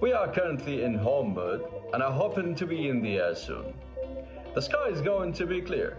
We 0.00 0.12
are 0.12 0.30
currently 0.32 0.84
in 0.84 0.94
home 0.94 1.34
mode 1.34 1.64
and 1.92 2.00
are 2.00 2.12
hoping 2.12 2.54
to 2.54 2.64
be 2.64 2.88
in 2.88 3.02
the 3.02 3.18
air 3.18 3.34
soon. 3.34 3.74
The 4.54 4.62
sky 4.62 4.86
is 4.88 5.00
going 5.00 5.32
to 5.32 5.46
be 5.46 5.60
clear, 5.60 5.96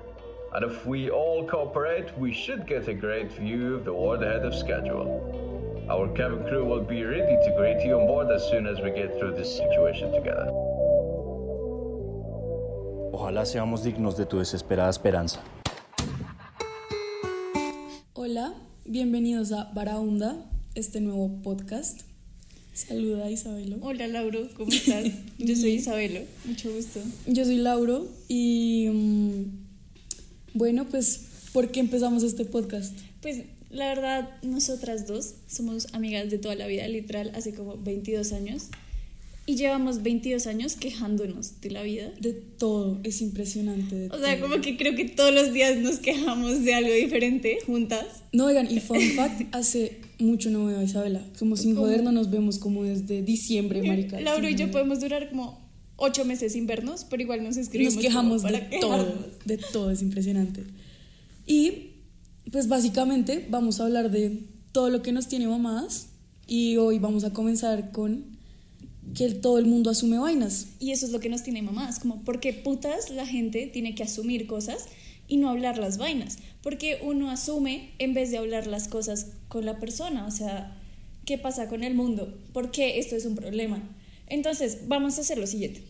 and 0.54 0.64
if 0.64 0.86
we 0.86 1.10
all 1.10 1.46
cooperate, 1.46 2.18
we 2.18 2.32
should 2.34 2.66
get 2.66 2.88
a 2.88 2.94
great 2.94 3.34
view 3.34 3.76
of 3.76 3.84
the 3.84 3.94
world 3.94 4.24
ahead 4.24 4.46
of 4.46 4.56
schedule. 4.56 5.86
Our 5.90 6.08
cabin 6.16 6.48
crew 6.48 6.64
will 6.64 6.86
be 6.86 7.04
ready 7.04 7.36
to 7.44 7.56
greet 7.58 7.86
you 7.86 8.00
on 8.00 8.08
board 8.08 8.32
as 8.32 8.48
soon 8.50 8.66
as 8.66 8.80
we 8.80 8.92
get 8.92 9.20
through 9.20 9.36
this 9.36 9.54
situation 9.58 10.14
together. 10.14 10.48
Ojalá 13.12 13.46
seamos 13.46 13.84
dignos 13.84 14.16
de 14.16 14.26
tu 14.26 14.38
desesperada 14.38 14.90
esperanza. 14.90 15.42
Hola, 18.14 18.54
bienvenidos 18.86 19.52
a 19.52 19.70
Baraunda, 19.76 20.51
este 20.76 21.02
nuevo 21.02 21.42
podcast. 21.44 22.02
Saluda 22.74 23.30
Isabelo. 23.30 23.78
Hola 23.82 24.08
Lauro, 24.08 24.48
¿cómo 24.56 24.72
estás? 24.72 25.06
Yo 25.38 25.56
soy 25.56 25.72
Isabelo, 25.72 26.22
mucho 26.46 26.72
gusto. 26.74 27.02
Yo 27.28 27.44
soy 27.44 27.58
Lauro 27.58 28.08
y 28.30 28.88
mm, 28.92 29.44
bueno, 30.54 30.88
pues, 30.88 31.22
¿por 31.52 31.72
qué 31.72 31.82
empezamos 31.82 32.24
este 32.24 32.46
podcast? 32.46 32.98
Pues 33.22 33.42
la 33.70 33.88
verdad, 33.88 34.30
nosotras 34.44 35.08
dos 35.08 35.36
somos 35.48 35.94
amigas 35.94 36.30
de 36.30 36.38
toda 36.38 36.56
la 36.56 36.68
vida, 36.68 36.88
literal, 36.88 37.32
hace 37.36 37.54
como 37.54 37.78
22 37.78 38.32
años. 38.32 38.68
Y 39.48 39.56
llevamos 39.56 40.04
22 40.04 40.46
años 40.46 40.76
quejándonos 40.76 41.60
de 41.62 41.72
la 41.72 41.82
vida. 41.82 42.12
De 42.22 42.32
todo, 42.32 43.00
es 43.04 43.22
impresionante. 43.22 43.96
de 43.96 44.08
O 44.10 44.20
sea, 44.20 44.38
todo. 44.38 44.48
como 44.50 44.62
que 44.62 44.78
creo 44.78 44.96
que 44.96 45.06
todos 45.06 45.34
los 45.34 45.52
días 45.52 45.78
nos 45.78 45.98
quejamos 46.00 46.64
de 46.64 46.74
algo 46.76 46.94
diferente 46.94 47.58
juntas. 47.66 48.06
No, 48.34 48.46
oigan, 48.46 48.72
y 48.72 48.80
fun 48.80 49.02
fact, 49.16 49.54
hace 49.54 49.98
mucho 50.22 50.50
no 50.50 50.66
veo 50.66 50.80
a 50.80 50.84
Isabela. 50.84 51.22
Como 51.38 51.58
sin 51.58 51.76
¿Cómo? 51.76 51.88
joder, 51.88 52.04
no 52.04 52.12
nos 52.12 52.30
vemos 52.30 52.58
como 52.58 52.84
desde 52.84 53.22
diciembre, 53.22 53.84
marica. 53.84 54.20
Lauro 54.22 54.48
y 54.48 54.56
yo 54.56 54.72
podemos 54.72 55.02
durar 55.02 55.30
como 55.30 55.60
8 55.98 56.26
meses 56.26 56.54
sin 56.54 56.66
vernos, 56.66 57.06
pero 57.10 57.22
igual 57.22 57.44
nos 57.44 57.58
escribimos. 57.58 57.96
Nos 57.96 58.04
quejamos 58.04 58.44
de 58.44 58.80
todo, 58.80 59.16
de 59.46 59.58
todo, 59.58 59.92
es 59.92 60.02
impresionante. 60.02 60.64
Y 61.46 61.92
pues 62.52 62.68
básicamente 62.68 63.46
vamos 63.50 63.80
a 63.80 63.86
hablar 63.86 64.12
de 64.12 64.44
todo 64.72 64.90
lo 64.90 65.02
que 65.02 65.12
nos 65.12 65.28
tiene 65.28 65.48
mamadas 65.48 66.08
y 66.48 66.78
hoy 66.78 67.00
vamos 67.00 67.24
a 67.24 67.34
comenzar 67.34 67.92
con 67.92 68.26
que 69.14 69.30
todo 69.32 69.58
el 69.60 69.66
mundo 69.66 69.90
asume 69.90 70.18
vainas. 70.18 70.68
Y 70.80 70.92
eso 70.92 71.06
es 71.06 71.12
lo 71.12 71.20
que 71.20 71.30
nos 71.30 71.44
tiene 71.44 71.62
mamás, 71.62 72.00
como 72.00 72.24
porque 72.24 72.54
putas 72.54 73.10
la 73.10 73.26
gente 73.26 73.70
tiene 73.72 73.96
que 73.96 74.04
asumir 74.04 74.48
cosas 74.48 74.86
y 75.32 75.38
no 75.38 75.50
hablar 75.50 75.78
las 75.78 75.98
vainas, 75.98 76.40
porque 76.62 77.00
uno 77.02 77.32
asume 77.32 77.92
en 78.00 78.14
vez 78.14 78.32
de 78.32 78.38
hablar 78.38 78.68
las 78.68 78.90
cosas 78.90 79.28
con 79.48 79.66
la 79.66 79.80
persona, 79.80 80.26
o 80.26 80.32
sea, 80.32 80.78
¿qué 81.26 81.38
pasa 81.38 81.70
con 81.70 81.86
el 81.86 81.94
mundo? 81.96 82.38
¿Por 82.52 82.70
qué 82.70 83.00
esto 83.00 83.16
es 83.16 83.24
un 83.24 83.38
problema? 83.38 83.82
Entonces, 84.28 84.90
vamos 84.90 85.18
a 85.18 85.22
hacer 85.22 85.38
lo 85.38 85.48
siguiente. 85.48 85.84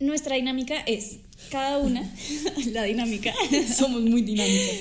Nuestra 0.00 0.34
dinámica 0.34 0.80
es, 0.80 1.18
cada 1.52 1.78
una, 1.78 2.02
la 2.72 2.82
dinámica, 2.82 3.32
Somos 3.76 4.02
muy 4.02 4.22
dinámicas. 4.22 4.74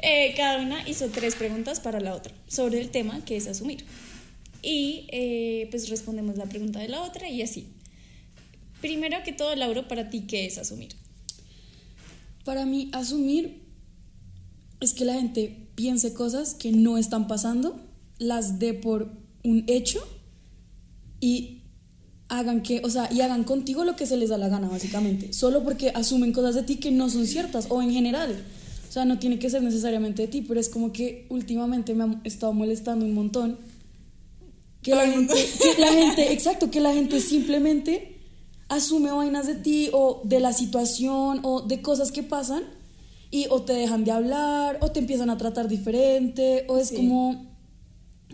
eh, 0.00 0.34
cada 0.36 0.62
una 0.62 0.88
hizo 0.88 1.08
tres 1.08 1.34
preguntas 1.34 1.80
para 1.80 1.98
la 1.98 2.14
otra 2.14 2.32
sobre 2.46 2.80
el 2.80 2.90
tema 2.90 3.24
que 3.24 3.34
es 3.36 3.48
asumir. 3.48 3.84
Y 4.62 5.08
eh, 5.08 5.66
pues 5.72 5.88
respondemos 5.88 6.36
la 6.36 6.46
pregunta 6.46 6.78
de 6.78 6.86
la 6.86 7.02
otra 7.02 7.28
y 7.28 7.42
así. 7.42 7.66
Primero 8.80 9.16
que 9.24 9.32
todo, 9.32 9.56
Lauro, 9.56 9.88
para 9.88 10.08
ti, 10.08 10.20
¿qué 10.28 10.46
es 10.46 10.56
asumir? 10.56 10.94
Para 12.46 12.64
mí, 12.64 12.90
asumir 12.92 13.60
es 14.78 14.94
que 14.94 15.04
la 15.04 15.14
gente 15.14 15.68
piense 15.74 16.14
cosas 16.14 16.54
que 16.54 16.70
no 16.70 16.96
están 16.96 17.26
pasando, 17.26 17.80
las 18.18 18.60
dé 18.60 18.72
por 18.72 19.10
un 19.42 19.64
hecho 19.66 19.98
y 21.20 21.64
hagan 22.28 22.62
que, 22.62 22.82
o 22.84 22.88
sea, 22.88 23.12
y 23.12 23.20
hagan 23.20 23.42
contigo 23.42 23.84
lo 23.84 23.96
que 23.96 24.06
se 24.06 24.16
les 24.16 24.30
da 24.30 24.38
la 24.38 24.48
gana, 24.48 24.68
básicamente. 24.68 25.32
Solo 25.32 25.64
porque 25.64 25.90
asumen 25.90 26.32
cosas 26.32 26.54
de 26.54 26.62
ti 26.62 26.76
que 26.76 26.92
no 26.92 27.10
son 27.10 27.26
ciertas 27.26 27.66
o 27.68 27.82
en 27.82 27.90
general. 27.90 28.36
O 28.88 28.92
sea, 28.92 29.04
no 29.04 29.18
tiene 29.18 29.40
que 29.40 29.50
ser 29.50 29.64
necesariamente 29.64 30.22
de 30.22 30.28
ti, 30.28 30.42
pero 30.42 30.60
es 30.60 30.68
como 30.68 30.92
que 30.92 31.26
últimamente 31.30 31.94
me 31.94 32.04
ha 32.04 32.20
estado 32.22 32.52
molestando 32.52 33.04
un 33.04 33.14
montón 33.14 33.58
que 34.82 34.94
la 34.94 35.04
gente, 35.04 35.34
que 35.34 35.80
la 35.80 35.92
gente, 35.92 36.32
exacto, 36.32 36.70
que 36.70 36.78
la 36.78 36.94
gente 36.94 37.18
simplemente 37.18 38.15
asume 38.68 39.10
vainas 39.12 39.46
de 39.46 39.54
ti 39.54 39.90
o 39.92 40.20
de 40.24 40.40
la 40.40 40.52
situación 40.52 41.40
o 41.44 41.62
de 41.62 41.82
cosas 41.82 42.10
que 42.12 42.22
pasan 42.22 42.64
y 43.30 43.46
o 43.50 43.62
te 43.62 43.72
dejan 43.72 44.04
de 44.04 44.12
hablar 44.12 44.78
o 44.80 44.90
te 44.90 44.98
empiezan 45.00 45.30
a 45.30 45.36
tratar 45.36 45.68
diferente 45.68 46.64
o 46.68 46.78
es 46.78 46.88
Sí. 46.88 46.96
como 46.96 47.54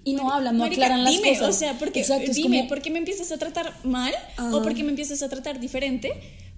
y 0.04 0.15
no 0.15 0.32
hablan, 0.32 0.56
no 0.56 0.65
Marica, 0.65 0.87
aclaran 0.87 1.04
las 1.04 1.16
cosas. 1.21 1.48
O 1.48 1.53
sea, 1.53 1.78
porque, 1.78 2.00
Exacto, 2.00 2.32
dime, 2.32 2.56
como- 2.59 2.69
¿por 2.69 2.82
qué 2.82 2.91
me 2.91 2.98
empiezas 2.98 3.31
a 3.31 3.38
tratar 3.38 3.72
mal 3.84 4.12
Ajá. 4.37 4.56
o 4.56 4.62
por 4.62 4.75
qué 4.75 4.82
me 4.82 4.91
empiezas 4.91 5.22
a 5.22 5.28
tratar 5.28 5.60
diferente 5.60 6.10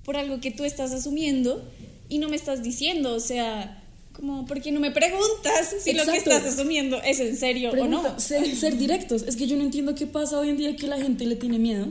por 0.04 0.16
algo 0.16 0.40
que 0.40 0.50
tú 0.50 0.64
estás 0.64 0.92
asumiendo 0.92 1.62
y 2.08 2.18
no 2.18 2.28
me 2.30 2.36
estás 2.36 2.62
diciendo? 2.62 3.14
O 3.14 3.20
sea, 3.20 3.83
como, 4.14 4.47
¿por 4.47 4.62
qué 4.62 4.70
no 4.70 4.80
me 4.80 4.92
preguntas 4.92 5.75
si 5.80 5.92
lo 5.92 6.04
que 6.04 6.16
estás 6.16 6.44
asumiendo 6.44 7.02
es 7.02 7.19
en 7.19 7.36
serio 7.36 7.72
Pregunta, 7.72 7.98
o 7.98 8.02
no? 8.14 8.20
ser, 8.20 8.56
ser 8.56 8.78
directos. 8.78 9.22
Es 9.22 9.36
que 9.36 9.47
yo 9.47 9.56
no 9.56 9.62
entiendo 9.62 9.94
qué 9.94 10.06
pasa 10.06 10.38
hoy 10.38 10.50
en 10.50 10.56
día 10.56 10.76
que 10.76 10.86
la 10.86 10.98
gente 10.98 11.26
le 11.26 11.34
tiene 11.34 11.58
miedo 11.58 11.88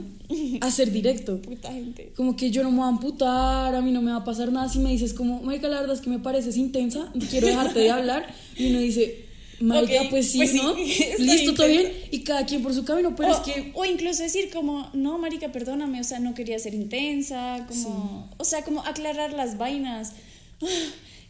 a 0.62 0.70
ser 0.70 0.90
directo. 0.90 1.36
Puta 1.42 1.70
gente. 1.70 2.12
Como 2.16 2.34
que 2.34 2.50
yo 2.50 2.62
no 2.62 2.70
me 2.70 2.78
voy 2.78 2.86
a 2.86 2.88
amputar, 2.88 3.74
a 3.74 3.82
mí 3.82 3.92
no 3.92 4.00
me 4.00 4.10
va 4.10 4.18
a 4.18 4.24
pasar 4.24 4.50
nada. 4.50 4.68
Si 4.70 4.78
me 4.78 4.90
dices 4.90 5.12
como, 5.12 5.42
marica, 5.42 5.68
la 5.68 5.80
verdad 5.80 5.94
es 5.94 6.00
que 6.00 6.08
me 6.08 6.18
pareces 6.18 6.56
intensa, 6.56 7.12
quiero 7.30 7.46
dejarte 7.46 7.78
de 7.80 7.90
hablar. 7.90 8.34
Y 8.56 8.70
uno 8.70 8.78
dice, 8.78 9.26
marica, 9.60 10.08
pues 10.08 10.30
sí, 10.30 10.38
pues 10.38 10.50
sí, 10.50 10.56
¿no? 10.56 10.74
Listo, 11.18 11.52
todo 11.52 11.68
bien. 11.68 11.92
Y 12.10 12.20
cada 12.20 12.46
quien 12.46 12.62
por 12.62 12.72
su 12.72 12.86
camino, 12.86 13.14
pero 13.14 13.32
o, 13.32 13.34
es 13.34 13.40
que... 13.40 13.70
o 13.74 13.84
incluso 13.84 14.22
decir 14.22 14.48
como, 14.50 14.88
no, 14.94 15.18
marica, 15.18 15.52
perdóname, 15.52 16.00
o 16.00 16.04
sea, 16.04 16.20
no 16.20 16.34
quería 16.34 16.58
ser 16.58 16.72
intensa, 16.72 17.66
como, 17.68 18.30
o 18.38 18.44
sea, 18.44 18.64
como 18.64 18.80
aclarar 18.86 19.34
las 19.34 19.58
vainas. 19.58 20.12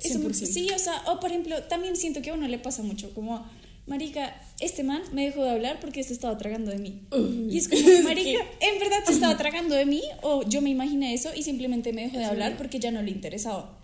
Eso 0.03 0.19
me- 0.19 0.27
100%. 0.27 0.47
sí, 0.47 0.69
o 0.75 0.79
sea, 0.79 1.03
o 1.13 1.21
por 1.21 1.31
ejemplo, 1.31 1.63
también 1.65 1.97
siento 1.97 2.23
que 2.23 2.31
a 2.31 2.35
uno 2.35 2.49
le 2.49 2.59
pasa 2.59 2.83
mucho, 2.83 3.13
como, 3.15 3.47
marica, 3.87 4.35
este 4.61 4.83
man 4.83 5.03
me 5.13 5.25
dejó 5.27 5.43
de 5.45 5.51
hablar 5.51 5.79
porque 5.81 6.03
se 6.03 6.13
estaba 6.13 6.37
tragando 6.39 6.71
de 6.71 6.79
mí. 6.79 7.03
y 7.51 7.59
es 7.59 7.69
como, 7.69 7.83
marica, 8.05 8.39
¿en 8.61 8.79
verdad 8.81 8.99
se 9.07 9.13
estaba 9.13 9.37
tragando 9.37 9.75
de 9.75 9.87
mí? 9.87 10.03
O 10.23 10.43
yo 10.49 10.61
me 10.63 10.71
imaginé 10.71 11.15
eso 11.15 11.31
y 11.35 11.43
simplemente 11.43 11.93
me 11.93 12.03
dejó 12.03 12.19
de 12.19 12.25
hablar 12.25 12.57
porque 12.57 12.79
ya 12.81 12.91
no 12.91 13.03
le 13.03 13.11
interesaba. 13.11 13.79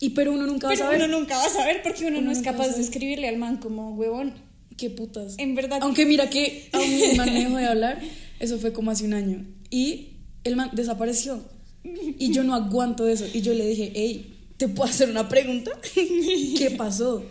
Y 0.00 0.10
pero 0.10 0.32
uno 0.32 0.46
nunca 0.46 0.68
va 0.68 0.72
a 0.72 0.76
Pero 0.76 0.86
saber 0.86 1.02
uno 1.04 1.18
nunca 1.18 1.36
va 1.38 1.44
a 1.46 1.50
saber 1.50 1.82
porque 1.82 2.06
uno, 2.06 2.18
Uno 2.18 2.26
no 2.26 2.32
es 2.32 2.42
capaz 2.42 2.68
de 2.76 2.80
escribirle 2.82 3.26
al 3.28 3.36
man 3.36 3.56
como, 3.56 3.94
huevón, 3.96 4.32
qué 4.76 4.90
putas. 4.90 5.34
en 5.38 5.56
verdad... 5.56 5.80
Aunque 5.82 6.06
mira 6.06 6.30
que 6.30 6.68
a 6.72 6.78
un 6.78 7.16
man 7.16 7.32
me 7.34 7.40
dejó 7.44 7.56
de 7.56 7.66
hablar, 7.66 8.00
eso 8.38 8.58
fue 8.58 8.72
como 8.72 8.92
hace 8.92 9.04
un 9.04 9.14
año. 9.14 9.44
Y 9.70 10.10
el 10.44 10.54
man 10.54 10.70
desapareció. 10.72 11.42
Y 11.82 12.30
yo 12.32 12.44
no 12.44 12.54
aguanto 12.54 13.08
eso. 13.08 13.24
Y 13.34 13.40
yo 13.40 13.54
le 13.54 13.66
dije, 13.66 13.90
hey, 13.94 14.37
¿te 14.58 14.68
puedo 14.68 14.90
hacer 14.90 15.08
una 15.08 15.28
pregunta? 15.28 15.70
¿Qué 15.94 16.74
pasó? 16.76 17.24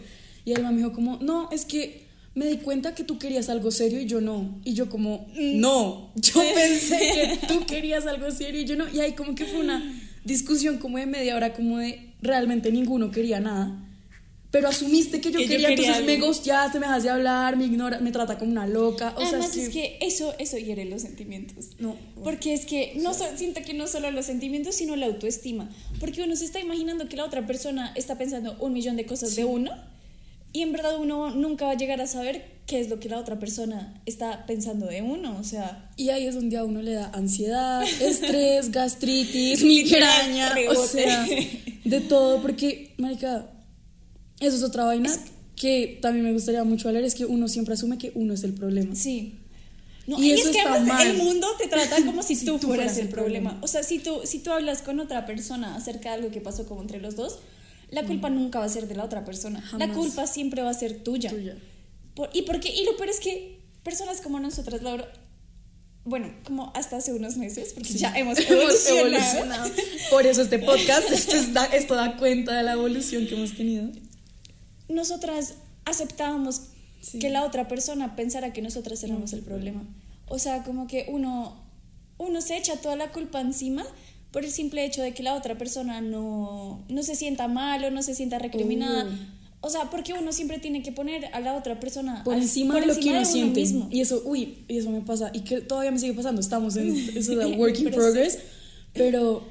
Y 0.44 0.54
el 0.54 0.64
man 0.64 0.74
me 0.74 0.82
dijo 0.82 0.94
como, 0.94 1.18
no, 1.22 1.50
es 1.52 1.66
que 1.66 2.08
me 2.34 2.48
di 2.48 2.58
cuenta 2.58 2.96
que 2.96 3.04
tú 3.04 3.20
querías 3.20 3.50
algo 3.50 3.70
serio 3.70 4.00
y 4.00 4.06
yo 4.06 4.22
no. 4.22 4.60
Y 4.64 4.74
yo 4.74 4.90
como, 4.90 5.28
no, 5.36 6.12
yo 6.16 6.42
pensé 6.56 6.98
que 6.98 7.48
tú 7.48 7.66
querías 7.66 8.08
algo 8.08 8.32
serio 8.32 8.62
y 8.62 8.66
yo 8.66 8.76
no. 8.76 8.88
Y 8.88 9.02
ahí 9.02 9.12
como 9.14 9.36
que 9.36 9.46
fue 9.46 9.60
una 9.60 9.84
discusión 10.24 10.78
como 10.78 10.98
de 10.98 11.06
media 11.06 11.36
hora, 11.36 11.54
como 11.54 11.78
de 11.80 12.14
realmente 12.22 12.72
ninguno 12.72 13.12
quería 13.12 13.40
nada. 13.40 13.87
Pero 14.50 14.70
asumiste 14.70 15.20
que 15.20 15.30
yo 15.32 15.40
Que 15.40 15.44
yo 15.46 15.50
quería, 15.52 15.68
quería 15.70 15.84
entonces 15.88 16.06
me 16.06 16.14
algo. 16.14 16.28
ghosteaste, 16.28 16.80
me 16.80 16.86
dejas 16.88 17.04
de 17.04 17.10
hablar, 17.10 17.58
me 17.58 17.66
ignora, 17.66 18.00
me 18.00 18.12
trata 18.12 18.38
como 18.38 18.50
una 18.52 18.66
loca. 18.66 19.14
O 19.18 19.22
Además 19.22 19.52
sea, 19.52 19.64
es 19.64 19.70
que 19.70 19.98
eso, 20.02 20.34
eso 20.40 20.58
hiere 20.58 20.86
los 20.86 21.02
sentimientos. 21.02 21.66
No. 21.80 21.98
Porque 22.24 22.54
es 22.54 22.66
que 22.66 22.94
no 22.96 23.14
so- 23.14 23.26
siento 23.36 23.62
que 23.62 23.74
no 23.74 23.88
solo 23.88 24.10
los 24.12 24.26
sentimientos, 24.26 24.76
sino 24.76 24.96
la 24.96 25.06
autoestima. 25.08 25.70
Porque 26.00 26.24
uno 26.24 26.36
se 26.38 26.46
está 26.46 26.60
imaginando 26.62 27.10
que 27.10 27.18
la 27.18 27.26
otra 27.26 27.46
persona 27.46 27.92
está 27.96 28.18
pensando 28.18 28.56
un 28.62 28.72
millón 28.72 28.96
de 28.96 29.06
cosas 29.06 29.36
de 29.36 29.44
uno 29.44 29.72
y 30.54 30.62
en 30.62 30.72
verdad 30.72 30.98
uno 30.98 31.30
nunca 31.36 31.66
va 31.66 31.72
a 31.72 31.78
llegar 31.78 32.00
a 32.00 32.08
saber 32.08 32.46
qué 32.68 32.80
es 32.80 32.90
lo 32.90 33.00
que 33.02 33.10
la 33.10 33.18
otra 33.20 33.38
persona 33.40 34.02
está 34.06 34.46
pensando 34.46 34.86
de 34.88 35.02
uno. 35.02 35.38
O 35.40 35.44
sea, 35.44 35.90
Y 35.98 36.08
ahí 36.10 36.26
es 36.26 36.36
donde 36.36 36.56
a 36.56 36.64
uno 36.64 36.82
le 36.82 36.94
da 36.94 37.12
ansiedad, 37.14 37.84
estrés, 38.02 38.72
gastritis, 38.72 39.62
migraña, 39.64 40.54
o 40.70 40.86
sea, 40.88 41.28
de 41.84 42.00
todo, 42.00 42.42
porque, 42.42 42.94
marica, 42.98 43.46
eso 44.40 44.56
es 44.58 44.64
otra 44.64 44.86
vaina 44.86 45.12
que 45.56 45.98
también 46.02 46.24
me 46.26 46.34
gustaría 46.34 46.64
mucho 46.64 46.88
hablar, 46.88 47.04
es 47.04 47.16
que 47.16 47.26
uno 47.26 47.48
siempre 47.48 47.74
asume 47.74 47.98
que 47.98 48.12
uno 48.16 48.34
es 48.34 48.44
el 48.44 48.54
problema. 48.54 48.96
sí. 48.96 49.36
No, 50.06 50.18
Y 50.24 50.28
y, 50.28 50.32
eso 50.32 50.46
es 50.48 50.52
que 50.56 50.60
está 50.60 50.72
además 50.76 51.00
mal. 51.00 51.08
el 51.08 51.18
mundo 51.18 51.46
te 51.60 51.68
trata 51.68 51.98
como 52.06 52.24
si, 52.24 52.38
tú, 52.38 52.58
tú 52.60 52.68
fueras 52.68 52.94
fueras 52.94 52.98
el 52.98 53.10
problema. 53.10 53.50
problema. 53.50 53.66
O 53.66 53.68
sea, 53.68 53.84
si 53.84 54.00
tú, 54.00 54.22
si 54.24 54.40
tú 54.40 54.52
hablas 54.54 54.82
con 54.82 55.02
otra 55.02 55.26
persona 55.26 55.76
acerca 55.76 56.12
de 56.12 56.16
algo 56.16 56.32
que 56.32 56.40
pasó 56.40 56.66
como 56.66 56.82
entre 56.82 57.02
los 57.02 57.18
dos, 57.18 57.40
la 57.92 58.06
culpa 58.06 58.30
nunca 58.30 58.60
va 58.60 58.66
a 58.66 58.70
ser 58.70 58.88
de 58.88 58.96
la 58.96 59.04
otra 59.04 59.26
persona. 59.26 59.62
La 59.78 59.92
culpa 59.92 60.26
siempre 60.26 60.62
va 60.62 60.70
a 60.70 60.74
ser 60.74 61.04
tuya. 61.04 61.30
Tuya. 61.30 61.58
Por- 62.16 62.30
y, 62.32 62.44
porque, 62.44 62.70
y 62.74 62.86
lo 62.86 62.96
peor 62.96 63.10
es 63.10 63.20
que 63.20 63.60
personas 63.84 64.22
como 64.22 64.40
nosotras, 64.40 64.82
Laura, 64.82 65.12
bueno, 66.06 66.34
como 66.46 66.72
hasta 66.74 66.96
hace 66.96 67.12
unos 67.12 67.36
meses, 67.36 67.74
porque 67.74 67.92
ya 67.92 68.14
hemos 68.18 68.40
Hemos 68.50 68.50
evolucionado. 68.90 69.08
evolucionado. 69.08 69.72
Por 70.10 70.26
eso 70.26 70.42
este 70.42 70.60
podcast, 70.60 71.12
esto, 71.12 71.36
es- 71.36 71.54
da, 71.54 71.66
esto 71.66 71.96
da 71.96 72.16
cuenta 72.16 72.56
de 72.56 72.64
la 72.64 72.74
evolución 72.74 73.28
que 73.28 73.36
hemos 73.36 73.54
tenido. 73.58 73.90
Nosotras 74.90 75.56
aceptábamos 75.86 76.62
Sí. 77.02 77.20
que 77.20 77.30
la 77.30 77.46
otra 77.46 77.68
persona 77.68 78.16
pensara 78.16 78.52
que 78.54 78.62
nosotras 78.62 79.04
éramos 79.04 79.32
el 79.34 79.42
problema. 79.42 79.84
O 80.28 80.40
sea, 80.40 80.64
como 80.64 80.88
que 80.88 81.06
uno, 81.10 81.56
uno 82.18 82.42
se 82.42 82.58
echa 82.58 82.78
toda 82.82 82.96
la 82.96 83.12
culpa 83.12 83.40
encima 83.40 83.86
por 84.32 84.44
el 84.44 84.52
simple 84.52 84.84
hecho 84.84 85.02
de 85.02 85.14
que 85.14 85.22
la 85.24 85.36
otra 85.36 85.58
persona 85.58 86.02
no, 86.02 86.84
no 86.90 87.04
se 87.04 87.16
sienta 87.16 87.48
mal 87.48 87.84
o 87.86 87.92
no 87.92 88.02
se 88.02 88.16
sienta 88.16 88.40
recriminada. 88.40 89.04
Obvio. 89.06 89.38
O 89.62 89.70
sea, 89.70 89.90
porque 89.90 90.14
uno 90.14 90.32
siempre 90.34 90.60
tiene 90.60 90.82
que 90.84 90.92
poner 90.92 91.26
a 91.34 91.40
la 91.40 91.56
otra 91.56 91.80
persona 91.80 92.24
por 92.24 92.34
al- 92.36 92.42
encima 92.42 92.74
por 92.76 92.82
de 92.82 92.88
lo 92.88 93.00
que 93.00 93.10
uno 93.10 93.26
siente. 93.26 93.60
mismo. 93.62 93.88
Y 93.92 94.02
eso, 94.02 94.22
uy, 94.26 94.66
y 94.68 94.78
eso 94.78 94.90
me 94.90 95.02
pasa. 95.02 95.30
Y 95.34 95.42
que 95.42 95.62
todavía 95.62 95.92
me 95.92 96.00
sigue 96.00 96.14
pasando. 96.14 96.42
Estamos 96.42 96.76
en 96.78 96.88
eso 97.18 97.36
de 97.36 97.46
work 97.58 97.80
in 97.80 97.92
progress. 97.92 98.40
Pero 98.94 99.44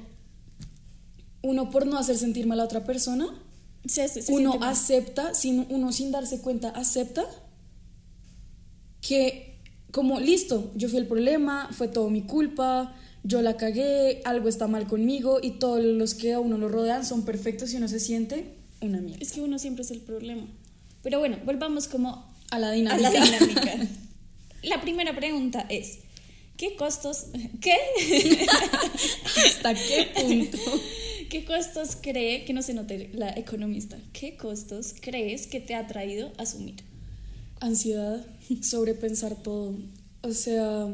uno 1.42 1.70
por 1.70 1.86
no 1.86 1.96
hacer 1.98 2.16
sentir 2.16 2.46
mal 2.46 2.60
a 2.60 2.64
otra 2.64 2.84
persona, 2.84 3.28
Se- 3.88 4.08
se- 4.08 4.22
se 4.22 4.32
uno 4.32 4.58
acepta, 4.62 5.34
sin, 5.34 5.66
uno 5.70 5.92
sin 5.92 6.10
darse 6.10 6.40
cuenta, 6.40 6.70
acepta 6.70 7.24
que 9.00 9.60
como 9.92 10.20
listo, 10.20 10.72
yo 10.74 10.88
fui 10.88 10.98
el 10.98 11.06
problema, 11.06 11.68
fue 11.72 11.88
todo 11.88 12.10
mi 12.10 12.22
culpa, 12.22 12.94
yo 13.24 13.40
la 13.42 13.56
cagué, 13.56 14.20
algo 14.24 14.48
está 14.48 14.66
mal 14.66 14.86
conmigo 14.86 15.38
y 15.42 15.52
todos 15.52 15.82
los 15.82 16.14
que 16.14 16.32
a 16.34 16.40
uno 16.40 16.58
lo 16.58 16.68
rodean 16.68 17.04
son 17.06 17.24
perfectos 17.24 17.72
y 17.72 17.76
uno 17.76 17.88
se 17.88 17.98
siente 18.00 18.54
una 18.80 19.00
mierda. 19.00 19.22
Es 19.22 19.32
que 19.32 19.40
uno 19.40 19.58
siempre 19.58 19.84
es 19.84 19.90
el 19.90 20.00
problema. 20.00 20.46
Pero 21.02 21.18
bueno, 21.18 21.38
volvamos 21.44 21.88
como 21.88 22.30
A 22.50 22.58
la 22.58 22.68
a 22.68 22.72
dinámica. 22.72 23.10
la 23.10 23.24
dinámica. 23.24 23.72
La 24.62 24.80
primera 24.80 25.14
pregunta 25.14 25.64
es, 25.68 25.98
¿qué 26.56 26.74
costos, 26.74 27.26
qué? 27.60 27.76
¿Hasta 29.46 29.74
qué 29.74 30.08
punto? 30.20 30.58
¿Qué 31.28 31.44
costos 31.44 31.96
cree, 32.00 32.44
que 32.44 32.52
no 32.52 32.62
se 32.62 32.74
note 32.74 33.10
la 33.12 33.30
economista, 33.30 33.98
qué 34.12 34.36
costos 34.36 34.94
crees 35.00 35.46
que 35.46 35.60
te 35.60 35.74
ha 35.74 35.86
traído 35.86 36.32
asumir? 36.38 36.76
Ansiedad, 37.60 38.24
sobrepensar 38.62 39.42
todo. 39.42 39.76
O 40.22 40.32
sea, 40.32 40.88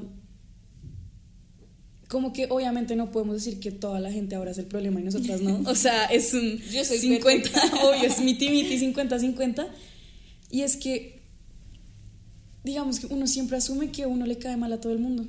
como 2.08 2.32
que 2.32 2.46
obviamente 2.50 2.94
no 2.94 3.10
podemos 3.10 3.36
decir 3.36 3.58
que 3.58 3.72
toda 3.72 3.98
la 3.98 4.12
gente 4.12 4.34
ahora 4.34 4.50
es 4.50 4.58
el 4.58 4.66
problema 4.66 5.00
y 5.00 5.04
nosotras 5.04 5.40
no. 5.40 5.62
O 5.66 5.74
sea, 5.74 6.04
es 6.06 6.34
un 6.34 6.58
Yo 6.70 6.84
soy 6.84 6.98
50, 6.98 7.50
perfecta. 7.50 7.76
obvio, 7.84 8.04
es 8.04 8.20
miti 8.20 8.50
miti 8.50 8.78
50-50. 8.78 9.66
Y 10.50 10.60
es 10.60 10.76
que, 10.76 11.22
digamos 12.64 13.00
que 13.00 13.06
uno 13.06 13.26
siempre 13.26 13.56
asume 13.56 13.90
que 13.90 14.02
a 14.02 14.08
uno 14.08 14.26
le 14.26 14.36
cae 14.36 14.58
mal 14.58 14.72
a 14.74 14.80
todo 14.80 14.92
el 14.92 14.98
mundo. 14.98 15.26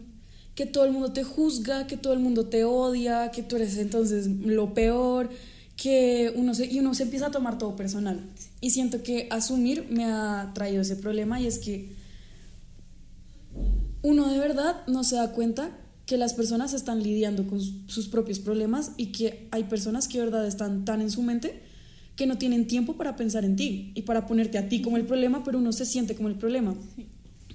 Que 0.55 0.65
todo 0.65 0.85
el 0.85 0.91
mundo 0.91 1.11
te 1.11 1.23
juzga, 1.23 1.87
que 1.87 1.97
todo 1.97 2.13
el 2.13 2.19
mundo 2.19 2.45
te 2.45 2.63
odia, 2.63 3.31
que 3.31 3.41
tú 3.43 3.55
eres 3.55 3.77
entonces 3.77 4.27
lo 4.27 4.73
peor, 4.73 5.29
que 5.75 6.31
uno 6.35 6.53
se, 6.53 6.65
y 6.71 6.79
uno 6.79 6.93
se 6.93 7.03
empieza 7.03 7.27
a 7.27 7.31
tomar 7.31 7.57
todo 7.57 7.75
personal. 7.75 8.19
Y 8.61 8.69
siento 8.69 9.01
que 9.01 9.27
asumir 9.31 9.87
me 9.89 10.05
ha 10.05 10.51
traído 10.53 10.81
ese 10.81 10.95
problema 10.95 11.39
y 11.41 11.47
es 11.47 11.57
que 11.59 11.91
uno 14.01 14.29
de 14.29 14.37
verdad 14.37 14.85
no 14.87 15.03
se 15.03 15.15
da 15.15 15.31
cuenta 15.31 15.71
que 16.05 16.17
las 16.17 16.33
personas 16.33 16.73
están 16.73 17.01
lidiando 17.01 17.47
con 17.47 17.61
sus- 17.61 17.73
sus 17.87 18.07
propios 18.09 18.39
problemas 18.39 18.91
y 18.97 19.07
que 19.07 19.47
hay 19.51 19.63
personas 19.63 20.07
que 20.07 20.19
de 20.19 20.25
verdad 20.25 20.45
están 20.45 20.83
tan 20.85 21.01
en 21.01 21.09
su 21.09 21.21
mente 21.23 21.61
que 22.15 22.27
no 22.27 22.37
tienen 22.37 22.67
tiempo 22.67 22.93
para 22.95 23.15
pensar 23.15 23.43
en 23.45 23.55
ti 23.55 23.91
y 23.95 24.03
para 24.03 24.27
ponerte 24.27 24.57
a 24.57 24.67
ti 24.69 24.81
como 24.81 24.97
el 24.97 25.05
problema, 25.05 25.43
pero 25.43 25.57
uno 25.57 25.71
se 25.71 25.85
siente 25.85 26.13
como 26.15 26.27
el 26.27 26.35
problema. 26.35 26.75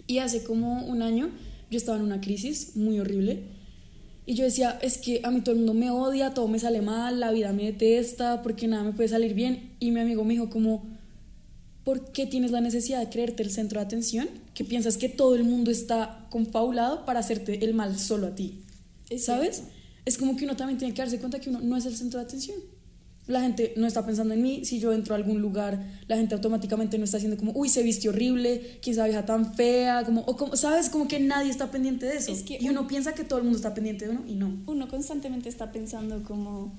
Y 0.07 0.19
hace 0.19 0.43
como 0.43 0.85
un 0.87 1.03
año 1.03 1.31
yo 1.71 1.77
estaba 1.77 1.99
en 1.99 2.05
una 2.05 2.21
crisis 2.21 2.77
muy 2.77 2.99
horrible 3.01 3.59
y 4.29 4.35
yo 4.35 4.45
decía, 4.45 4.79
es 4.83 4.99
que 4.99 5.23
a 5.25 5.31
mí 5.31 5.41
todo 5.41 5.55
el 5.55 5.63
mundo 5.63 5.73
me 5.73 5.91
odia, 5.91 6.35
todo 6.35 6.49
me 6.49 6.59
sale 6.59 6.83
mal, 6.83 7.19
la 7.19 7.33
vida 7.33 7.51
me 7.55 7.65
detesta, 7.65 8.43
porque 8.43 8.69
nada 8.69 8.85
me 8.85 8.93
puede 8.93 9.09
salir 9.09 9.33
bien. 9.33 9.71
Y 9.81 9.91
mi 9.91 10.01
amigo 10.01 10.23
me 10.23 10.35
dijo 10.35 10.51
como, 10.51 10.87
¿por 11.83 12.13
qué 12.13 12.27
tienes 12.27 12.51
la 12.51 12.61
necesidad 12.61 13.01
de 13.01 13.09
creerte 13.09 13.43
el 13.43 13.51
centro 13.51 13.81
de 13.81 13.87
atención? 13.87 14.29
Que 14.53 14.65
piensas 14.65 14.99
que 14.99 15.09
todo 15.09 15.35
el 15.35 15.45
mundo 15.45 15.71
está 15.71 16.27
confabulado 16.29 17.07
para 17.07 17.21
hacerte 17.21 17.65
el 17.65 17.73
mal 17.73 17.99
solo 17.99 18.27
a 18.27 18.35
ti. 18.35 18.65
Es 19.09 19.25
¿Sabes? 19.25 19.63
Es 20.05 20.19
como 20.19 20.37
que 20.37 20.45
uno 20.45 20.57
también 20.57 20.79
tiene 20.79 20.93
que 20.93 21.01
darse 21.01 21.19
cuenta 21.19 21.41
que 21.41 21.49
uno 21.49 21.63
no 21.63 21.79
es 21.79 21.87
el 21.87 21.97
centro 21.97 22.21
de 22.21 22.27
atención. 22.27 22.59
La 23.29 23.41
gente 23.43 23.75
no 23.77 23.87
está 23.87 24.05
pensando 24.05 24.35
en 24.35 24.43
mí. 24.43 24.65
Si 24.65 24.81
yo 24.81 24.93
entro 24.93 25.15
a 25.15 25.19
algún 25.19 25.41
lugar, 25.41 25.79
la 26.09 26.17
gente 26.17 26.35
automáticamente 26.35 26.99
no 26.99 27.05
está 27.05 27.19
haciendo 27.19 27.37
como, 27.37 27.53
uy, 27.55 27.69
se 27.69 27.83
vistió 27.83 28.11
horrible, 28.11 28.79
quién 28.83 28.97
sabe, 28.97 29.11
hija 29.11 29.25
tan 29.27 29.55
fea, 29.55 30.03
como, 30.05 30.23
o 30.23 30.37
como, 30.37 30.57
¿sabes? 30.57 30.89
Como 30.89 31.07
que 31.09 31.21
nadie 31.21 31.51
está 31.51 31.71
pendiente 31.71 32.07
de 32.07 32.17
eso. 32.17 32.33
Es 32.33 32.43
que 32.43 32.59
y 32.61 32.69
uno 32.71 32.81
un- 32.81 32.87
piensa 32.89 33.13
que 33.15 33.23
todo 33.25 33.39
el 33.39 33.45
mundo 33.45 33.59
está 33.59 33.75
pendiente 33.75 34.07
de 34.07 34.11
uno 34.13 34.25
y 34.27 34.35
no. 34.35 34.57
Uno 34.67 34.89
constantemente 34.89 35.49
está 35.51 35.71
pensando 35.73 36.23
como, 36.25 36.73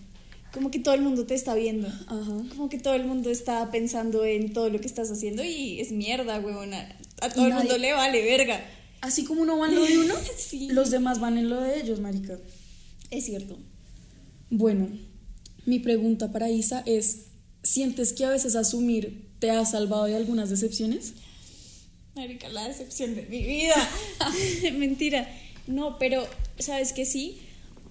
como 0.51 0.71
que 0.71 0.79
todo 0.79 0.95
el 0.95 1.01
mundo 1.01 1.27
te 1.27 1.35
está 1.35 1.53
viendo. 1.53 1.87
Ajá. 1.87 2.41
Como 2.55 2.67
que 2.67 2.79
todo 2.79 2.95
el 2.95 3.05
mundo 3.05 3.29
está 3.29 3.69
pensando 3.69 4.25
en 4.25 4.51
todo 4.51 4.69
lo 4.71 4.81
que 4.81 4.87
estás 4.87 5.11
haciendo 5.11 5.43
y 5.43 5.79
es 5.79 5.91
mierda, 5.91 6.39
huevona. 6.39 6.95
A 7.21 7.29
todo 7.29 7.45
el 7.45 7.53
mundo 7.53 7.77
le 7.77 7.93
vale 7.93 8.23
verga. 8.25 8.59
Así 9.01 9.23
como 9.23 9.43
uno 9.43 9.57
va 9.59 9.67
en 9.67 9.75
lo 9.75 9.83
de 9.85 9.97
uno, 10.05 10.15
Sí. 10.35 10.67
los 10.71 10.89
demás 10.89 11.19
van 11.19 11.37
en 11.37 11.47
lo 11.49 11.61
de 11.61 11.79
ellos, 11.79 11.99
marica. 11.99 12.39
Es 13.11 13.25
cierto. 13.25 13.55
Bueno, 14.49 14.89
mi 15.69 15.79
pregunta 15.79 16.31
para 16.31 16.49
Isa 16.49 16.83
es, 16.85 17.27
¿sientes 17.63 18.13
que 18.13 18.25
a 18.25 18.29
veces 18.29 18.55
asumir 18.55 19.29
te 19.39 19.51
ha 19.51 19.63
salvado 19.65 20.05
de 20.05 20.15
algunas 20.15 20.49
decepciones? 20.49 21.13
Marica, 22.15 22.49
la 22.49 22.67
decepción 22.67 23.15
de 23.15 23.21
mi 23.23 23.43
vida. 23.43 23.75
Mentira. 24.73 25.29
No, 25.67 25.99
pero 25.99 26.27
¿sabes 26.57 26.91
que 26.91 27.05
sí? 27.05 27.39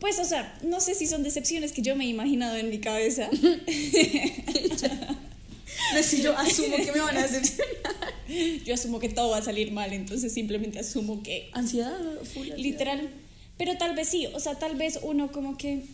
Pues, 0.00 0.18
o 0.18 0.24
sea, 0.24 0.58
no 0.64 0.80
sé 0.80 0.94
si 0.94 1.06
son 1.06 1.22
decepciones 1.22 1.72
que 1.72 1.82
yo 1.82 1.94
me 1.96 2.04
he 2.04 2.08
imaginado 2.08 2.56
en 2.56 2.68
mi 2.68 2.78
cabeza. 2.78 3.30
No 5.94 6.02
si 6.02 6.20
yo 6.22 6.36
asumo 6.36 6.76
que 6.76 6.92
me 6.92 7.00
van 7.00 7.16
a 7.16 7.22
decepcionar. 7.22 7.66
Yo 8.66 8.74
asumo 8.74 8.98
que 8.98 9.08
todo 9.08 9.30
va 9.30 9.38
a 9.38 9.42
salir 9.42 9.70
mal, 9.70 9.92
entonces 9.92 10.34
simplemente 10.34 10.78
asumo 10.80 11.22
que 11.22 11.48
Ansiedad, 11.52 11.96
full 12.24 12.50
ansiedad. 12.50 12.56
literal. 12.58 13.10
Pero 13.56 13.78
tal 13.78 13.94
vez 13.94 14.08
sí, 14.08 14.26
o 14.26 14.40
sea, 14.40 14.58
tal 14.58 14.76
vez 14.76 14.98
uno 15.02 15.30
como 15.32 15.56
que... 15.56 15.84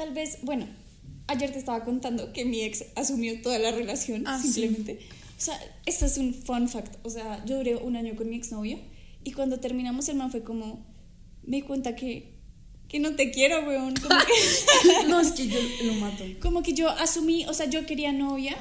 tal 0.00 0.14
vez, 0.14 0.38
bueno, 0.42 0.66
ayer 1.26 1.52
te 1.52 1.58
estaba 1.58 1.84
contando 1.84 2.32
que 2.32 2.46
mi 2.46 2.62
ex 2.62 2.84
asumió 2.96 3.40
toda 3.42 3.58
la 3.58 3.70
relación, 3.70 4.24
Ah, 4.26 4.38
sí. 4.40 4.48
simplemente. 4.52 4.98
O 5.36 5.42
sea, 5.42 5.58
esto 5.84 6.06
es 6.06 6.16
un 6.16 6.32
fun 6.32 6.68
fact. 6.70 6.96
O 7.04 7.10
sea, 7.10 7.44
yo 7.44 7.56
duré 7.58 7.76
un 7.76 7.96
año 7.96 8.16
con 8.16 8.30
mi 8.30 8.36
exnovio 8.36 8.78
y 9.24 9.32
cuando 9.32 9.60
terminamos 9.60 10.08
el 10.08 10.16
man 10.16 10.30
fue 10.30 10.42
como, 10.42 10.86
me 11.44 11.56
di 11.58 11.62
cuenta 11.62 11.94
que, 11.96 12.32
que 12.88 12.98
no 12.98 13.14
te 13.14 13.30
quiero, 13.30 13.66
weón. 13.66 13.94
Como 13.96 14.16
que, 14.20 15.06
No, 15.08 15.20
es 15.20 15.32
que 15.32 15.48
yo 15.48 15.58
lo 15.84 15.92
mato. 15.94 16.24
como 16.40 16.62
que 16.62 16.72
yo 16.72 16.88
asumí, 16.88 17.44
o 17.46 17.52
sea, 17.52 17.66
yo 17.66 17.84
quería 17.84 18.12
novia 18.12 18.56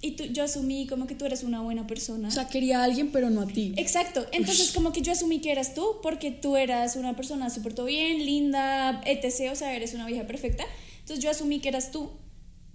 y 0.00 0.12
tú, 0.12 0.24
yo 0.24 0.44
asumí 0.44 0.86
como 0.86 1.06
que 1.06 1.14
tú 1.14 1.24
eres 1.24 1.42
una 1.42 1.60
buena 1.60 1.86
persona. 1.86 2.28
O 2.28 2.30
sea, 2.30 2.48
quería 2.48 2.80
a 2.80 2.84
alguien, 2.84 3.10
pero 3.10 3.30
no 3.30 3.40
a 3.42 3.46
ti. 3.46 3.72
Exacto, 3.76 4.26
entonces 4.32 4.70
como 4.72 4.92
que 4.92 5.02
yo 5.02 5.10
asumí 5.12 5.40
que 5.40 5.50
eras 5.50 5.74
tú 5.74 5.96
porque 6.02 6.30
tú 6.30 6.56
eras 6.56 6.94
una 6.96 7.16
persona 7.16 7.50
súper 7.50 7.74
todo 7.74 7.86
bien, 7.86 8.24
linda, 8.24 9.00
etc, 9.06 9.50
o 9.52 9.56
sea, 9.56 9.74
eres 9.74 9.94
una 9.94 10.06
vieja 10.06 10.26
perfecta, 10.26 10.64
entonces 11.00 11.22
yo 11.24 11.30
asumí 11.30 11.58
que 11.60 11.68
eras 11.68 11.90
tú, 11.90 12.10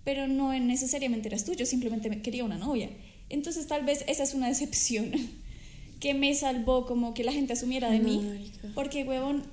pero 0.03 0.27
no 0.27 0.51
necesariamente 0.60 1.30
eras 1.30 1.46
tú, 1.46 1.53
yo 1.53 1.65
simplemente 1.65 2.10
me- 2.10 2.22
quería 2.22 2.44
una 2.44 2.58
novia. 2.58 2.89
Entonces 3.30 3.68
tal 3.68 3.86
vez 3.86 4.03
esa 4.08 4.24
es 4.24 4.34
una 4.34 4.48
decepción 4.50 5.12
que 6.01 6.13
me 6.13 6.34
salvó 6.36 6.86
como 6.86 7.13
que 7.13 7.24
la 7.24 7.32
gente 7.32 7.53
asumiera 7.53 7.89
de 7.89 8.00
mí, 8.00 8.18
Marica. 8.18 8.68
porque 8.75 9.06
huevón, 9.06 9.44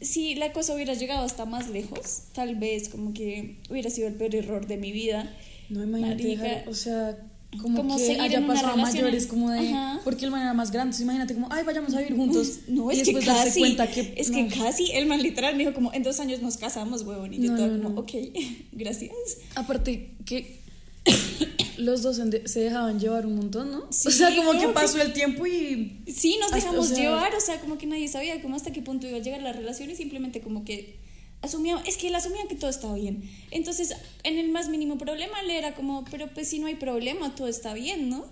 si 0.00 0.34
la 0.36 0.52
cosa 0.52 0.74
hubiera 0.74 0.94
llegado 0.94 1.24
hasta 1.24 1.44
más 1.44 1.68
lejos, 1.68 2.22
tal 2.32 2.54
vez 2.56 2.88
como 2.88 3.12
que 3.12 3.58
hubiera 3.70 3.90
sido 3.90 4.08
el 4.08 4.14
peor 4.14 4.34
error 4.34 4.66
de 4.66 4.78
mi 4.78 4.90
vida. 4.92 5.30
No, 5.68 5.82
imagínate, 5.82 6.22
Marica, 6.24 6.42
dejar- 6.42 6.68
o 6.68 6.74
sea, 6.74 7.18
como, 7.60 7.76
como 7.78 7.96
que 7.96 8.20
haya 8.20 8.44
pasado 8.46 8.76
mayores, 8.76 9.26
como 9.26 9.50
de, 9.50 9.68
Ajá. 9.68 10.00
porque 10.02 10.24
el 10.24 10.30
man 10.32 10.42
era 10.42 10.54
más 10.54 10.70
grande, 10.72 10.88
entonces 10.88 11.02
imagínate 11.04 11.34
como, 11.34 11.48
ay, 11.52 11.62
vayamos 11.64 11.94
a 11.94 11.98
vivir 11.98 12.16
juntos. 12.16 12.60
No, 12.68 12.90
y 12.90 12.96
es 12.96 13.02
que 13.02 13.12
después 13.12 13.26
darse 13.26 13.44
casi. 13.48 13.60
cuenta 13.60 13.86
que, 13.90 14.14
es 14.16 14.30
no. 14.30 14.36
que 14.36 14.48
casi 14.48 14.90
el 14.92 15.06
man 15.06 15.22
literal 15.22 15.54
me 15.54 15.60
dijo 15.60 15.72
como 15.74 15.92
en 15.92 16.02
dos 16.02 16.18
años 16.20 16.42
nos 16.42 16.56
casamos, 16.56 17.02
huevón. 17.02 17.32
Y 17.32 17.38
yo 17.42 17.52
No, 17.52 17.56
toda 17.56 17.68
no, 17.68 17.82
como, 17.84 18.00
ok, 18.00 18.10
gracias. 18.72 19.12
Aparte 19.54 20.10
que 20.24 20.58
los 21.76 22.02
dos 22.02 22.20
se 22.46 22.60
dejaban 22.60 22.98
llevar 22.98 23.26
un 23.26 23.36
montón, 23.36 23.70
¿no? 23.70 23.84
Sí, 23.90 24.08
o 24.08 24.10
sea, 24.10 24.34
como 24.34 24.58
que 24.58 24.68
pasó 24.68 25.00
el 25.00 25.12
tiempo 25.12 25.46
y 25.46 26.02
Sí, 26.12 26.36
nos 26.40 26.46
Hasta- 26.52 26.56
dejamos 26.56 26.90
o 26.90 26.94
sea- 26.94 26.98
llevar, 27.04 27.34
o 27.34 27.40
sea, 27.40 27.60
como 27.60 27.78
que 27.78 27.86
nadie 27.86 28.08
sabía 28.08 28.40
como 28.42 28.56
hasta 28.56 28.72
qué 28.72 28.82
punto 28.82 29.06
iba 29.06 29.18
a 29.18 29.20
llegar 29.20 29.42
la 29.42 29.52
relación 29.52 29.90
y 29.90 29.94
simplemente 29.96 30.40
como 30.40 30.64
que 30.64 30.96
asumía, 31.44 31.82
es 31.86 31.96
que 31.96 32.08
él 32.08 32.14
asumía 32.14 32.46
que 32.48 32.56
todo 32.56 32.70
estaba 32.70 32.94
bien. 32.94 33.30
Entonces, 33.50 33.94
en 34.22 34.38
el 34.38 34.50
más 34.50 34.68
mínimo 34.68 34.98
problema, 34.98 35.40
él 35.40 35.50
era 35.50 35.74
como, 35.74 36.04
pero 36.10 36.32
pues 36.32 36.48
si 36.48 36.58
no 36.58 36.66
hay 36.66 36.74
problema, 36.74 37.34
todo 37.34 37.48
está 37.48 37.74
bien, 37.74 38.08
¿no? 38.08 38.24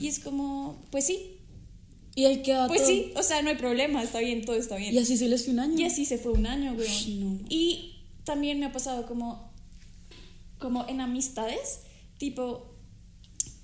Y 0.00 0.08
es 0.08 0.18
como, 0.20 0.80
pues 0.90 1.06
sí, 1.06 1.40
y 2.14 2.24
ahí 2.24 2.42
quedaba 2.42 2.68
pues 2.68 2.82
todo. 2.82 2.90
sí, 2.90 3.12
o 3.16 3.22
sea, 3.22 3.42
no 3.42 3.50
hay 3.50 3.56
problema, 3.56 4.02
está 4.02 4.18
bien, 4.18 4.44
todo 4.44 4.56
está 4.56 4.76
bien. 4.76 4.94
Y 4.94 4.98
así 4.98 5.16
se 5.16 5.28
les 5.28 5.44
fue 5.44 5.54
un 5.54 5.60
año. 5.60 5.78
Y 5.78 5.84
así 5.84 6.04
se 6.04 6.18
fue 6.18 6.32
un 6.32 6.46
año, 6.46 6.74
güey. 6.74 7.14
No. 7.20 7.38
Y 7.48 8.04
también 8.24 8.58
me 8.58 8.66
ha 8.66 8.72
pasado 8.72 9.06
como, 9.06 9.52
como 10.58 10.86
en 10.88 11.00
amistades, 11.00 11.80
tipo, 12.18 12.74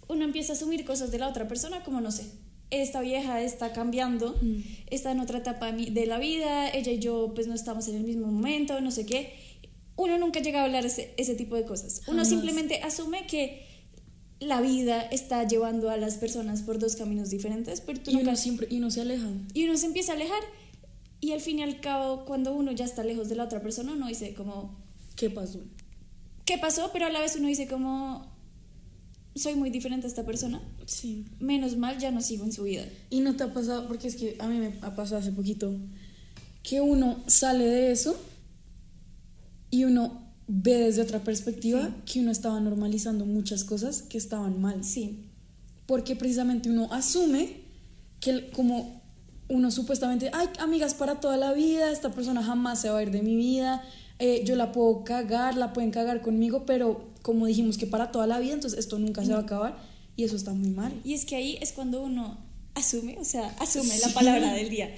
uno 0.09 0.25
empieza 0.25 0.53
a 0.53 0.57
asumir 0.57 0.85
cosas 0.85 1.11
de 1.11 1.19
la 1.19 1.29
otra 1.29 1.49
persona, 1.49 1.83
como 1.83 2.01
no 2.01 2.13
sé, 2.13 2.31
esta 2.71 3.01
vieja 3.01 3.41
está 3.43 3.73
cambiando, 3.73 4.37
Mm. 4.43 4.61
está 4.91 5.13
en 5.13 5.21
otra 5.21 5.39
etapa 5.39 5.71
de 5.73 6.07
la 6.07 6.19
vida, 6.19 6.69
ella 6.71 6.93
y 6.93 6.99
yo 6.99 7.33
pues 7.35 7.47
no 7.47 7.55
estamos 7.55 7.87
en 7.89 7.97
el 7.97 8.03
mismo 8.05 8.27
momento, 8.27 8.81
no 8.81 8.91
sé 8.91 9.07
qué. 9.07 9.33
Uno 9.97 10.19
nunca 10.19 10.41
llega 10.41 10.61
a 10.61 10.65
hablar 10.65 10.85
ese, 10.85 11.15
ese 11.17 11.35
tipo 11.37 11.55
de 11.57 11.65
cosas. 11.65 11.99
Uno 12.07 12.19
Jamás. 12.19 12.29
simplemente 12.29 12.83
asume 12.83 13.27
que 13.27 13.65
la 14.41 14.61
vida 14.61 15.01
está 15.01 15.47
llevando 15.49 15.89
a 15.89 15.97
las 15.97 16.17
personas 16.19 16.61
por 16.63 16.79
dos 16.79 16.97
caminos 16.97 17.31
diferentes, 17.31 17.81
pero 17.81 18.01
tú 18.01 18.11
Y 18.11 18.15
nunca- 18.15 18.29
uno 18.31 18.37
siempre, 18.37 18.67
y 18.71 18.77
uno 18.79 18.91
se 18.91 19.01
aleja. 19.01 19.27
y 19.55 19.65
uno 19.65 19.77
se 19.79 19.87
empieza 19.87 20.13
a 20.13 20.17
alejar. 20.17 20.43
Y 21.21 21.33
al 21.33 21.41
fin 21.41 21.61
y 21.61 21.63
al 21.63 21.81
cabo, 21.81 22.27
cuando 22.27 22.53
uno 22.55 22.73
ya 22.73 22.85
está 22.85 23.03
lejos 23.03 23.29
de 23.31 23.37
la 23.37 23.45
otra 23.45 23.63
persona, 23.63 23.93
uno 23.93 24.07
dice 24.09 24.35
como, 24.35 24.77
¿Qué 25.17 25.31
pasó? 25.31 25.61
¿qué 26.45 26.59
pasó? 26.59 26.91
Pero 26.93 27.07
a 27.07 27.11
la 27.11 27.21
vez 27.21 27.35
uno 27.37 27.49
dice 27.49 27.67
como, 27.67 28.36
soy 29.37 29.55
muy 29.55 29.71
diferente 29.71 30.07
a 30.07 30.11
esta 30.11 30.25
persona. 30.25 30.61
Sí. 30.87 31.27
Menos 31.39 31.77
mal, 31.77 31.99
ya 31.99 32.11
no 32.11 32.21
sigo 32.23 32.45
en 32.45 32.53
su 32.53 32.65
vida. 32.65 32.85
Y 33.11 33.21
no 33.21 33.37
te 33.37 33.45
ha 33.45 33.53
pasado, 33.53 33.87
porque 33.87 34.09
es 34.09 34.17
que 34.17 34.37
a 34.39 34.49
mí 34.49 34.59
me 34.59 34.75
ha 34.83 34.97
pasado 34.97 35.21
hace 35.21 35.33
poquito, 35.33 35.75
que 36.63 36.81
uno 36.81 37.23
sale 37.27 37.65
de 37.65 37.93
eso 37.93 38.17
y 39.71 39.85
uno 39.85 40.27
ve 40.49 40.79
desde 40.79 41.03
otra 41.03 41.23
perspectiva 41.23 41.91
que 42.05 42.21
uno 42.21 42.31
estaba 42.31 42.59
normalizando 42.61 43.27
muchas 43.27 43.65
cosas 43.65 44.03
que 44.03 44.19
estaban 44.19 44.61
mal. 44.61 44.85
Sí, 44.85 45.31
Porque 45.87 46.17
precisamente 46.17 46.69
uno 46.71 46.93
asume 46.93 47.61
que 48.21 48.51
como 48.51 49.03
uno 49.49 49.71
supuestamente, 49.71 50.31
ay, 50.33 50.49
amigas 50.59 50.95
para 50.95 51.21
toda 51.21 51.37
la 51.37 51.53
vida, 51.53 51.93
esta 51.93 52.11
persona 52.11 52.43
jamás 52.43 52.81
se 52.81 52.91
va 52.91 52.99
a 52.99 53.03
ir 53.03 53.11
de 53.11 53.23
mi 53.23 53.37
vida, 53.37 53.85
eh, 54.19 54.43
yo 54.45 54.57
la 54.57 54.73
puedo 54.73 55.05
cagar, 55.05 55.57
la 55.57 55.73
pueden 55.73 55.91
cagar 55.91 56.23
conmigo, 56.23 56.65
pero 56.67 57.05
como 57.23 57.47
dijimos 57.47 57.77
que 57.79 57.87
para 57.87 58.11
toda 58.13 58.27
la 58.27 58.39
vida, 58.39 58.55
entonces 58.55 58.79
esto 58.79 58.99
nunca 58.99 59.25
se 59.25 59.33
va 59.33 59.39
a 59.39 59.43
acabar 59.43 59.77
y 60.17 60.25
eso 60.25 60.37
está 60.37 60.53
muy 60.53 60.71
mal. 60.71 60.93
Y 61.05 61.15
es 61.15 61.25
que 61.25 61.37
ahí 61.37 61.59
es 61.61 61.73
cuando 61.73 62.03
uno 62.03 62.39
asume, 62.75 63.17
o 63.19 63.25
sea, 63.25 63.49
asume 63.59 63.99
la 63.99 64.09
Sí. 64.09 64.15
palabra 64.15 64.53
del 64.55 64.71
día. 64.71 64.95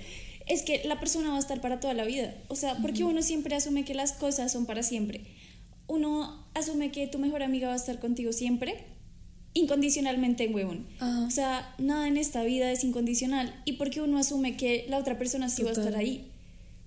Es 0.47 0.63
que 0.63 0.83
la 0.85 0.99
persona 1.01 1.31
va 1.31 1.37
a 1.37 1.41
estar 1.41 1.61
para 1.61 1.79
toda 1.81 1.95
la 1.95 2.05
vida. 2.05 2.35
O 2.49 2.57
sea, 2.57 2.77
porque 2.81 3.05
uno 3.05 3.21
siempre 3.23 3.55
asume 3.55 3.85
que 3.85 3.95
las 3.95 4.13
cosas 4.13 4.51
son 4.53 4.65
para 4.67 4.83
siempre. 4.83 5.27
Uno 5.89 6.47
asume 6.55 6.91
que 6.91 7.07
tu 7.07 7.19
mejor 7.19 7.43
amiga 7.43 7.69
va 7.69 7.75
a 7.75 7.77
estar 7.77 7.99
contigo 8.01 8.33
siempre, 8.33 8.85
incondicionalmente 9.55 10.45
en 10.45 10.55
huevón. 10.55 10.87
O 11.27 11.31
sea, 11.31 11.75
nada 11.79 12.09
en 12.09 12.17
esta 12.17 12.43
vida 12.45 12.71
es 12.71 12.85
incondicional. 12.85 13.55
¿Y 13.65 13.75
por 13.75 13.91
qué 13.91 14.01
uno 14.01 14.19
asume 14.19 14.57
que 14.57 14.87
la 14.89 14.99
otra 14.99 15.19
persona 15.19 15.49
sí 15.49 15.63
va 15.63 15.71
a 15.71 15.75
Total. 15.75 15.89
estar 15.89 16.01
ahí? 16.01 16.31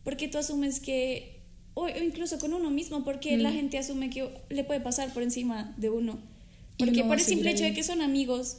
Porque 0.04 0.28
tú 0.28 0.38
asumes 0.38 0.80
que, 0.80 1.31
o, 1.74 1.84
o 1.86 2.04
incluso 2.04 2.38
con 2.40 2.54
uno 2.54 2.70
mismo, 2.70 3.04
porque 3.04 3.38
la 3.38 3.52
gente 3.52 3.78
asume 3.78 4.10
que 4.10 4.30
le 4.50 4.64
puede 4.64 4.80
pasar 4.82 5.14
por 5.14 5.24
encima 5.24 5.74
de 5.78 5.90
uno. 5.90 6.20
Porque 6.78 7.04
por 7.04 7.18
el 7.18 7.24
simple 7.24 7.52
hecho 7.52 7.64
de 7.64 7.74
que 7.74 7.84
son 7.84 8.02
amigos 8.02 8.58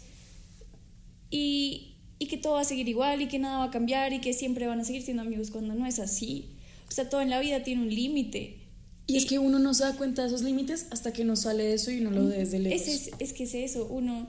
y, 1.31 1.95
y 2.19 2.27
que 2.27 2.37
todo 2.37 2.55
va 2.55 2.61
a 2.61 2.65
seguir 2.65 2.89
igual 2.89 3.21
y 3.23 3.27
que 3.29 3.39
nada 3.39 3.59
va 3.59 3.65
a 3.65 3.71
cambiar 3.71 4.13
y 4.13 4.21
que 4.21 4.33
siempre 4.33 4.67
van 4.67 4.81
a 4.81 4.85
seguir 4.85 5.03
siendo 5.03 5.23
amigos 5.23 5.51
cuando 5.51 5.75
no 5.75 5.87
es 5.87 5.99
así. 5.99 6.47
O 6.89 6.93
sea, 6.93 7.09
todo 7.09 7.21
en 7.21 7.31
la 7.31 7.41
vida 7.41 7.63
tiene 7.65 7.83
un 7.83 7.95
límite. 7.95 8.59
Y 9.07 9.17
es 9.17 9.27
que 9.27 9.39
uno 9.39 9.59
no 9.59 9.75
se 9.75 9.83
da 9.85 9.97
cuenta 9.97 10.23
de 10.23 10.29
esos 10.29 10.43
límites 10.43 10.87
hasta 10.91 11.13
que 11.13 11.25
no 11.25 11.35
sale 11.37 11.65
de 11.65 11.75
eso 11.75 11.91
y 11.91 12.01
uno 12.01 12.11
lo 12.11 12.27
ve 12.27 12.39
desde 12.39 12.59
lejos. 12.61 12.87
Es, 12.87 13.11
es 13.19 13.33
que 13.33 13.45
es 13.45 13.55
eso, 13.55 13.87
uno... 13.91 14.29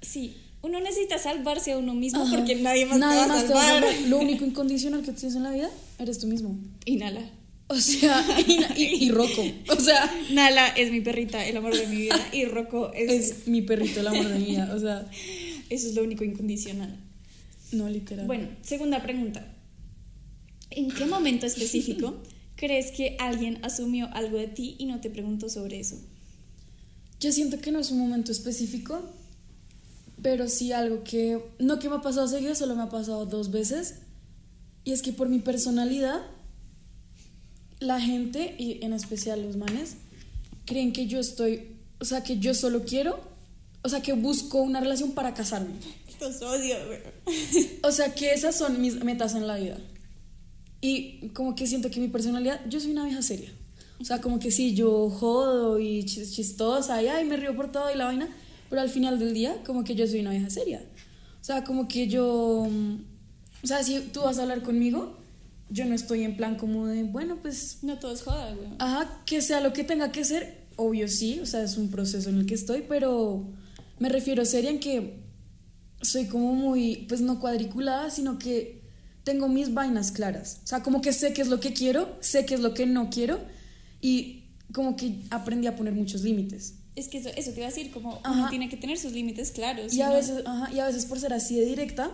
Sí, 0.00 0.36
uno 0.62 0.80
necesita 0.80 1.18
salvarse 1.18 1.72
a 1.72 1.78
uno 1.78 1.94
mismo 1.94 2.22
Ajá. 2.22 2.36
porque 2.36 2.54
nadie 2.56 2.86
más 2.86 2.98
Nadie 2.98 3.22
te 3.22 3.28
va 3.28 3.34
a 3.34 3.36
más 3.36 3.46
te 3.46 3.52
va 3.52 3.60
a 3.60 3.64
salvar. 3.72 3.92
salvar. 3.92 4.08
Lo 4.08 4.18
único 4.18 4.44
incondicional 4.46 5.02
que 5.02 5.12
tienes 5.12 5.36
en 5.36 5.42
la 5.42 5.50
vida 5.50 5.70
eres 5.98 6.18
tú 6.18 6.26
mismo. 6.26 6.56
Inhala. 6.86 7.28
O 7.68 7.76
sea, 7.80 8.24
y, 8.46 8.60
y, 8.80 9.04
y 9.06 9.10
Rocco. 9.10 9.42
O 9.70 9.80
sea, 9.80 10.12
Nala 10.30 10.68
es 10.68 10.90
mi 10.92 11.00
perrita, 11.00 11.44
el 11.46 11.56
amor 11.56 11.76
de 11.76 11.86
mi 11.86 11.96
vida. 11.96 12.28
Y 12.32 12.44
Rocco 12.44 12.92
es, 12.92 13.10
es 13.10 13.48
mi 13.48 13.62
perrito, 13.62 14.00
el 14.00 14.08
amor 14.08 14.28
de 14.28 14.38
mi 14.38 14.44
vida. 14.46 14.72
O 14.74 14.78
sea, 14.78 15.08
Eso 15.70 15.88
es 15.88 15.94
lo 15.94 16.02
único 16.02 16.24
incondicional. 16.24 16.98
no 17.72 17.88
literal. 17.88 18.26
Bueno, 18.26 18.48
segunda 18.62 19.02
pregunta. 19.02 19.46
¿En 20.70 20.90
qué 20.90 21.06
momento 21.06 21.46
específico 21.46 22.14
crees 22.56 22.90
que 22.92 23.16
alguien 23.18 23.58
asumió 23.62 24.08
algo 24.14 24.38
de 24.38 24.48
ti 24.48 24.76
y 24.78 24.86
no 24.86 25.00
te 25.00 25.10
preguntó 25.10 25.48
sobre 25.48 25.80
eso? 25.80 25.96
Yo 27.20 27.32
siento 27.32 27.60
que 27.60 27.70
no 27.72 27.78
es 27.78 27.90
un 27.90 27.98
momento 28.00 28.32
específico, 28.32 29.00
pero 30.22 30.48
sí 30.48 30.72
algo 30.72 31.04
que, 31.04 31.40
no 31.58 31.78
que 31.78 31.88
me 31.88 31.96
ha 31.96 32.00
pasado 32.02 32.26
seguido, 32.28 32.54
solo 32.54 32.74
me 32.74 32.82
ha 32.82 32.88
pasado 32.90 33.26
dos 33.26 33.50
veces. 33.50 33.96
Y 34.84 34.92
es 34.92 35.02
que 35.02 35.12
por 35.12 35.28
mi 35.28 35.38
personalidad, 35.38 36.20
la 37.82 38.00
gente, 38.00 38.54
y 38.58 38.82
en 38.84 38.92
especial 38.92 39.42
los 39.42 39.56
manes, 39.56 39.96
creen 40.64 40.92
que 40.92 41.06
yo 41.06 41.18
estoy, 41.20 41.68
o 42.00 42.04
sea, 42.04 42.22
que 42.22 42.38
yo 42.38 42.54
solo 42.54 42.84
quiero, 42.84 43.20
o 43.82 43.88
sea, 43.88 44.00
que 44.00 44.12
busco 44.12 44.58
una 44.62 44.80
relación 44.80 45.12
para 45.12 45.34
casarme. 45.34 45.74
Los 46.20 46.40
odio. 46.42 46.76
O 47.82 47.90
sea, 47.90 48.14
que 48.14 48.32
esas 48.32 48.56
son 48.56 48.80
mis 48.80 49.02
metas 49.04 49.34
en 49.34 49.46
la 49.46 49.56
vida. 49.56 49.76
Y 50.80 51.28
como 51.30 51.54
que 51.54 51.66
siento 51.66 51.90
que 51.90 52.00
mi 52.00 52.08
personalidad, 52.08 52.60
yo 52.68 52.80
soy 52.80 52.92
una 52.92 53.04
vieja 53.04 53.22
seria. 53.22 53.50
O 54.00 54.04
sea, 54.04 54.20
como 54.20 54.38
que 54.40 54.50
sí, 54.50 54.74
yo 54.74 55.10
jodo 55.10 55.78
y 55.78 56.02
chis- 56.04 56.32
chistosa 56.32 57.00
y 57.02 57.06
ay, 57.08 57.24
me 57.24 57.36
río 57.36 57.54
por 57.54 57.70
todo 57.70 57.92
y 57.92 57.96
la 57.96 58.06
vaina, 58.06 58.28
pero 58.68 58.82
al 58.82 58.88
final 58.88 59.18
del 59.18 59.32
día, 59.34 59.62
como 59.64 59.84
que 59.84 59.94
yo 59.94 60.06
soy 60.06 60.20
una 60.20 60.30
vieja 60.30 60.50
seria. 60.50 60.82
O 61.40 61.44
sea, 61.44 61.62
como 61.64 61.86
que 61.88 62.08
yo. 62.08 62.66
mm, 62.70 62.94
O 63.62 63.66
sea, 63.66 63.82
si 63.84 64.00
tú 64.12 64.20
vas 64.22 64.38
a 64.38 64.42
hablar 64.42 64.62
conmigo, 64.62 65.16
yo 65.72 65.86
no 65.86 65.94
estoy 65.94 66.22
en 66.22 66.36
plan 66.36 66.56
como 66.56 66.86
de, 66.86 67.04
bueno, 67.04 67.38
pues. 67.40 67.78
No 67.82 67.98
todo 67.98 68.12
es 68.12 68.22
joda, 68.22 68.54
güey. 68.54 68.68
Ajá, 68.78 69.22
que 69.24 69.40
sea 69.40 69.60
lo 69.60 69.72
que 69.72 69.84
tenga 69.84 70.12
que 70.12 70.24
ser, 70.24 70.66
obvio 70.76 71.08
sí, 71.08 71.40
o 71.40 71.46
sea, 71.46 71.62
es 71.62 71.78
un 71.78 71.90
proceso 71.90 72.28
en 72.28 72.38
el 72.38 72.46
que 72.46 72.54
estoy, 72.54 72.84
pero 72.86 73.48
me 73.98 74.10
refiero 74.10 74.44
seria 74.44 74.70
en 74.70 74.80
que 74.80 75.22
soy 76.02 76.26
como 76.26 76.54
muy, 76.54 77.06
pues 77.08 77.22
no 77.22 77.40
cuadriculada, 77.40 78.10
sino 78.10 78.38
que 78.38 78.82
tengo 79.24 79.48
mis 79.48 79.72
vainas 79.72 80.12
claras. 80.12 80.60
O 80.64 80.66
sea, 80.66 80.82
como 80.82 81.00
que 81.00 81.12
sé 81.12 81.32
qué 81.32 81.40
es 81.40 81.48
lo 81.48 81.58
que 81.58 81.72
quiero, 81.72 82.18
sé 82.20 82.44
qué 82.44 82.54
es 82.54 82.60
lo 82.60 82.74
que 82.74 82.86
no 82.86 83.08
quiero 83.08 83.40
y 84.00 84.50
como 84.74 84.96
que 84.96 85.20
aprendí 85.30 85.68
a 85.68 85.76
poner 85.76 85.94
muchos 85.94 86.22
límites. 86.22 86.74
Es 86.96 87.08
que 87.08 87.18
eso, 87.18 87.30
eso 87.30 87.52
te 87.52 87.58
iba 87.58 87.66
a 87.66 87.70
decir, 87.70 87.90
como 87.92 88.20
uno 88.28 88.50
tiene 88.50 88.68
que 88.68 88.76
tener 88.76 88.98
sus 88.98 89.12
límites 89.12 89.52
claros. 89.52 89.94
Y 89.94 90.02
a 90.02 90.10
veces, 90.10 90.42
ajá, 90.44 90.70
y 90.74 90.80
a 90.80 90.86
veces 90.86 91.06
por 91.06 91.18
ser 91.18 91.32
así 91.32 91.58
de 91.58 91.64
directa, 91.64 92.10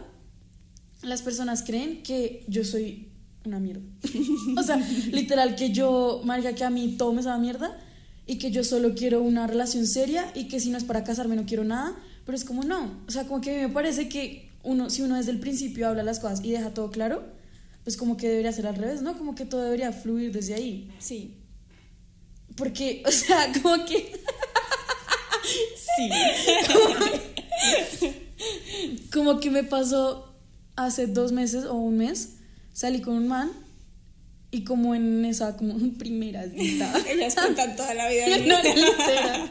las 1.02 1.22
personas 1.22 1.62
creen 1.62 2.02
que 2.02 2.44
yo 2.46 2.64
soy 2.64 3.08
una 3.48 3.60
mierda. 3.60 3.82
o 4.56 4.62
sea, 4.62 4.76
literal 4.76 5.56
que 5.56 5.70
yo, 5.70 6.22
marica, 6.24 6.54
que 6.54 6.64
a 6.64 6.70
mí 6.70 6.96
todo 6.98 7.12
me 7.12 7.22
sabe 7.22 7.36
a 7.36 7.40
mierda 7.40 7.78
y 8.26 8.38
que 8.38 8.50
yo 8.50 8.64
solo 8.64 8.94
quiero 8.94 9.22
una 9.22 9.46
relación 9.46 9.86
seria 9.86 10.30
y 10.34 10.48
que 10.48 10.60
si 10.60 10.70
no 10.70 10.78
es 10.78 10.84
para 10.84 11.04
casarme 11.04 11.36
no 11.36 11.46
quiero 11.46 11.64
nada, 11.64 11.96
pero 12.24 12.36
es 12.36 12.44
como 12.44 12.62
no, 12.62 13.02
o 13.06 13.10
sea, 13.10 13.24
como 13.24 13.40
que 13.40 13.50
a 13.50 13.54
mí 13.54 13.62
me 13.62 13.72
parece 13.72 14.08
que 14.08 14.50
uno 14.62 14.90
si 14.90 15.02
uno 15.02 15.16
desde 15.16 15.30
el 15.30 15.40
principio 15.40 15.88
habla 15.88 16.02
las 16.02 16.20
cosas 16.20 16.44
y 16.44 16.50
deja 16.50 16.74
todo 16.74 16.90
claro, 16.90 17.22
pues 17.84 17.96
como 17.96 18.16
que 18.16 18.28
debería 18.28 18.52
ser 18.52 18.66
al 18.66 18.76
revés, 18.76 19.02
¿no? 19.02 19.16
Como 19.16 19.34
que 19.34 19.46
todo 19.46 19.62
debería 19.62 19.92
fluir 19.92 20.32
desde 20.32 20.54
ahí. 20.54 20.90
Sí. 20.98 21.38
Porque, 22.54 23.02
o 23.06 23.10
sea, 23.10 23.50
como 23.62 23.84
que 23.86 24.12
Sí. 25.96 26.10
Como 29.12 29.40
que 29.40 29.50
me 29.50 29.64
pasó 29.64 30.34
hace 30.76 31.06
dos 31.06 31.32
meses 31.32 31.64
o 31.64 31.74
un 31.74 31.98
mes, 31.98 32.36
salí 32.78 33.00
con 33.00 33.16
un 33.16 33.26
man 33.26 33.50
y 34.52 34.62
como 34.62 34.94
en 34.94 35.24
esa 35.24 35.56
como 35.56 35.76
primera 35.98 36.48
cita, 36.48 36.94
Ellas 37.10 37.34
cuentan 37.34 37.74
toda 37.74 37.92
la 37.92 38.08
vida. 38.08 38.28
no, 38.46 38.62
literal, 38.62 39.50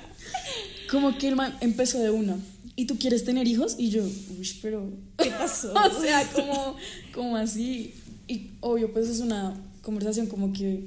como 0.90 1.18
que 1.18 1.28
el 1.28 1.36
man 1.36 1.54
empezó 1.60 2.00
de 2.00 2.10
una. 2.10 2.38
¿Y 2.78 2.86
tú 2.86 2.98
quieres 2.98 3.26
tener 3.26 3.46
hijos? 3.46 3.76
Y 3.78 3.90
yo, 3.90 4.04
uy, 4.04 4.50
pero... 4.62 4.90
¿Qué 5.18 5.30
pasó? 5.32 5.74
o 5.98 6.02
sea, 6.02 6.26
como, 6.32 6.78
como 7.14 7.36
así. 7.36 7.94
Y 8.28 8.52
obvio, 8.62 8.94
pues 8.94 9.10
es 9.10 9.20
una 9.20 9.56
conversación 9.82 10.28
como 10.28 10.54
que... 10.54 10.86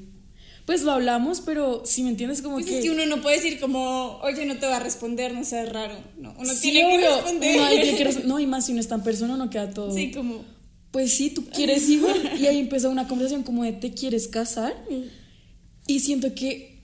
Pues 0.64 0.82
lo 0.82 0.92
hablamos, 0.92 1.42
pero 1.42 1.82
si 1.84 2.04
me 2.04 2.10
entiendes, 2.10 2.40
como 2.42 2.54
Pues 2.54 2.66
que... 2.66 2.78
es 2.78 2.84
que 2.84 2.90
uno 2.90 3.04
no 3.04 3.20
puede 3.20 3.36
decir 3.36 3.60
como, 3.60 4.18
oye, 4.22 4.46
no 4.46 4.56
te 4.56 4.66
va 4.66 4.76
a 4.76 4.80
responder, 4.80 5.34
no 5.34 5.44
seas 5.44 5.68
raro. 5.70 5.94
No, 6.16 6.32
uno 6.38 6.54
Sí, 6.54 6.70
tiene 6.70 6.88
que 6.88 6.96
obvio, 6.96 7.16
responder. 7.16 7.56
uno 7.56 7.64
hay 7.66 7.96
que 7.96 8.22
no, 8.24 8.40
y 8.40 8.46
más 8.46 8.66
si 8.66 8.72
uno 8.72 8.80
está 8.80 8.94
en 8.94 9.02
persona, 9.02 9.36
no 9.36 9.50
queda 9.50 9.70
todo... 9.70 9.92
Sí, 9.92 10.12
como, 10.12 10.44
pues 10.90 11.14
sí, 11.14 11.30
tú 11.30 11.44
quieres 11.46 11.88
hijos. 11.88 12.12
Y 12.38 12.46
ahí 12.46 12.58
empezó 12.58 12.90
una 12.90 13.06
conversación 13.06 13.42
como 13.42 13.64
de 13.64 13.72
te 13.72 13.92
quieres 13.92 14.28
casar. 14.28 14.74
Y 15.86 16.00
siento 16.00 16.34
que, 16.34 16.82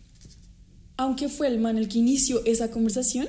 aunque 0.96 1.28
fue 1.28 1.48
el 1.48 1.58
man 1.58 1.78
el 1.78 1.88
que 1.88 1.98
inició 1.98 2.44
esa 2.44 2.70
conversación, 2.70 3.28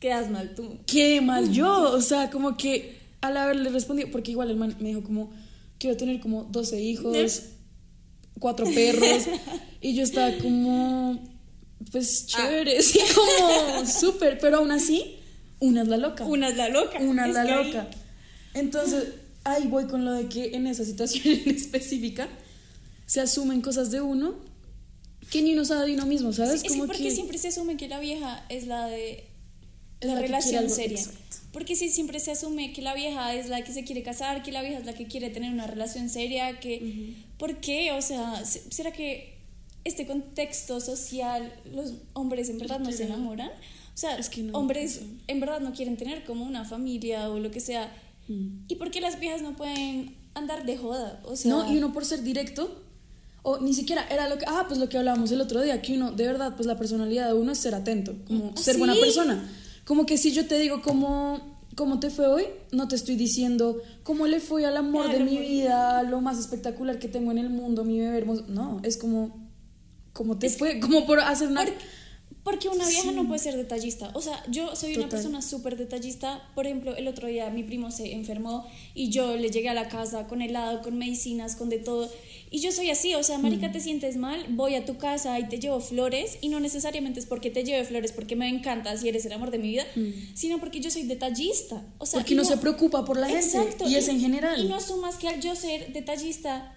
quedas 0.00 0.30
mal 0.30 0.54
tú. 0.54 0.78
qué 0.86 1.20
mal 1.20 1.52
yo. 1.52 1.92
O 1.92 2.00
sea, 2.00 2.30
como 2.30 2.56
que 2.56 2.98
al 3.20 3.36
haberle 3.36 3.70
respondido, 3.70 4.10
porque 4.10 4.30
igual 4.32 4.50
el 4.50 4.56
man 4.56 4.76
me 4.80 4.88
dijo 4.88 5.02
como, 5.02 5.30
quiero 5.78 5.96
tener 5.96 6.20
como 6.20 6.44
12 6.44 6.82
hijos, 6.82 7.42
cuatro 8.38 8.66
perros. 8.66 9.24
Y 9.80 9.94
yo 9.94 10.02
estaba 10.02 10.36
como, 10.38 11.18
pues 11.92 12.26
chévere, 12.26 12.80
sí, 12.82 13.00
como 13.14 13.86
súper. 13.86 14.38
Pero 14.38 14.58
aún 14.58 14.70
así, 14.70 15.16
una 15.60 15.82
es 15.82 15.88
la 15.88 15.98
loca. 15.98 16.24
Una 16.24 16.48
es 16.48 16.56
la 16.56 16.68
loca. 16.68 16.98
Una 17.00 17.26
Es 17.26 17.34
la 17.34 17.44
loca. 17.44 17.88
Entonces, 18.54 19.04
ahí 19.44 19.66
voy 19.68 19.86
con 19.86 20.04
lo 20.04 20.12
de 20.12 20.28
que 20.28 20.54
en 20.56 20.66
esa 20.66 20.84
situación 20.84 21.22
en 21.46 21.54
específica 21.54 22.28
se 23.06 23.20
asumen 23.20 23.60
cosas 23.60 23.90
de 23.90 24.00
uno 24.00 24.34
que 25.30 25.42
ni 25.42 25.52
uno 25.54 25.64
sabe 25.64 25.86
de 25.88 25.94
uno 25.94 26.06
mismo, 26.06 26.32
¿sabes? 26.32 26.60
Sí, 26.60 26.66
es 26.66 26.72
que 26.74 26.78
porque 26.80 27.10
siempre 27.10 27.38
se 27.38 27.48
asume 27.48 27.76
que 27.76 27.88
la 27.88 27.98
vieja 27.98 28.44
es 28.48 28.66
la 28.66 28.86
de 28.86 29.24
la, 30.00 30.14
la 30.14 30.20
que 30.20 30.26
relación 30.26 30.68
seria. 30.70 30.98
exacto. 30.98 31.20
Porque 31.52 31.76
sí, 31.76 31.88
siempre 31.88 32.18
se 32.20 32.30
asume 32.32 32.72
que 32.72 32.82
la 32.82 32.94
vieja 32.94 33.34
es 33.34 33.48
la 33.48 33.62
que 33.64 33.72
se 33.72 33.84
quiere 33.84 34.02
casar, 34.02 34.42
que 34.42 34.52
la 34.52 34.60
vieja 34.60 34.78
es 34.78 34.84
la 34.86 34.92
que 34.94 35.06
quiere 35.06 35.30
tener 35.30 35.52
una 35.52 35.66
relación 35.66 36.08
seria, 36.10 36.58
que... 36.60 37.14
¿Por 37.38 37.58
qué? 37.60 37.92
O 37.92 38.02
sea, 38.02 38.44
se- 38.44 38.70
¿será 38.70 38.92
que 38.92 39.38
este 39.84 40.06
contexto 40.06 40.80
social 40.80 41.52
los 41.72 41.94
hombres 42.12 42.48
en 42.48 42.58
verdad 42.58 42.80
no 42.80 42.90
se 42.92 43.04
enamoran? 43.04 43.48
O 43.50 43.96
sea, 43.96 44.16
Es 44.18 44.28
que 44.28 44.42
no, 44.42 44.58
hombres 44.58 44.96
eso. 44.96 45.04
en 45.28 45.40
verdad 45.40 45.60
no 45.60 45.72
quieren 45.72 45.96
tener 45.96 46.24
como 46.24 46.44
una 46.44 46.64
familia 46.64 47.30
o 47.30 47.38
lo 47.38 47.50
que 47.52 47.60
sea. 47.60 47.90
Mm. 48.28 48.64
¿Y 48.68 48.74
por 48.76 48.90
qué 48.90 49.00
las 49.00 49.18
viejas 49.20 49.42
no 49.42 49.54
pueden 49.56 50.14
andar 50.34 50.64
de 50.66 50.76
joda? 50.76 51.20
O 51.24 51.36
sea, 51.36 51.50
No, 51.50 51.72
y 51.72 51.76
uno 51.78 51.92
por 51.92 52.04
ser 52.04 52.22
directo, 52.22 52.80
o 53.42 53.58
ni 53.58 53.74
siquiera 53.74 54.06
era 54.10 54.28
lo 54.28 54.38
que, 54.38 54.44
ah, 54.48 54.64
pues 54.68 54.80
lo 54.80 54.88
que 54.88 54.96
hablábamos 54.98 55.30
el 55.32 55.40
otro 55.40 55.60
día, 55.60 55.82
que 55.82 55.94
uno, 55.94 56.12
de 56.12 56.26
verdad, 56.26 56.54
pues 56.56 56.66
la 56.66 56.76
personalidad 56.78 57.26
de 57.28 57.34
uno 57.34 57.52
es 57.52 57.58
ser 57.58 57.74
atento, 57.74 58.14
como 58.26 58.52
Ah, 58.56 58.60
ser 58.60 58.78
buena 58.78 58.94
sí. 58.94 59.00
persona. 59.00 59.48
Como 59.84 60.06
que 60.06 60.16
si 60.16 60.32
yo 60.32 60.46
te 60.46 60.58
digo 60.58 60.80
cómo, 60.80 61.58
cómo 61.76 62.00
te 62.00 62.08
fue 62.08 62.26
hoy, 62.26 62.44
no 62.72 62.88
te 62.88 62.96
estoy 62.96 63.16
diciendo 63.16 63.76
cómo 64.02 64.26
le 64.26 64.40
fue 64.40 64.64
al 64.64 64.76
amor 64.78 65.04
de 65.08 65.16
Claro, 65.16 65.24
mi 65.26 65.36
porque- 65.36 65.50
vida, 65.50 66.02
lo 66.04 66.20
más 66.22 66.38
espectacular 66.38 66.98
que 66.98 67.08
tengo 67.08 67.30
en 67.32 67.38
el 67.38 67.50
mundo, 67.50 67.84
mi 67.84 68.00
bebé 68.00 68.16
hermoso. 68.18 68.44
No, 68.48 68.80
es 68.82 68.96
como, 68.96 69.46
cómo 70.14 70.38
te 70.38 70.48
fue, 70.48 70.80
como 70.80 71.04
por 71.06 71.20
hacer 71.20 71.48
una... 71.48 71.64
Por- 71.64 71.74
porque 72.44 72.68
una 72.68 72.86
vieja 72.86 73.08
Sí. 73.08 73.14
no 73.16 73.26
puede 73.26 73.40
ser 73.40 73.56
detallista. 73.56 74.10
O 74.14 74.20
sea, 74.20 74.42
yo 74.48 74.76
soy 74.76 74.94
una 74.96 75.08
persona 75.08 75.40
súper 75.42 75.76
detallista. 75.78 76.46
Por 76.54 76.66
ejemplo, 76.66 76.94
el 76.94 77.08
otro 77.08 77.26
día 77.26 77.48
mi 77.50 77.62
primo 77.64 77.90
se 77.90 78.12
enfermó 78.12 78.66
y 78.94 79.08
yo 79.08 79.34
le 79.36 79.50
llegué 79.50 79.70
a 79.70 79.74
la 79.74 79.88
casa 79.88 80.26
con 80.28 80.42
helado, 80.42 80.82
con 80.82 80.98
medicinas, 80.98 81.56
con 81.56 81.70
de 81.70 81.78
todo. 81.78 82.10
Y 82.50 82.60
yo 82.60 82.70
soy 82.70 82.90
así, 82.90 83.14
o 83.14 83.22
sea, 83.22 83.38
Mm. 83.38 83.42
marica, 83.42 83.72
te 83.72 83.80
sientes 83.80 84.16
mal, 84.16 84.44
voy 84.50 84.74
a 84.76 84.84
tu 84.84 84.96
casa 84.98 85.38
y 85.40 85.48
te 85.48 85.58
llevo 85.58 85.80
flores. 85.80 86.36
Y 86.42 86.50
no 86.50 86.60
necesariamente 86.60 87.18
es 87.18 87.26
porque 87.26 87.50
te 87.50 87.64
lleve 87.64 87.82
flores, 87.84 88.12
porque 88.12 88.36
me 88.36 88.48
encanta, 88.48 88.96
si 88.96 89.08
eres 89.08 89.24
el 89.26 89.32
amor 89.32 89.50
de 89.50 89.58
mi 89.58 89.68
vida, 89.70 89.86
sino 90.34 90.60
porque 90.60 90.80
yo 90.80 90.90
soy 90.90 91.02
detallista. 91.04 91.82
O 91.98 92.04
sea, 92.06 92.18
Mm. 92.18 92.22
porque 92.22 92.34
y 92.34 92.36
uno 92.36 92.44
se 92.44 92.56
preocupa 92.58 93.04
por 93.06 93.18
la 93.18 93.26
gente, 93.28 93.44
Exacto, 93.44 93.88
y 93.88 93.96
es 93.96 94.06
en 94.08 94.20
general. 94.20 94.62
Y 94.62 94.68
no 94.68 94.76
asumas 94.76 95.16
que 95.16 95.28
al 95.28 95.40
yo 95.40 95.56
ser 95.56 95.92
detallista 95.94 96.72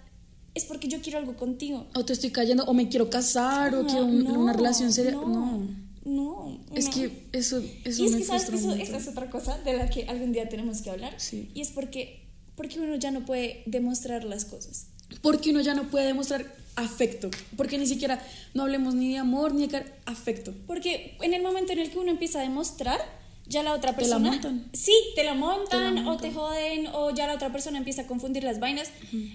es 0.58 0.64
porque 0.64 0.88
yo 0.88 1.00
quiero 1.00 1.18
algo 1.18 1.34
contigo. 1.36 1.86
o 1.94 2.04
te 2.04 2.12
estoy 2.12 2.30
cayendo, 2.30 2.64
o 2.64 2.74
me 2.74 2.88
quiero 2.88 3.08
casar, 3.08 3.74
o 3.74 3.86
quiero 3.86 4.04
un- 4.04 4.24
no, 4.24 4.38
una 4.40 4.52
relación 4.52 4.92
seria. 4.92 5.12
No. 5.12 5.26
No. 5.26 5.68
no, 6.04 6.58
Es 6.74 6.88
que 6.88 7.26
eso, 7.32 7.62
eso 7.84 8.02
y 8.02 8.06
es 8.06 8.12
me 8.12 8.18
que 8.18 8.24
sabes 8.24 8.50
que 8.50 8.56
eso, 8.56 8.72
esa 8.74 8.96
es 8.98 9.08
otra 9.08 9.28
cosa 9.30 9.58
de 9.58 9.74
la 9.74 9.88
que 9.90 10.04
algún 10.04 10.32
día 10.32 10.48
tenemos 10.48 10.80
que 10.82 10.90
hablar. 10.90 11.14
Sí. 11.18 11.50
Y 11.54 11.60
es 11.60 11.70
porque, 11.70 12.22
porque 12.56 12.78
uno 12.80 12.94
ya 12.96 13.10
no 13.10 13.24
puede 13.26 13.62
demostrar 13.66 14.24
las 14.24 14.44
cosas. 14.44 14.86
Porque 15.22 15.50
uno 15.50 15.60
ya 15.60 15.74
no 15.74 15.84
puede 15.90 16.06
demostrar 16.06 16.44
afecto. 16.76 17.30
Porque 17.56 17.76
ni 17.78 17.86
siquiera, 17.86 18.22
no 18.54 18.62
hablemos 18.64 18.94
ni 18.94 19.12
de 19.12 19.18
amor 19.18 19.54
ni 19.54 19.66
de 19.66 19.82
afecto. 20.06 20.54
Porque 20.66 21.16
en 21.22 21.34
el 21.34 21.42
momento 21.42 21.72
en 21.72 21.78
el 21.80 21.90
que 21.90 21.98
uno 21.98 22.10
empieza 22.10 22.38
a 22.40 22.42
demostrar, 22.42 23.00
ya 23.48 23.62
la 23.62 23.72
otra 23.72 23.90
Te 23.96 24.02
la 24.02 24.16
persona. 24.18 24.30
montan. 24.30 24.70
Sí, 24.72 24.92
te 25.14 25.24
la 25.24 25.34
montan, 25.34 25.94
Te 25.94 26.00
la 26.00 26.06
o 26.06 26.12
montan. 26.12 26.30
te 26.30 26.34
joden 26.36 26.86
o 26.92 27.10
ya 27.10 27.26
la 27.26 27.34
otra 27.34 27.50
persona 27.50 27.78
empieza 27.78 28.02
a 28.02 28.06
confundir 28.06 28.44
las 28.44 28.60
vainas. 28.60 28.90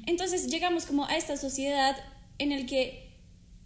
Entonces 0.05 0.47
llegamos 0.47 0.85
como 0.85 1.05
a 1.05 1.17
esta 1.17 1.35
sociedad 1.37 1.95
en 2.37 2.51
el 2.51 2.65
que 2.65 3.11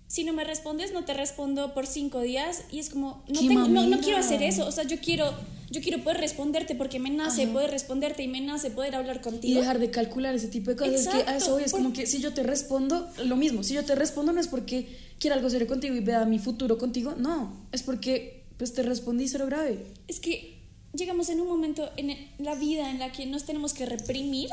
si 0.07 0.23
no 0.23 0.31
me 0.31 0.45
respondes, 0.45 0.93
no 0.93 1.03
te 1.03 1.13
respondo 1.13 1.73
por 1.73 1.85
cinco 1.85 2.21
días 2.21 2.63
y 2.71 2.79
es 2.79 2.89
como, 2.89 3.23
no, 3.27 3.41
¡Qué 3.41 3.47
tengo- 3.49 3.67
no, 3.67 3.85
no 3.87 3.99
quiero 3.99 4.17
hacer 4.19 4.41
eso. 4.41 4.65
O 4.65 4.71
sea, 4.71 4.85
yo 4.85 4.97
quiero, 5.01 5.33
yo 5.69 5.81
quiero 5.81 6.01
poder 6.01 6.19
responderte 6.21 6.75
porque 6.75 6.97
me 6.97 7.09
nace 7.09 7.43
Ajá. 7.43 7.51
poder 7.51 7.71
responderte 7.71 8.23
y 8.23 8.29
me 8.29 8.39
nace 8.39 8.71
poder 8.71 8.95
hablar 8.95 9.17
Y 9.17 9.19
contigo. 9.19 9.59
dejar 9.59 9.79
de 9.79 9.91
calcular 9.91 10.33
ese 10.33 10.47
tipo 10.47 10.69
de 10.71 10.77
cosas. 10.77 10.93
Es 10.95 11.07
que 11.09 11.17
a 11.17 11.19
Exacto, 11.19 11.37
eso 11.43 11.51
voy. 11.55 11.63
Es 11.63 11.71
por- 11.71 11.81
como 11.81 11.91
que 11.93 12.07
si 12.07 12.19
yo 12.21 12.33
te 12.33 12.43
respondo, 12.43 13.09
lo 13.25 13.35
mismo. 13.35 13.63
Si 13.63 13.73
yo 13.73 13.83
te 13.83 13.95
respondo 13.95 14.31
no 14.31 14.39
es 14.39 14.47
porque 14.47 14.87
quiera 15.19 15.35
algo 15.35 15.49
serio 15.49 15.67
contigo 15.67 15.93
y 15.93 15.99
vea 15.99 16.23
mi 16.23 16.39
futuro 16.39 16.77
contigo. 16.77 17.15
No. 17.17 17.67
Es 17.73 17.83
porque 17.83 18.36
pues 18.57 18.73
te 18.73 18.83
respondí 18.83 19.27
cero 19.27 19.45
grave. 19.45 19.85
Es 20.07 20.19
que 20.19 20.57
llegamos 20.93 21.29
en 21.29 21.39
un 21.41 21.47
momento 21.47 21.89
en 21.97 22.15
la 22.39 22.55
vida 22.55 22.89
en 22.91 22.99
la 22.99 23.11
que 23.11 23.25
nos 23.25 23.45
tenemos 23.45 23.73
que 23.73 23.85
reprimir 23.85 24.49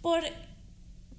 por 0.00 0.20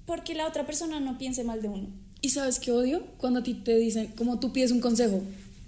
porque 0.06 0.34
la 0.34 0.46
otra 0.48 0.66
persona 0.66 0.98
no 0.98 1.18
piense 1.18 1.44
mal 1.44 1.62
de 1.62 1.68
uno. 1.68 1.86
Y 2.20 2.30
sabes 2.30 2.58
qué 2.58 2.72
odio 2.72 3.02
cuando 3.18 3.40
a 3.40 3.42
ti 3.42 3.54
te 3.54 3.76
dicen, 3.78 4.08
como 4.16 4.40
tú 4.40 4.52
pides 4.52 4.72
un 4.72 4.80
consejo 4.80 5.22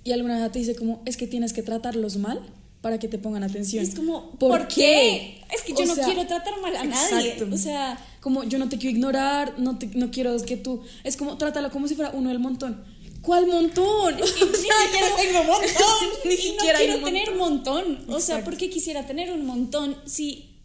y 0.04 0.12
alguna 0.12 0.40
vez 0.42 0.50
te 0.52 0.59
dice 0.59 0.75
como 0.75 1.00
es 1.07 1.16
que 1.16 1.26
tienes 1.26 1.52
que 1.52 1.62
tratarlos 1.62 2.16
mal 2.16 2.40
para 2.81 2.99
que 2.99 3.07
te 3.07 3.19
pongan 3.19 3.45
atención. 3.45 3.85
Es 3.85 3.95
como, 3.95 4.33
¿por, 4.33 4.66
qué? 4.66 5.40
Es 5.54 5.62
que 5.62 5.73
yo 5.73 5.85
O 5.85 5.87
no 5.87 5.95
sea, 5.95 6.04
quiero 6.04 6.26
tratar 6.26 6.61
mal 6.61 6.75
a 6.75 6.83
nadie. 6.85 7.40
O 7.52 7.57
sea, 7.57 7.97
como 8.21 8.42
yo 8.42 8.59
no 8.59 8.69
te 8.69 8.76
quiero 8.78 8.97
ignorar, 8.97 9.54
no, 9.61 9.78
te- 9.78 9.87
no 9.95 10.11
quiero 10.11 10.37
que 10.44 10.57
tú... 10.57 10.83
Es 11.05 11.16
como 11.16 11.38
trátalo 11.38 11.70
como 11.70 11.87
si 11.87 11.94
fuera 11.94 12.11
uno 12.12 12.31
del 12.31 12.40
montón. 12.40 12.83
¿Cuál 13.22 13.46
montón? 13.46 14.16
ni 14.16 14.26
siquiera 14.26 15.16
tengo 15.16 15.44
montón. 15.44 16.08
Ni 16.24 16.37
siquiera 16.37 16.78
no 16.80 16.85
quiero 16.85 17.04
tener 17.04 17.35
montón. 17.37 18.04
O 18.08 18.20
sea. 18.20 18.44
¿por 18.44 18.56
qué 18.56 18.68
quisiera 18.68 19.06
tener 19.06 19.32
un 19.32 19.46
montón 19.46 19.96
si 20.06 20.61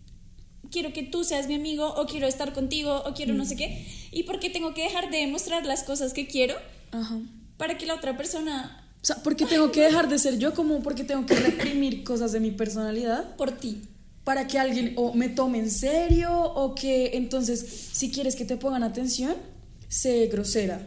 quiero 0.72 0.92
que 0.92 1.04
tú 1.04 1.24
seas 1.24 1.48
mi 1.48 1.54
amigo 1.56 1.88
o 1.96 2.06
quiero 2.08 2.28
estar 2.28 2.54
contigo 2.54 3.04
o 3.06 3.14
quiero 3.14 3.34
no 3.34 3.44
Mm. 3.44 3.48
sé 3.48 3.56
qué? 3.56 3.88
¿Y 4.12 4.24
por 4.24 4.40
qué 4.40 4.50
tengo 4.50 4.74
que 4.74 4.82
dejar 4.84 5.10
de 5.12 5.18
demostrar 5.18 5.66
las 5.66 5.84
cosas 5.84 6.14
que 6.14 6.28
quiero 6.28 6.56
Ajá. 6.92 7.18
para 7.58 7.78
que 7.78 7.86
la 7.86 7.94
otra 7.96 8.18
persona 8.18 8.84
O 9.02 9.06
sea, 9.06 9.18
¿por 9.18 9.36
qué 9.36 9.46
tengo 9.46 9.72
que 9.72 9.82
dejar 9.82 10.10
de 10.10 10.18
ser 10.20 10.38
yo? 10.40 10.54
Como 10.54 10.82
porque 10.82 11.04
tengo 11.04 11.26
que 11.26 11.36
reprimir 11.50 12.04
cosas 12.04 12.32
de 12.32 12.40
mi 12.40 12.52
personalidad 12.52 13.36
por 13.38 13.52
ti? 13.52 13.82
para 14.24 14.46
que 14.46 14.60
alguien 14.60 14.94
o 14.98 15.14
me 15.14 15.30
tome 15.30 15.58
en 15.60 15.72
serio 15.72 16.30
o 16.38 16.76
que 16.76 17.12
entonces 17.14 17.66
si 17.94 18.12
quieres 18.12 18.36
que 18.36 18.44
te 18.44 18.58
pongan 18.58 18.84
atención, 18.84 19.36
sé 19.88 20.28
grosera. 20.28 20.86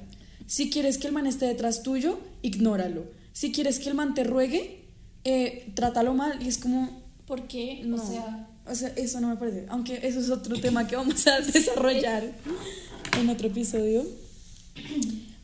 Si 0.50 0.68
quieres 0.68 0.98
que 0.98 1.06
el 1.06 1.12
man 1.12 1.28
esté 1.28 1.46
detrás 1.46 1.84
tuyo, 1.84 2.18
ignóralo. 2.42 3.04
Si 3.32 3.52
quieres 3.52 3.78
que 3.78 3.88
el 3.88 3.94
man 3.94 4.14
te 4.14 4.24
ruegue, 4.24 4.80
eh, 5.22 5.70
trátalo 5.76 6.12
mal 6.12 6.42
y 6.42 6.48
es 6.48 6.58
como 6.58 7.04
¿Por 7.24 7.46
qué? 7.46 7.82
no. 7.84 7.94
O 7.94 8.04
sea, 8.04 8.48
o 8.66 8.74
sea, 8.74 8.88
eso 8.96 9.20
no 9.20 9.28
me 9.28 9.36
parece. 9.36 9.66
Aunque 9.68 10.00
eso 10.02 10.18
es 10.18 10.28
otro 10.28 10.60
tema 10.60 10.88
que 10.88 10.96
vamos 10.96 11.24
a 11.28 11.38
desarrollar 11.52 12.32
en 13.16 13.28
otro 13.28 13.46
episodio. 13.46 14.04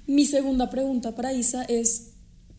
Mi 0.09 0.27
segunda 0.27 0.71
pregunta 0.71 1.14
para 1.14 1.33
Isa 1.33 1.62
es, 1.62 2.09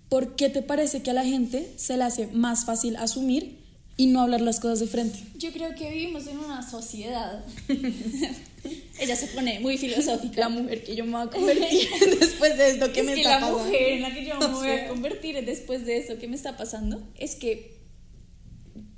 ¿por 0.07 0.37
qué 0.37 0.47
te 0.47 0.61
parece 0.61 1.03
que 1.03 1.11
a 1.11 1.13
la 1.13 1.25
gente 1.25 1.73
se 1.75 1.97
le 1.97 2.05
hace 2.05 2.27
más 2.27 2.63
fácil 2.63 2.95
asumir 2.95 3.59
y 3.97 4.05
no 4.05 4.21
hablar 4.21 4.39
las 4.39 4.61
cosas 4.61 4.79
de 4.79 4.87
frente? 4.87 5.19
yo 5.37 5.51
creo 5.51 5.75
que 5.75 5.91
vivimos 5.91 6.25
en 6.27 6.39
una 6.39 6.65
sociedad. 6.65 7.43
Ella 8.99 9.15
se 9.15 9.27
pone 9.27 9.59
muy 9.59 9.77
filosófica. 9.77 10.41
La 10.41 10.49
mujer 10.49 10.83
que 10.83 10.95
yo 10.95 11.05
me 11.05 11.11
voy 11.11 11.27
a 11.27 11.29
convertir 11.29 11.89
después 12.19 12.57
de 12.57 12.69
esto 12.69 12.91
que 12.91 13.01
es 13.01 13.05
me 13.05 13.13
que 13.13 13.21
está 13.21 13.39
la 13.39 13.39
pasando. 13.41 13.63
mujer 13.63 13.81
en 13.93 14.01
la 14.01 14.13
que 14.13 14.25
yo 14.25 14.39
me 14.39 14.47
voy 14.47 14.69
a 14.69 14.87
convertir 14.87 15.45
después 15.45 15.85
de 15.85 15.97
eso 15.97 16.17
que 16.17 16.27
me 16.27 16.35
está 16.35 16.57
pasando 16.57 17.07
es 17.15 17.35
que 17.35 17.77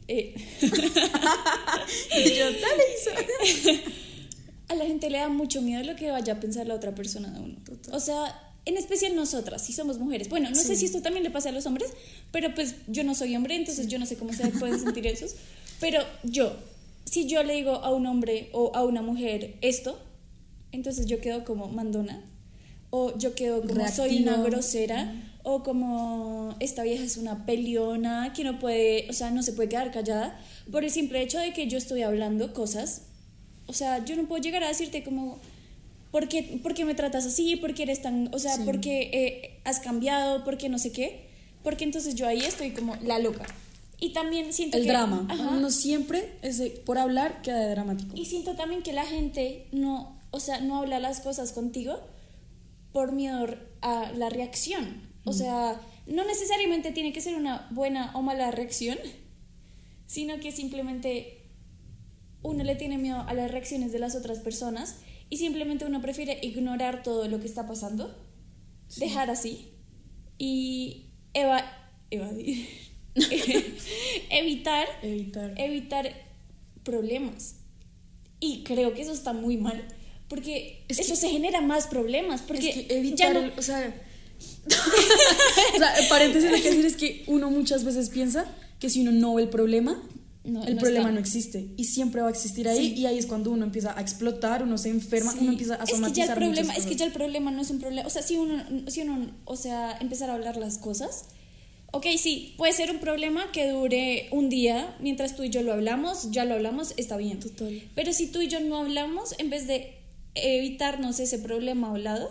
eh, 0.08 0.34
Y 0.62 2.34
yo, 2.34 2.46
dale, 2.46 3.84
a 4.68 4.76
la 4.76 4.86
gente 4.86 5.10
le 5.10 5.20
da 5.20 5.30
mucho 5.30 5.62
miedo 5.62 5.84
lo 5.84 5.96
que 5.96 6.10
vaya 6.12 6.34
a 6.34 6.40
pensar 6.40 6.66
la 6.68 6.76
otra 6.76 6.96
persona 6.96 7.30
de 7.32 7.40
uno. 7.40 7.56
O 7.92 8.00
sea, 8.00 8.36
en 8.66 8.78
especial 8.78 9.16
nosotras, 9.16 9.64
si 9.64 9.74
somos 9.74 10.00
mujeres. 10.00 10.30
Bueno, 10.30 10.50
no 10.50 10.56
sé 10.56 10.76
si 10.76 10.86
esto 10.86 11.02
también 11.02 11.24
le 11.24 11.32
pasa 11.32 11.50
a 11.50 11.52
los 11.52 11.66
hombres, 11.66 11.92
pero 12.32 12.54
pues 12.56 12.76
yo 12.88 13.04
no 13.04 13.16
soy 13.16 13.36
hombre, 13.36 13.56
entonces 13.56 13.88
yo 13.88 14.00
no 14.00 14.06
sé 14.06 14.16
cómo 14.16 14.34
se 14.34 14.48
pueden 14.48 14.80
sentir 14.80 15.06
esos. 15.08 15.36
Pero 15.80 16.04
yo, 16.24 16.56
si 17.10 17.28
yo 17.28 17.44
le 17.44 17.56
digo 17.56 17.72
a 17.72 17.94
un 17.94 18.06
hombre 18.06 18.50
o 18.54 18.72
a 18.76 18.84
una 18.84 19.02
mujer 19.02 19.58
esto, 19.62 20.00
entonces 20.72 21.06
yo 21.06 21.20
quedo 21.22 21.44
como 21.44 21.68
mandona. 21.68 22.24
O 22.92 23.16
yo 23.18 23.36
quedo 23.36 23.62
como 23.62 23.88
soy 23.88 24.24
una 24.24 24.38
grosera. 24.38 25.14
O 25.44 25.64
como 25.64 26.56
esta 26.60 26.84
vieja 26.84 27.04
es 27.04 27.18
una 27.18 27.46
peleona 27.46 28.34
que 28.34 28.44
no 28.44 28.60
puede, 28.60 29.08
o 29.10 29.14
sea, 29.14 29.32
no 29.32 29.42
se 29.42 29.54
puede 29.54 29.70
quedar 29.70 29.92
callada 29.92 30.40
por 30.72 30.84
el 30.84 30.92
simple 30.92 31.22
hecho 31.22 31.40
de 31.40 31.54
que 31.54 31.68
yo 31.68 31.78
estoy 31.78 32.02
hablando 32.02 32.54
cosas 32.54 33.04
o 33.70 33.74
sea, 33.74 34.04
yo 34.04 34.16
no 34.16 34.24
puedo 34.28 34.42
llegar 34.42 34.64
a 34.64 34.68
decirte 34.68 35.04
como, 35.04 35.38
¿por 36.10 36.28
qué, 36.28 36.60
por 36.64 36.74
qué 36.74 36.86
me 36.86 36.96
tratas 36.96 37.28
así? 37.28 37.56
¿Por 37.56 37.76
qué 37.76 37.84
eres 37.84 38.02
tan, 38.02 38.34
o 38.34 38.40
sea, 38.40 38.56
Sí. 38.56 38.64
por 38.64 38.82
qué 38.82 39.12
eh, 39.14 39.62
has 39.64 39.80
cambiado? 39.80 40.44
¿Por 40.44 40.58
qué 40.58 40.70
no 40.70 40.80
sé 40.80 40.92
qué? 40.92 41.28
Porque 41.64 41.84
entonces 41.84 42.16
yo 42.16 42.26
ahí 42.28 42.40
estoy 42.40 42.72
como 42.72 42.96
la 43.04 43.20
loca. 43.20 43.46
Y 44.00 44.14
también 44.14 44.54
siento 44.54 44.78
El 44.78 44.84
que... 44.84 44.90
drama. 44.90 45.28
Ajá. 45.30 45.50
Uno 45.50 45.72
siempre, 45.72 46.38
ese, 46.42 46.70
por 46.70 46.98
hablar, 46.98 47.42
queda 47.42 47.60
de 47.60 47.72
dramático. 47.72 48.16
Y 48.16 48.26
siento 48.26 48.56
también 48.56 48.82
que 48.82 48.94
la 48.94 49.06
gente 49.06 49.68
no, 49.72 50.20
o 50.32 50.40
sea, 50.40 50.62
no 50.62 50.78
habla 50.78 51.00
las 51.00 51.20
cosas 51.20 51.52
contigo 51.52 52.00
por 52.92 53.12
miedo 53.12 53.46
a 53.82 54.12
la 54.14 54.30
reacción. 54.30 55.10
O 55.26 55.34
sea, 55.34 55.80
no 56.08 56.26
necesariamente 56.26 56.92
tiene 56.92 57.14
que 57.14 57.22
ser 57.22 57.36
una 57.36 57.68
buena 57.72 58.12
o 58.16 58.22
mala 58.22 58.50
reacción, 58.52 58.98
sino 60.08 60.40
que 60.40 60.52
simplemente 60.52 61.46
uno 62.42 62.64
le 62.64 62.76
tiene 62.76 62.98
miedo 62.98 63.20
a 63.28 63.34
las 63.34 63.52
reacciones 63.52 63.92
de 63.92 64.00
las 64.00 64.16
otras 64.16 64.40
personas 64.40 64.98
y 65.30 65.38
simplemente 65.38 65.86
uno 65.86 66.02
prefiere 66.02 66.40
ignorar 66.42 67.04
todo 67.04 67.28
lo 67.28 67.40
que 67.40 67.46
está 67.46 67.68
pasando, 67.68 68.16
dejar 68.98 69.30
así 69.30 69.74
y 70.38 71.12
eva 71.34 71.64
evadir, 72.10 72.68
evitar 74.30 74.88
Evitar. 75.02 75.54
evitar 75.58 76.14
problemas. 76.84 77.56
Y 78.40 78.64
creo 78.64 78.94
que 78.94 79.02
eso 79.02 79.12
está 79.12 79.34
muy 79.34 79.58
mal, 79.58 79.84
porque 80.28 80.84
Es 80.88 81.00
eso 81.00 81.14
que- 81.14 81.20
se 81.20 81.30
genera 81.30 81.62
más 81.62 81.88
problemas, 81.88 82.42
porque 82.42 82.70
es 82.70 82.76
que 82.76 82.88
ya 82.88 82.96
evitar 82.96 83.34
no- 83.34 83.40
el- 83.42 83.54
o 83.58 83.62
sea, 83.62 83.94
o 85.76 85.78
sea, 85.78 85.94
paréntesis 86.10 86.50
lo 86.50 86.58
que 86.58 86.70
decir 86.70 86.86
es 86.86 86.96
que 86.96 87.24
uno 87.28 87.50
muchas 87.52 87.84
veces 87.84 88.10
piensa 88.10 88.46
que 88.80 88.90
si 88.90 89.02
uno 89.02 89.12
no 89.12 89.34
ve 89.36 89.44
el 89.44 89.50
problema, 89.50 90.02
No, 90.46 90.64
el 90.64 90.76
no 90.76 90.82
problema 90.82 91.08
está. 91.10 91.14
no 91.16 91.20
existe 91.20 91.68
y 91.76 91.84
siempre 91.84 92.22
va 92.22 92.28
a 92.28 92.32
existir 92.32 92.70
ahí 92.70 92.78
Sí. 92.96 93.02
y 93.02 93.06
ahí 93.08 93.18
es 93.18 93.26
cuando 93.26 93.52
uno 93.52 93.66
empieza 93.66 93.98
a 93.98 94.02
explotar, 94.02 94.64
uno 94.64 94.78
se 94.78 94.90
enferma, 94.90 95.34
Sí. 95.34 95.40
uno 95.42 95.52
empieza 95.52 95.76
a 95.76 95.84
es 95.84 95.90
que 95.90 95.92
ya 95.92 95.98
el 95.98 96.02
somatizar 96.04 96.38
problema 96.38 96.74
es 96.76 96.86
que 96.86 96.96
ya 96.96 97.06
el 97.06 97.12
problema 97.12 97.52
no 97.52 97.62
es 97.62 97.70
un 97.70 97.80
problema 97.80 98.08
o 98.08 98.10
sea 98.10 98.22
si 98.22 98.38
uno 98.38 98.64
si 98.88 99.02
uno 99.02 99.32
o 99.44 99.56
sea 99.58 99.98
empezar 100.00 100.30
a 100.30 100.36
hablar 100.36 100.56
las 100.56 100.78
cosas 100.78 101.26
Ok, 101.92 102.06
sí, 102.18 102.54
puede 102.58 102.74
ser 102.74 102.92
un 102.92 103.00
problema 103.00 103.52
que 103.52 103.70
dure 103.70 104.28
un 104.32 104.50
día, 104.50 104.96
mientras 105.00 105.36
tú 105.36 105.44
y 105.44 105.50
yo 105.50 105.64
lo 105.64 105.74
hablamos, 105.74 106.30
ya 106.32 106.46
lo 106.46 106.54
hablamos, 106.54 106.94
está 106.98 107.18
bien. 107.18 107.40
Total. 107.40 107.82
Pero 107.96 108.14
si 108.14 108.28
tú 108.28 108.42
y 108.42 108.48
yo 108.48 108.60
no 108.60 108.78
hablamos, 108.78 109.34
en 109.40 109.50
vez 109.50 109.66
de 109.68 109.96
evitarnos 110.36 111.20
ese 111.20 111.40
problema 111.40 111.90
hablado, 111.90 112.30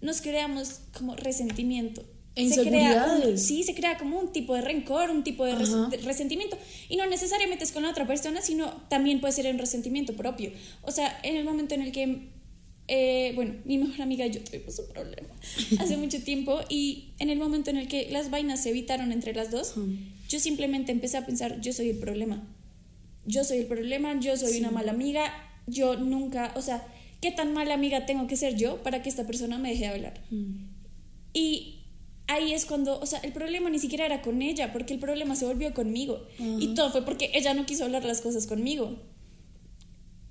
nos 0.00 0.20
creamos 0.20 0.80
como 0.96 1.16
resentimiento. 1.16 2.02
E 2.36 2.48
Se 2.48 2.62
crea 2.68 3.04
un- 3.28 3.38
sí, 3.38 3.62
se 3.62 3.74
crea 3.74 3.96
como 3.96 4.18
un 4.18 4.32
tipo 4.32 4.54
de 4.54 4.60
rencor, 4.60 5.10
un 5.10 5.22
tipo 5.22 5.44
de, 5.44 5.54
res- 5.54 5.90
de 5.90 5.96
resentimiento. 5.98 6.58
Y 6.88 6.96
no 6.96 7.06
necesariamente 7.06 7.62
es 7.62 7.70
con 7.70 7.84
la 7.84 7.90
otra 7.90 8.06
persona, 8.08 8.42
sino 8.42 8.72
también 8.88 9.20
puede 9.20 9.32
ser 9.32 9.46
en 9.46 9.56
resentimiento 9.58 10.14
propio. 10.14 10.50
O 10.82 10.90
sea, 10.90 11.20
en 11.22 11.36
el 11.36 11.44
momento 11.44 11.74
en 11.76 11.82
el 11.82 11.92
que, 11.92 12.28
eh, 12.86 13.32
bueno, 13.34 13.54
mi 13.64 13.78
mejor 13.78 14.02
amiga 14.02 14.26
y 14.26 14.30
yo 14.30 14.44
tuvimos 14.44 14.78
un 14.78 14.88
problema 14.88 15.28
hace 15.78 15.96
mucho 15.96 16.22
tiempo 16.22 16.60
y 16.68 17.14
en 17.18 17.30
el 17.30 17.38
momento 17.38 17.70
en 17.70 17.78
el 17.78 17.88
que 17.88 18.08
las 18.10 18.30
vainas 18.30 18.62
se 18.62 18.70
evitaron 18.70 19.10
entre 19.10 19.34
las 19.34 19.50
dos, 19.50 19.74
yo 20.28 20.38
simplemente 20.38 20.92
empecé 20.92 21.16
a 21.16 21.24
pensar, 21.26 21.60
yo 21.60 21.72
soy 21.72 21.90
el 21.90 21.98
problema. 21.98 22.46
Yo 23.26 23.42
soy 23.42 23.58
el 23.58 23.66
problema, 23.66 24.18
yo 24.20 24.36
soy 24.36 24.58
una 24.58 24.70
mala 24.70 24.92
amiga, 24.92 25.32
yo 25.66 25.96
nunca, 25.96 26.52
o 26.56 26.62
sea, 26.62 26.86
¿qué 27.22 27.32
tan 27.32 27.54
mala 27.54 27.72
amiga 27.72 28.04
tengo 28.04 28.26
que 28.26 28.36
ser 28.36 28.54
yo 28.54 28.82
para 28.82 29.02
que 29.02 29.08
esta 29.08 29.26
persona 29.26 29.56
me 29.58 29.70
deje 29.70 29.84
de 29.84 29.88
hablar? 29.88 30.20
Y 31.32 31.84
ahí 32.26 32.52
es 32.52 32.66
cuando, 32.66 33.00
o 33.00 33.06
sea, 33.06 33.20
el 33.20 33.32
problema 33.32 33.70
ni 33.70 33.78
siquiera 33.78 34.04
era 34.04 34.20
con 34.20 34.42
ella, 34.42 34.72
porque 34.72 34.92
el 34.92 35.00
problema 35.00 35.36
se 35.36 35.46
volvió 35.46 35.72
conmigo. 35.72 36.26
Y 36.38 36.74
todo 36.74 36.90
fue 36.90 37.02
porque 37.02 37.30
ella 37.32 37.54
no 37.54 37.64
quiso 37.64 37.84
hablar 37.84 38.04
las 38.04 38.20
cosas 38.20 38.46
conmigo. 38.46 38.98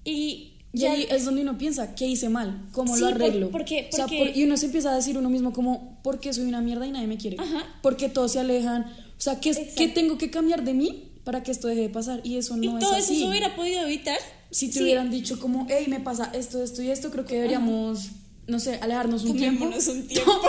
Y 0.05 0.52
Y 0.75 0.85
ahí 0.85 1.05
es 1.11 1.23
donde 1.25 1.41
uno 1.43 1.57
piensa, 1.57 1.93
¿qué 1.93 2.07
hice 2.07 2.29
mal? 2.29 2.67
¿Cómo 2.71 2.95
Sí, 2.95 3.01
lo 3.01 3.11
por- 3.11 3.15
arreglo? 3.21 3.49
porque- 3.51 3.89
O 3.91 3.95
sea, 3.95 4.05
porque- 4.07 4.17
por- 4.25 4.35
y 4.37 4.43
uno 4.43 4.57
se 4.57 4.65
empieza 4.65 4.91
a 4.91 4.95
decir 4.95 5.17
uno 5.17 5.29
mismo 5.29 5.53
como, 5.53 5.99
¿por 6.03 6.19
qué 6.19 6.33
soy 6.33 6.45
una 6.45 6.61
mierda 6.61 6.87
y 6.87 6.91
nadie 6.91 7.05
me 7.07 7.17
quiere? 7.17 7.37
Ajá. 7.39 7.63
¿Por 7.83 7.95
qué 7.95 8.09
todos 8.09 8.31
se 8.31 8.39
alejan? 8.39 8.83
O 9.17 9.21
sea, 9.21 9.39
¿qué. 9.39 9.51
¿qué 9.75 9.87
tengo 9.87 10.17
que 10.17 10.31
cambiar 10.31 10.63
de 10.63 10.73
mí 10.73 11.11
para 11.23 11.43
que 11.43 11.51
esto 11.51 11.67
deje 11.67 11.81
de 11.81 11.89
pasar? 11.89 12.21
Y 12.23 12.37
eso 12.37 12.57
y 12.57 12.67
no 12.67 12.79
todo 12.79 12.93
es 12.95 13.03
eso 13.03 13.13
así. 13.13 13.19
se 13.21 13.27
hubiera 13.29 13.55
podido 13.55 13.83
evitar. 13.83 14.17
Si 14.49 14.67
te 14.67 14.73
Sí. 14.79 14.83
hubieran 14.83 15.11
dicho 15.11 15.39
como, 15.39 15.67
hey, 15.69 15.85
me 15.87 15.99
pasa 15.99 16.31
esto, 16.33 16.61
esto 16.63 16.81
y 16.81 16.89
esto, 16.89 17.11
creo 17.11 17.25
que 17.25 17.35
deberíamos, 17.35 18.09
no 18.47 18.59
sé, 18.59 18.79
alejarnos 18.81 19.23
un 19.25 19.37
tiempo. 19.37 19.65
Un 19.65 19.73
tiempo. 20.07 20.31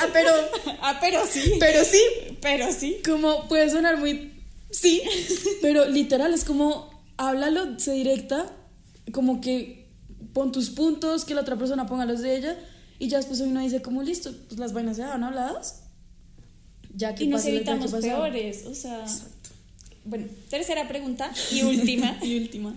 Ah, 0.00 0.06
pero, 0.12 0.30
ah, 0.82 0.98
pero 1.00 1.20
sí. 1.30 1.52
pero 1.60 1.84
sí, 1.84 2.00
Pero 2.40 2.72
sí. 2.72 2.96
como 3.04 3.46
puede 3.48 3.70
sonar 3.70 3.98
muy 3.98 4.29
sí, 4.70 5.02
pero 5.62 5.86
literal 5.86 6.34
es 6.34 6.44
como 6.44 6.90
háblalo, 7.16 7.78
se 7.78 7.92
directa, 7.92 8.50
como 9.12 9.40
que 9.40 9.88
pon 10.32 10.52
tus 10.52 10.70
puntos, 10.70 11.24
que 11.24 11.34
la 11.34 11.42
otra 11.42 11.56
persona 11.56 11.86
ponga 11.86 12.06
los 12.06 12.20
de 12.20 12.36
ella 12.36 12.58
y 13.00 13.08
ya 13.08 13.16
después 13.16 13.40
uno 13.40 13.60
dice 13.60 13.80
como 13.80 14.02
listo, 14.02 14.30
pues 14.46 14.60
las 14.60 14.74
vainas 14.74 14.96
se 14.96 15.02
van 15.02 15.24
habladas. 15.24 15.84
Ya 16.94 17.14
que 17.14 17.24
Y 17.24 17.28
nos 17.28 17.42
que 17.42 17.56
evitamos 17.56 17.92
peores. 17.92 18.66
O 18.66 18.74
sea. 18.74 19.06
Bueno, 20.04 20.26
tercera 20.50 20.86
pregunta 20.86 21.32
y 21.50 21.62
última. 21.62 22.18
Y 22.22 22.38
última. 22.38 22.76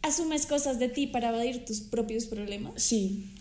¿Asumes 0.00 0.46
cosas 0.46 0.78
de 0.78 0.88
ti 0.88 1.06
para 1.06 1.28
evadir 1.28 1.64
tus 1.66 1.80
propios 1.80 2.24
problemas? 2.26 2.82
Sí. 2.82 3.34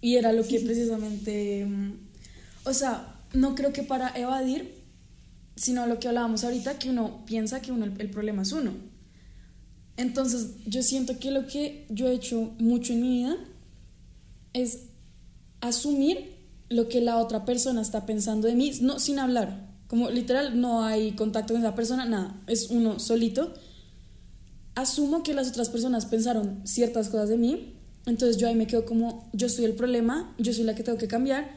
Y 0.00 0.16
era 0.16 0.32
lo 0.32 0.46
que 0.46 0.60
precisamente, 0.64 1.66
mm, 1.66 1.92
o 2.64 2.72
sea, 2.72 3.20
no 3.32 3.56
creo 3.56 3.72
que 3.72 3.82
para 3.82 4.16
evadir, 4.16 4.83
sino 5.56 5.86
lo 5.86 6.00
que 6.00 6.08
hablábamos 6.08 6.44
ahorita, 6.44 6.78
que 6.78 6.90
uno 6.90 7.24
piensa 7.26 7.60
que 7.60 7.72
uno 7.72 7.84
el, 7.84 8.10
problema 8.10 8.42
es 8.42 8.52
uno. 8.52 8.72
Entonces, 9.96 10.56
yo 10.66 10.82
siento 10.82 11.18
que 11.18 11.30
lo 11.30 11.46
que 11.46 11.86
yo 11.88 12.08
he 12.08 12.14
hecho 12.14 12.54
mucho 12.58 12.92
en 12.92 13.02
mi 13.02 13.08
vida 13.18 13.36
es 14.52 14.86
asumir 15.60 16.34
lo 16.68 16.88
que 16.88 17.00
la 17.00 17.18
otra 17.18 17.44
persona 17.44 17.80
está 17.80 18.04
pensando 18.04 18.48
de 18.48 18.54
mí, 18.54 18.72
no 18.80 18.98
sin 18.98 19.18
hablar. 19.18 19.72
Como 19.86 20.10
literal 20.10 20.60
no 20.60 20.82
hay 20.82 21.12
contacto 21.12 21.54
con 21.54 21.62
esa 21.62 21.74
persona, 21.74 22.04
nada, 22.04 22.42
es 22.48 22.70
uno 22.70 22.98
solito. 22.98 23.54
Asumo 24.74 25.22
que 25.22 25.34
las 25.34 25.48
otras 25.48 25.68
personas 25.68 26.06
pensaron 26.06 26.62
ciertas 26.64 27.08
cosas 27.08 27.28
de 27.28 27.36
mí, 27.36 27.74
entonces 28.06 28.38
yo 28.38 28.48
ahí 28.48 28.56
me 28.56 28.66
quedo 28.66 28.84
como 28.84 29.30
yo 29.32 29.48
soy 29.48 29.66
el 29.66 29.74
problema, 29.74 30.34
yo 30.38 30.52
soy 30.52 30.64
la 30.64 30.74
que 30.74 30.82
tengo 30.82 30.98
que 30.98 31.06
cambiar, 31.06 31.48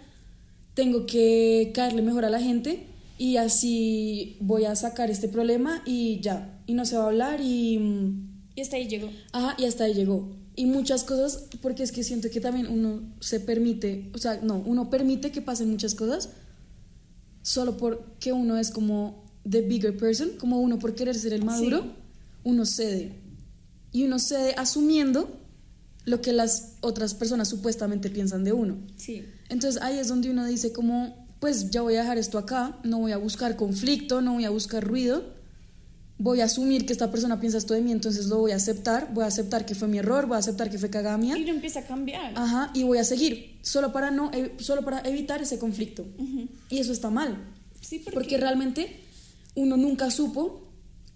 tengo 0.75 1.07
que 1.07 1.71
caerle 1.73 2.03
mejor 2.03 2.25
a 2.25 2.29
la 2.29 2.39
gente 2.39 2.85
y 3.17 3.37
así 3.37 4.37
voy 4.41 4.65
a 4.65 4.75
sacar 4.75 5.09
este 5.09 5.27
problema 5.27 5.81
y 5.85 6.19
ya, 6.21 6.61
y 6.67 6.73
no 6.73 6.85
se 6.85 6.97
va 6.97 7.03
a 7.05 7.07
hablar 7.07 7.41
y 7.41 7.77
mm, 7.79 8.27
Y 8.55 8.61
hasta 8.61 8.75
ahí 8.77 8.87
llegó. 8.87 9.09
Ajá, 9.33 9.55
y 9.57 9.65
hasta 9.65 9.83
ahí 9.85 9.93
llegó. 9.93 10.35
Y 10.55 10.65
muchas 10.65 11.03
cosas, 11.03 11.45
porque 11.61 11.83
es 11.83 11.91
que 11.91 12.03
siento 12.03 12.29
que 12.31 12.39
también 12.41 12.67
uno 12.67 13.01
se 13.19 13.39
permite, 13.39 14.09
o 14.15 14.17
sea, 14.17 14.39
no, 14.41 14.57
uno 14.65 14.89
permite 14.89 15.31
que 15.31 15.41
pasen 15.41 15.69
muchas 15.69 15.93
cosas 15.93 16.29
solo 17.43 17.77
porque 17.77 18.33
uno 18.33 18.57
es 18.57 18.71
como 18.71 19.23
the 19.49 19.61
bigger 19.61 19.95
person, 19.95 20.31
como 20.39 20.59
uno 20.59 20.79
por 20.79 20.95
querer 20.95 21.15
ser 21.15 21.33
el 21.33 21.43
maduro, 21.45 21.81
Sí. 21.83 21.89
uno 22.43 22.65
cede. 22.65 23.13
Y 23.93 24.03
uno 24.03 24.19
cede 24.19 24.53
asumiendo 24.57 25.39
lo 26.05 26.21
que 26.21 26.33
las 26.33 26.73
otras 26.81 27.13
personas 27.13 27.47
supuestamente 27.49 28.09
piensan 28.09 28.43
de 28.43 28.53
uno. 28.53 28.77
Sí. 28.97 29.23
Entonces 29.49 29.81
ahí 29.81 29.97
es 29.99 30.07
donde 30.07 30.29
uno 30.31 30.45
dice 30.45 30.71
como, 30.73 31.26
pues 31.39 31.69
ya 31.71 31.81
voy 31.81 31.95
a 31.95 32.01
dejar 32.01 32.17
esto 32.17 32.37
acá, 32.37 32.77
no 32.83 32.99
voy 32.99 33.11
a 33.11 33.17
buscar 33.17 33.55
conflicto, 33.55 34.21
no 34.21 34.33
voy 34.33 34.45
a 34.45 34.49
buscar 34.49 34.83
ruido, 34.83 35.23
voy 36.17 36.41
a 36.41 36.45
asumir 36.45 36.85
que 36.85 36.93
esta 36.93 37.11
persona 37.11 37.39
piensa 37.39 37.57
esto 37.57 37.73
de 37.73 37.81
mí, 37.81 37.91
entonces 37.91 38.25
lo 38.27 38.39
voy 38.39 38.51
a 38.51 38.55
aceptar, 38.55 39.13
voy 39.13 39.23
a 39.23 39.27
aceptar 39.27 39.65
que 39.65 39.75
fue 39.75 39.87
mi 39.87 39.99
error, 39.99 40.25
voy 40.25 40.35
a 40.35 40.39
aceptar 40.39 40.69
que 40.69 40.79
fue 40.79 40.89
cagada 40.89 41.17
mía, 41.17 41.37
Y 41.37 41.43
uno 41.43 41.51
empieza 41.51 41.79
a 41.81 41.83
cambiar. 41.83 42.33
ajá, 42.35 42.71
y 42.73 42.83
voy 42.83 42.97
a 42.97 43.03
seguir, 43.03 43.59
solo 43.61 43.93
para, 43.93 44.09
no, 44.09 44.31
eh, 44.33 44.53
solo 44.57 44.83
para 44.83 45.01
evitar 45.01 45.41
ese 45.41 45.59
conflicto. 45.59 46.05
Y 46.69 46.79
eso 46.79 46.91
está 46.91 47.09
mal, 47.09 47.37
Sí, 47.81 47.99
porque, 47.99 48.13
porque 48.19 48.37
realmente 48.37 48.99
uno 49.55 49.77
nunca 49.77 50.09
supo 50.09 50.67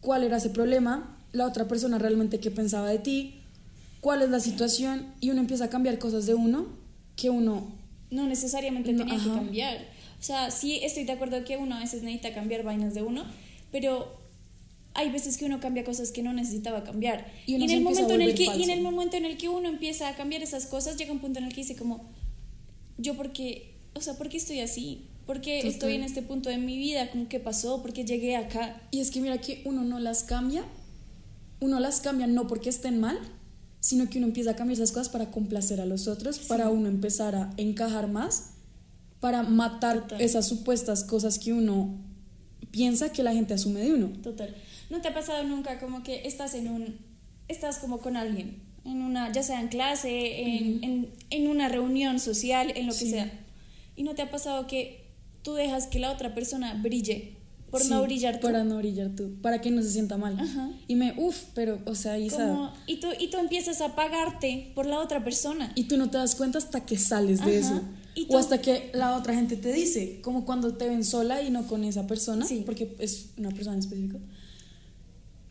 cuál 0.01 0.23
era 0.23 0.37
ese 0.37 0.49
problema, 0.51 1.17
la 1.31 1.47
otra 1.47 1.67
persona 1.67 1.97
realmente 1.97 2.39
qué 2.39 2.51
pensaba 2.51 2.89
de 2.89 2.99
ti, 2.99 3.41
cuál 4.01 4.21
es 4.21 4.29
la 4.29 4.39
situación, 4.39 5.07
y 5.19 5.31
uno 5.31 5.39
empieza 5.41 5.65
a 5.65 5.69
cambiar 5.69 5.97
cosas 5.97 6.25
de 6.27 6.35
uno 6.35 6.67
que 7.15 7.29
uno 7.29 7.71
no 8.11 8.27
necesariamente 8.27 8.91
No, 8.93 9.05
tenía 9.05 9.23
que 9.23 9.29
cambiar. 9.29 9.87
O 10.21 10.23
sea, 10.23 10.51
sí 10.51 10.79
estoy 10.83 11.03
de 11.03 11.13
acuerdo 11.13 11.43
que 11.43 11.57
uno 11.57 11.75
a 11.75 11.79
veces 11.79 12.03
necesita 12.03 12.31
cambiar 12.31 12.61
vainas 12.61 12.93
de 12.93 13.01
uno, 13.01 13.25
pero 13.71 14.21
hay 14.93 15.09
veces 15.09 15.35
que 15.35 15.45
uno 15.45 15.59
cambia 15.59 15.83
cosas 15.83 16.11
que 16.11 16.21
no 16.21 16.31
necesitaba 16.31 16.83
cambiar. 16.83 17.25
Y 17.47 17.55
uno 17.55 17.65
en 17.65 17.71
el 17.71 17.81
momento 17.81 18.13
en 18.13 18.21
el 18.21 18.35
que 18.35 18.43
y 18.43 18.63
en 18.63 18.69
el 18.69 18.81
momento 18.81 19.17
en 19.17 19.25
el 19.25 19.37
que 19.37 19.49
uno 19.49 19.67
empieza 19.67 20.07
a 20.07 20.15
cambiar 20.15 20.43
esas 20.43 20.67
cosas, 20.67 20.95
llega 20.95 21.11
un 21.11 21.19
punto 21.19 21.39
en 21.39 21.45
el 21.45 21.53
que 21.53 21.61
dice 21.61 21.75
como 21.75 22.05
yo 22.99 23.15
por 23.15 23.33
qué, 23.33 23.73
o 23.95 24.01
sea, 24.01 24.15
¿por 24.15 24.29
qué 24.29 24.37
estoy 24.37 24.59
así? 24.59 25.07
¿Por 25.25 25.41
qué 25.41 25.67
estoy 25.67 25.95
en 25.95 26.03
este 26.03 26.21
punto 26.21 26.49
de 26.49 26.59
mi 26.59 26.77
vida? 26.77 27.09
¿Cómo 27.09 27.27
qué 27.27 27.39
pasó? 27.39 27.81
¿Por 27.81 27.91
qué 27.91 28.05
llegué 28.05 28.35
acá? 28.35 28.79
Y 28.91 28.99
es 28.99 29.09
que 29.09 29.21
mira 29.21 29.39
que 29.39 29.63
uno 29.65 29.83
no 29.83 29.99
las 29.99 30.23
cambia, 30.23 30.63
uno 31.59 31.79
las 31.79 31.99
cambia 31.99 32.27
no 32.27 32.45
porque 32.45 32.69
estén 32.69 32.99
mal, 32.99 33.17
sino 33.79 34.07
que 34.07 34.19
uno 34.19 34.27
empieza 34.27 34.51
a 34.51 34.55
cambiar 34.55 34.75
esas 34.75 34.91
cosas 34.91 35.09
para 35.09 35.31
complacer 35.31 35.81
a 35.81 35.85
los 35.85 36.07
otros, 36.07 36.37
para 36.39 36.69
uno 36.69 36.87
empezar 36.87 37.33
a 37.33 37.53
encajar 37.57 38.07
más, 38.07 38.51
para 39.21 39.43
matar 39.43 40.01
Total. 40.01 40.19
esas 40.21 40.45
supuestas 40.47 41.05
cosas 41.05 41.39
que 41.39 41.53
uno 41.53 41.95
piensa 42.71 43.11
que 43.13 43.23
la 43.23 43.33
gente 43.33 43.53
asume 43.53 43.79
de 43.81 43.93
uno. 43.93 44.07
Total. 44.21 44.53
¿No 44.89 44.99
te 45.01 45.07
ha 45.07 45.13
pasado 45.13 45.43
nunca 45.45 45.79
como 45.79 46.03
que 46.03 46.27
estás 46.27 46.53
en 46.55 46.67
un, 46.67 46.97
estás 47.47 47.77
como 47.79 47.99
con 47.99 48.17
alguien, 48.17 48.61
en 48.83 49.01
una, 49.01 49.31
ya 49.31 49.43
sea 49.43 49.61
en 49.61 49.67
clase, 49.69 50.41
en, 50.41 50.83
en, 50.83 51.09
en 51.29 51.47
una 51.47 51.69
reunión 51.69 52.19
social, 52.19 52.73
en 52.75 52.87
lo 52.87 52.91
que 52.93 52.99
Sí. 52.99 53.11
sea, 53.11 53.31
y 53.95 54.03
no 54.03 54.15
te 54.15 54.21
ha 54.23 54.31
pasado 54.31 54.67
que 54.67 55.05
tú 55.43 55.53
dejas 55.53 55.87
que 55.87 55.99
la 55.99 56.11
otra 56.11 56.33
persona 56.33 56.73
brille 56.81 57.37
por 57.69 57.81
Sí, 57.81 57.89
no 57.89 58.01
brillar 58.03 58.39
tú? 58.39 58.47
Para 58.47 58.63
no 58.65 58.77
brillar 58.79 59.11
tú, 59.15 59.35
para 59.41 59.61
que 59.61 59.71
no 59.71 59.81
se 59.81 59.91
sienta 59.91 60.17
mal. 60.17 60.37
Ajá. 60.39 60.71
Y 60.89 60.95
me, 60.95 61.13
uff, 61.17 61.37
pero, 61.53 61.79
o 61.85 61.95
sea, 61.95 62.17
Isa, 62.17 62.37
Como- 62.47 62.73
y, 62.85 62.97
tú, 62.99 63.07
y 63.17 63.27
tú 63.29 63.37
empiezas 63.37 63.79
a 63.79 63.95
pagarte 63.95 64.71
por 64.75 64.85
la 64.87 64.99
otra 64.99 65.23
persona. 65.23 65.71
Y 65.75 65.85
tú 65.85 65.95
no 65.95 66.09
te 66.09 66.17
das 66.17 66.35
cuenta 66.35 66.57
hasta 66.57 66.85
que 66.85 66.97
sales 66.97 67.45
de 67.45 67.59
eso. 67.59 67.81
O 68.29 68.37
hasta 68.37 68.61
que 68.61 68.91
la 68.93 69.15
otra 69.17 69.33
gente 69.33 69.55
te 69.55 69.71
dice, 69.71 70.19
como 70.21 70.45
cuando 70.45 70.75
te 70.75 70.87
ven 70.87 71.03
sola 71.05 71.41
y 71.41 71.49
no 71.49 71.65
con 71.67 71.83
esa 71.83 72.07
persona, 72.07 72.45
Sí. 72.45 72.63
porque 72.65 72.95
es 72.99 73.29
una 73.37 73.49
persona 73.51 73.73
en 73.75 73.79
específico. 73.79 74.19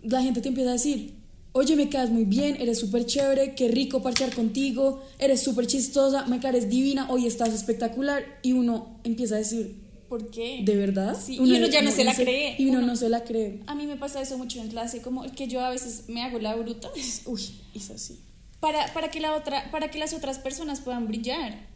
La 0.02 0.22
gente 0.22 0.40
te 0.40 0.48
empieza 0.48 0.70
a 0.70 0.74
decir, 0.74 1.14
oye, 1.52 1.76
me 1.76 1.88
quedas 1.88 2.10
muy 2.10 2.24
bien, 2.24 2.56
eres 2.60 2.78
súper 2.78 3.04
chévere, 3.06 3.54
qué 3.54 3.68
rico 3.68 4.02
parchear 4.02 4.34
contigo, 4.34 5.02
eres 5.18 5.42
súper 5.42 5.66
chistosa, 5.66 6.26
me 6.26 6.40
caes 6.40 6.68
divina, 6.70 7.10
hoy 7.10 7.26
estás 7.26 7.52
espectacular. 7.52 8.24
Y 8.42 8.52
uno 8.52 8.98
empieza 9.04 9.34
a 9.36 9.38
decir, 9.38 9.76
¿Por 10.08 10.28
qué? 10.30 10.62
¿de 10.64 10.74
verdad? 10.76 11.16
Sí, 11.20 11.36
y 11.36 11.38
uno 11.38 11.66
ya 11.68 11.82
no 11.82 11.90
se 11.92 12.02
la 12.04 12.14
cree. 12.14 12.56
Y 12.58 12.66
uno, 12.66 12.78
Uno- 12.78 12.88
no 12.88 12.96
se 12.96 13.08
la 13.08 13.22
cree. 13.24 13.60
A 13.66 13.74
mí 13.74 13.86
me 13.86 13.96
pasa 13.96 14.20
eso 14.20 14.36
mucho 14.38 14.60
en 14.60 14.68
clase, 14.68 15.02
como 15.02 15.22
que 15.32 15.46
yo 15.48 15.60
a 15.60 15.70
veces 15.70 16.04
me 16.08 16.22
hago 16.22 16.38
la 16.40 16.54
bruta 16.56 16.90
Uy, 17.26 17.42
es 17.74 17.90
así. 17.90 18.18
para, 18.58 18.92
para, 18.92 19.10
que 19.10 19.20
la 19.20 19.34
otra, 19.36 19.70
para 19.70 19.90
que 19.90 19.98
las 19.98 20.12
otras 20.12 20.38
personas 20.38 20.80
puedan 20.80 21.06
brillar. 21.06 21.68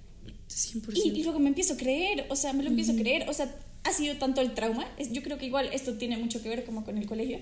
100%. 0.49 0.93
Y, 0.95 1.09
y 1.21 1.23
luego 1.25 1.39
me 1.39 1.49
empiezo 1.49 1.75
a 1.75 1.77
creer, 1.77 2.27
o 2.29 2.37
sea, 2.37 2.53
me 2.53 2.63
lo 2.63 2.71
empiezo 2.71 2.93
a 2.93 2.97
creer, 2.97 3.29
o 3.29 3.33
sea, 3.35 3.55
ha 3.85 3.93
sido 3.93 4.17
tanto 4.17 4.41
el 4.41 4.55
trauma, 4.55 4.87
es- 4.99 5.13
yo 5.13 5.23
creo 5.23 5.37
que 5.39 5.47
igual 5.47 5.69
esto 5.73 5.95
tiene 5.95 6.17
mucho 6.17 6.43
que 6.43 6.49
ver 6.49 6.65
como 6.65 6.85
con 6.85 6.97
el 6.99 7.07
colegio, 7.07 7.39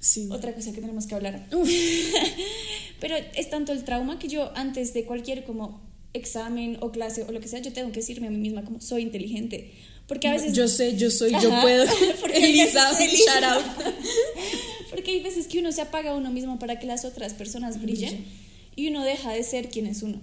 sí. 0.00 0.28
otra 0.30 0.54
cosa 0.54 0.72
que 0.72 0.80
tenemos 0.80 1.06
que 1.06 1.14
hablar. 1.14 1.46
Pero 3.00 3.16
es 3.34 3.50
tanto 3.50 3.72
el 3.72 3.84
trauma 3.84 4.18
que 4.18 4.28
yo 4.28 4.50
antes 4.56 4.92
de 4.94 5.04
cualquier 5.04 5.44
como 5.44 5.80
examen 6.14 6.78
o 6.80 6.90
clase 6.90 7.22
o 7.24 7.32
lo 7.32 7.40
que 7.40 7.48
sea, 7.48 7.60
yo 7.60 7.72
tengo 7.72 7.90
que 7.92 8.00
decirme 8.00 8.26
a 8.26 8.30
mí 8.30 8.38
misma 8.38 8.64
como 8.64 8.80
soy 8.80 9.02
inteligente. 9.02 9.72
Porque 10.06 10.26
a 10.26 10.32
veces... 10.32 10.54
Yo 10.54 10.68
sé, 10.68 10.96
yo 10.96 11.10
soy, 11.10 11.32
yo 11.32 11.52
Ajá, 11.52 11.60
puedo. 11.60 11.84
Elisa, 12.34 12.90
veces- 12.92 13.08
Elisa. 13.08 13.40
shout 13.40 13.44
out. 13.44 13.64
Porque 14.90 15.10
hay 15.12 15.20
veces 15.20 15.46
que 15.46 15.58
uno 15.58 15.70
se 15.70 15.82
apaga 15.82 16.10
a 16.12 16.14
uno 16.14 16.30
mismo 16.30 16.58
para 16.58 16.78
que 16.78 16.86
las 16.86 17.04
otras 17.04 17.34
personas 17.34 17.80
brillen 17.82 18.24
y 18.74 18.88
uno 18.88 19.04
deja 19.04 19.32
de 19.32 19.42
ser 19.42 19.68
quien 19.68 19.86
es 19.86 20.02
uno. 20.02 20.20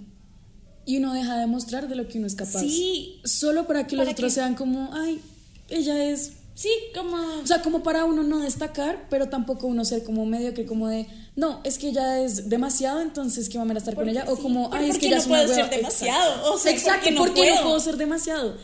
Y 0.86 0.98
uno 0.98 1.12
deja 1.12 1.36
de 1.36 1.46
mostrar 1.46 1.88
de 1.88 1.96
lo 1.96 2.06
que 2.08 2.18
uno 2.18 2.26
es 2.26 2.34
capaz. 2.36 2.60
Sí, 2.60 3.20
Solo 3.24 3.66
para 3.66 3.86
que 3.86 3.96
los 3.96 4.08
otros 4.08 4.32
sean 4.32 4.54
como, 4.54 4.90
ay, 4.94 5.20
ella 5.68 6.02
es. 6.10 6.32
sí, 6.54 6.70
como... 6.94 7.16
O 7.42 7.46
sea, 7.46 7.60
como 7.60 7.82
para 7.82 8.04
uno 8.04 8.22
no 8.22 8.38
destacar, 8.38 9.06
pero 9.10 9.28
tampoco 9.28 9.66
uno 9.66 9.84
ser 9.84 10.04
como 10.04 10.24
medio 10.26 10.54
que 10.54 10.64
como 10.64 10.88
de, 10.88 11.06
no, 11.34 11.60
es 11.64 11.76
que 11.78 11.88
ella 11.88 12.20
es 12.20 12.48
demasiado, 12.48 13.00
entonces 13.00 13.48
qué 13.48 13.58
mamera 13.58 13.78
estar 13.78 13.94
con 13.94 14.04
Porque 14.04 14.20
ella. 14.20 14.30
O 14.30 14.36
como, 14.38 14.70
ay, 14.72 14.86
es 14.86 14.92
¿por 14.92 15.00
que 15.00 15.06
ella 15.08 15.16
no 15.16 15.20
es 15.22 15.26
una 15.26 15.36
puedo 15.40 15.48
ser 15.54 15.64
hueva". 15.64 15.76
demasiado? 15.76 16.30
Exacto, 16.30 16.52
O 16.54 16.58
sea, 16.58 16.70
¿por 16.72 16.78
Exacto, 16.80 17.04
qué 17.04 17.10
no 17.10 17.18
¿por 17.18 17.34
qué 17.34 17.40
no 17.40 17.46
puedo? 17.52 17.62
puedo 17.64 17.80
ser 17.80 17.96
demasiado? 17.96 18.56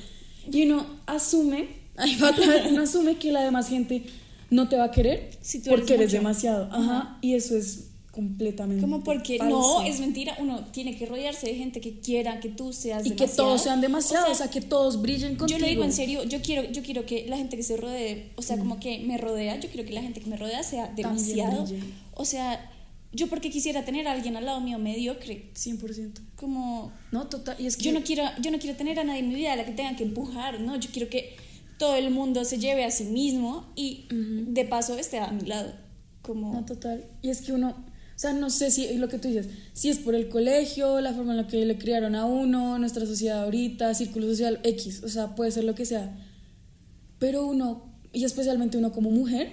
Y 0.51 0.63
uno 0.67 0.87
asume, 1.07 1.69
ay, 1.97 2.17
uno 2.71 2.83
asume 2.83 3.19
que 3.19 3.33
la 3.33 3.43
demás 3.43 3.69
gente 3.69 4.07
no 4.51 4.69
te 4.69 4.77
va 4.77 4.85
a 4.85 4.91
querer 4.93 5.31
Si 5.43 5.61
tú 5.61 5.71
eres 5.71 5.81
porque 5.81 5.95
eres 5.95 6.13
demasiado. 6.13 6.69
Ajá. 6.71 6.79
Ajá. 6.79 7.19
Y 7.21 7.35
eso 7.35 7.57
es 7.57 7.89
completamente. 8.13 8.81
Como 8.81 9.03
porque 9.03 9.39
falso. 9.39 9.81
no, 9.81 9.83
es 9.83 9.99
mentira, 9.99 10.37
uno 10.39 10.67
tiene 10.67 10.97
que 10.97 11.07
rodearse 11.07 11.49
de 11.49 11.55
gente 11.57 11.81
que 11.81 11.99
quiera 11.99 12.39
que 12.39 12.51
tú 12.51 12.73
seas 12.73 13.05
Y 13.05 13.13
que 13.13 13.27
todos 13.27 13.63
sean 13.63 13.81
demasiado, 13.81 14.29
o 14.29 14.33
O 14.33 14.35
sea, 14.35 14.49
que 14.49 14.61
todos 14.61 15.03
brillen 15.03 15.37
contigo. 15.37 15.59
Yo 15.59 15.65
lo 15.65 15.69
digo 15.69 15.83
en 15.83 15.93
serio, 15.93 16.23
yo 16.23 16.41
quiero, 16.43 16.71
yo 16.71 16.83
quiero 16.83 17.05
que 17.07 17.27
la 17.27 17.39
gente 17.39 17.57
que 17.57 17.63
se 17.63 17.77
rodee, 17.77 18.31
o 18.37 18.43
sea, 18.43 18.59
como 18.59 18.79
que 18.79 19.01
me 19.01 19.19
rodea, 19.19 19.59
yo 19.59 19.69
quiero 19.71 19.87
que 19.87 19.95
la 19.95 20.03
gente 20.03 20.21
que 20.21 20.29
me 20.29 20.37
rodea 20.37 20.63
sea 20.63 20.93
demasiado. 20.95 21.65
O 22.15 22.25
sea, 22.27 22.71
yo 23.15 23.29
porque 23.29 23.51
quisiera 23.51 23.85
tener 23.85 24.07
a 24.07 24.13
alguien 24.13 24.37
al 24.37 24.45
lado 24.45 24.61
mío 24.61 24.79
mediocre, 24.79 25.51
100%. 25.55 26.21
como 26.37 26.93
No, 27.11 27.29
total. 27.29 27.57
Y 27.59 27.67
es 27.67 27.77
que 27.77 27.85
yo 27.85 27.93
no 27.93 28.03
quiero, 28.03 28.25
yo 28.41 28.51
no 28.51 28.59
quiero 28.59 28.77
tener 28.77 29.01
a 29.01 29.05
nadie 29.05 29.21
en 29.21 29.29
mi 29.29 29.35
vida 29.35 29.55
a 29.55 29.57
la 29.57 29.65
que 29.65 29.73
tenga 29.73 29.97
que 29.97 30.05
empujar, 30.05 30.61
no, 30.61 30.77
yo 30.77 30.91
quiero 30.93 31.09
que 31.09 31.37
todo 31.79 31.97
el 31.97 32.11
mundo 32.11 32.45
se 32.45 32.59
lleve 32.59 32.85
a 32.85 32.91
sí 32.91 33.05
mismo 33.05 33.67
y 33.75 34.07
de 34.11 34.65
paso 34.67 34.97
esté 34.99 35.19
a 35.19 35.31
mi 35.33 35.47
lado. 35.47 35.73
Como 36.21 36.53
No, 36.53 36.65
total. 36.65 37.05
Y 37.23 37.31
es 37.31 37.43
que 37.43 37.53
uno, 37.53 37.75
o 38.15 38.19
sea, 38.19 38.33
no 38.33 38.51
sé 38.51 38.71
si 38.71 38.95
lo 38.99 39.09
que 39.09 39.19
tú 39.19 39.29
dices, 39.29 39.49
si 39.73 39.89
es 39.89 39.99
por 39.99 40.15
el 40.15 40.29
colegio, 40.29 41.01
la 41.01 41.13
forma 41.13 41.33
en 41.33 41.39
la 41.39 41.47
que 41.47 41.65
le 41.65 41.77
criaron 41.79 42.15
a 42.15 42.27
uno, 42.27 42.79
nuestra 42.79 43.07
sociedad 43.07 43.43
ahorita, 43.45 43.95
círculo 43.95 44.27
social 44.29 44.61
X, 44.63 45.03
o 45.05 45.09
sea, 45.09 45.35
puede 45.35 45.51
ser 45.51 45.65
lo 45.65 45.75
que 45.75 45.85
sea. 45.87 46.17
Pero 47.19 47.47
uno, 47.47 47.85
y 48.13 48.25
especialmente 48.25 48.79
uno 48.79 48.93
como 48.93 49.11
mujer, 49.11 49.53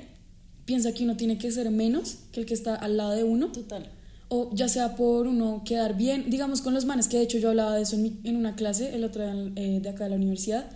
piensa 0.65 0.93
que 0.93 1.03
uno 1.03 1.17
tiene 1.17 1.37
que 1.37 1.51
ser 1.51 1.69
menos 1.71 2.17
que 2.31 2.41
el 2.41 2.45
que 2.45 2.53
está 2.53 2.75
al 2.75 2.97
lado 2.97 3.11
de 3.11 3.23
uno. 3.23 3.51
total. 3.51 3.89
O 4.31 4.51
ya 4.53 4.67
sea 4.67 4.95
por 4.95 5.25
uno 5.27 5.63
quedar 5.65 5.97
bien, 5.97 6.29
digamos 6.29 6.61
con 6.61 6.75
los 6.75 6.85
manes, 6.85 7.07
que 7.07 7.17
de 7.17 7.23
hecho 7.23 7.39
yo 7.39 7.49
hablaba 7.49 7.75
de 7.75 7.81
eso 7.81 7.95
en, 7.95 8.03
mi- 8.03 8.19
en 8.23 8.35
una 8.35 8.55
clase, 8.55 8.93
el 8.95 9.03
otro 9.03 9.23
día 9.23 9.51
eh, 9.55 9.79
de 9.81 9.89
acá 9.89 10.03
de 10.03 10.11
la 10.11 10.15
universidad. 10.17 10.69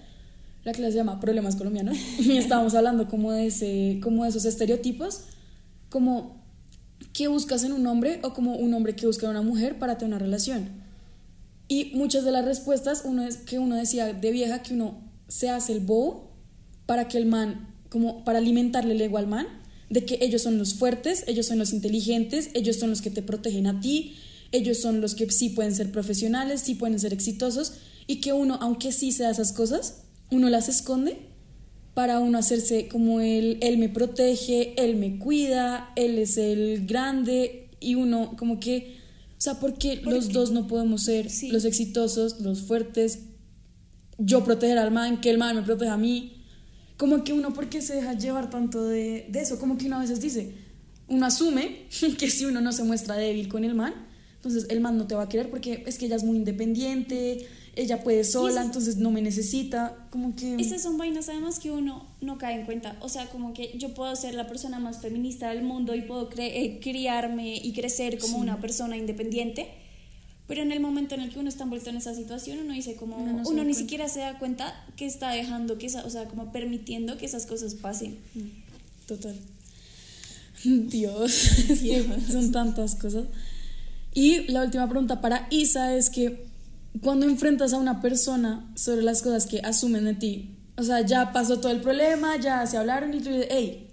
La 0.64 0.72
clase 0.72 0.94
se 0.94 0.98
llama 0.98 1.20
Problemas 1.20 1.56
Colombianos. 1.56 1.98
Y 2.20 2.38
estábamos 2.38 2.74
hablando 2.74 3.08
como 3.08 3.32
de, 3.32 3.48
ese, 3.48 4.00
como 4.02 4.24
de 4.24 4.30
esos 4.30 4.46
estereotipos, 4.46 5.22
como 5.90 6.43
qué 7.14 7.28
buscas 7.28 7.64
en 7.64 7.74
un 7.74 7.86
hombre 7.88 8.20
o 8.24 8.34
como 8.34 8.56
un 8.56 8.74
hombre 8.74 8.96
que 8.96 9.08
busca 9.08 9.26
en 9.26 9.32
una 9.32 9.42
mujer 9.42 9.80
para 9.80 9.98
tener 9.98 10.16
una 10.16 10.24
relación. 10.24 10.70
Y 11.68 11.92
muchas 11.96 12.24
de 12.24 12.32
las 12.32 12.46
respuestas, 12.46 13.04
uno 13.06 13.24
es 13.24 13.38
que 13.38 13.60
uno 13.60 13.76
decía 13.76 14.14
de 14.14 14.32
vieja 14.32 14.62
que 14.64 14.74
uno 14.74 15.02
se 15.28 15.50
hace 15.50 15.74
el 15.74 15.80
bobo 15.80 16.32
para 16.86 17.08
que 17.08 17.18
el 17.18 17.26
man, 17.26 17.74
como 17.90 18.24
para 18.24 18.40
alimentarle 18.40 18.94
el 18.94 19.02
ego 19.02 19.18
al 19.18 19.28
man, 19.28 19.48
de 19.90 20.06
que 20.06 20.20
ellos 20.22 20.42
son 20.42 20.58
los 20.58 20.76
fuertes, 20.76 21.24
ellos 21.28 21.46
son 21.46 21.60
los 21.60 21.74
inteligentes, 21.74 22.50
ellos 22.54 22.78
son 22.78 22.90
los 22.90 23.02
que 23.02 23.12
te 23.12 23.22
protegen 23.22 23.68
a 23.68 23.80
ti, 23.80 24.16
ellos 24.52 24.80
son 24.80 25.02
los 25.02 25.16
que 25.16 25.30
sí 25.32 25.50
pueden 25.50 25.74
ser 25.74 25.92
profesionales, 25.92 26.62
sí 26.62 26.76
pueden 26.76 27.00
ser 27.00 27.14
exitosos, 27.14 27.74
y 28.08 28.22
que 28.22 28.34
uno, 28.34 28.58
aunque 28.62 28.92
sí 28.92 29.12
sea 29.12 29.30
esas 29.30 29.52
cosas, 29.54 30.04
uno 30.30 30.50
las 30.50 30.70
esconde 30.70 31.33
para 31.94 32.20
uno 32.20 32.38
hacerse 32.38 32.88
como 32.88 33.22
él, 33.22 33.58
él 33.62 33.78
me 33.78 33.90
protege, 33.90 34.74
él 34.84 34.96
me 34.96 35.20
cuida, 35.20 35.92
él 35.96 36.18
es 36.18 36.38
el 36.38 36.88
grande, 36.88 37.70
y 37.80 37.96
uno 37.96 38.36
como 38.38 38.60
que, 38.60 38.98
o 39.38 39.42
sea, 39.42 39.60
porque 39.60 39.98
los 39.98 40.32
dos 40.32 40.52
no 40.52 40.68
podemos 40.68 41.04
ser 41.04 41.30
Sí. 41.30 41.50
los 41.50 41.66
exitosos, 41.66 42.40
los 42.40 42.62
fuertes, 42.62 43.20
yo 44.18 44.44
proteger 44.44 44.78
al 44.78 44.92
man, 44.92 45.22
que 45.22 45.30
el 45.30 45.38
man 45.38 45.56
me 45.56 45.62
proteja 45.64 45.94
a 45.94 45.98
mí. 45.98 46.44
Como 46.98 47.24
que 47.24 47.34
uno, 47.34 47.54
¿por 47.54 47.70
qué 47.70 47.82
se 47.82 47.96
deja 47.96 48.14
llevar 48.18 48.50
tanto 48.50 48.84
de, 48.86 49.28
de 49.30 49.42
eso? 49.42 49.60
Como 49.60 49.78
que 49.78 49.88
uno 49.88 49.98
a 49.98 50.00
veces 50.00 50.22
dice, 50.22 50.54
uno 51.08 51.26
asume 51.26 51.88
que 52.18 52.30
si 52.30 52.46
uno 52.46 52.62
no 52.62 52.72
se 52.72 52.84
muestra 52.84 53.16
débil 53.16 53.50
con 53.50 53.66
el 53.66 53.76
man, 53.76 53.94
entonces 54.36 54.68
el 54.70 54.80
man 54.82 54.98
no 54.98 55.08
te 55.08 55.16
va 55.16 55.24
a 55.24 55.30
querer 55.30 55.50
porque 55.50 55.84
es 55.88 55.98
que 55.98 56.06
ella 56.06 56.16
es 56.16 56.24
muy 56.24 56.38
independiente, 56.38 57.46
ella 57.76 58.04
puede 58.04 58.24
sola, 58.24 58.62
entonces 58.62 58.98
no 58.98 59.10
me 59.12 59.22
necesita. 59.22 59.96
Como 60.12 60.36
que... 60.36 60.56
Esas 60.56 60.82
son 60.84 60.98
vainas 60.98 61.28
además 61.30 61.60
que 61.60 61.72
uno 61.72 62.06
no 62.22 62.38
cae 62.38 62.60
en 62.60 62.66
cuenta. 62.66 62.96
O 63.02 63.10
sea, 63.10 63.28
como 63.30 63.54
que 63.54 63.76
yo 63.78 63.94
puedo 63.94 64.16
ser 64.16 64.36
la 64.36 64.48
persona 64.48 64.80
más 64.80 65.00
feminista 65.02 65.50
del 65.50 65.64
mundo 65.64 65.96
y 65.96 66.02
puedo 66.04 66.30
cre- 66.30 66.52
eh, 66.54 66.80
criarme 66.82 67.56
y 67.58 67.74
crecer 67.74 68.20
como 68.20 68.38
una 68.38 68.60
persona 68.62 68.96
independiente. 68.98 69.68
Pero 70.48 70.62
en 70.62 70.72
el 70.72 70.82
momento 70.82 71.16
en 71.16 71.22
el 71.22 71.32
que 71.32 71.40
uno 71.40 71.50
está 71.50 71.64
envuelto 71.64 71.90
en 71.90 71.96
esa 71.98 72.14
situación, 72.14 72.60
uno 72.60 72.74
dice 72.74 72.96
como, 72.96 73.16
Uno 73.16 73.32
no 73.32 73.38
ni 73.40 73.44
cuenta. 73.54 73.74
siquiera 73.74 74.10
se 74.10 74.20
da 74.20 74.38
cuenta 74.40 74.74
que 74.98 75.06
está 75.06 75.32
dejando 75.32 75.78
que 75.78 75.86
esa, 75.88 76.06
o 76.06 76.10
sea, 76.10 76.26
como 76.28 76.52
permitiendo 76.52 77.18
que 77.18 77.26
esas 77.26 77.46
cosas 77.46 77.76
pasen. 77.76 78.18
Total. 79.08 79.36
Dios, 80.64 81.50
que 81.82 82.06
son 82.32 82.52
tantas 82.52 82.96
cosas. 82.96 83.26
Y 84.14 84.44
la 84.52 84.64
última 84.64 84.88
pregunta 84.88 85.22
para 85.22 85.48
Isa 85.50 85.96
es 85.96 86.10
que 86.10 86.46
cuando 87.02 87.26
enfrentas 87.26 87.74
a 87.74 87.78
una 87.78 88.02
persona 88.02 88.72
sobre 88.76 89.02
las 89.02 89.22
cosas 89.22 89.48
que 89.48 89.60
asumen 89.60 90.06
de 90.06 90.14
ti, 90.14 90.58
o 90.78 90.84
sea, 90.84 91.02
ya 91.02 91.32
pasó 91.32 91.60
todo 91.60 91.72
el 91.72 91.82
problema, 91.82 92.38
ya 92.38 92.66
se 92.66 92.78
hablaron 92.78 93.14
y 93.14 93.20
tú 93.20 93.30
dices, 93.30 93.48
hey, 93.50 93.90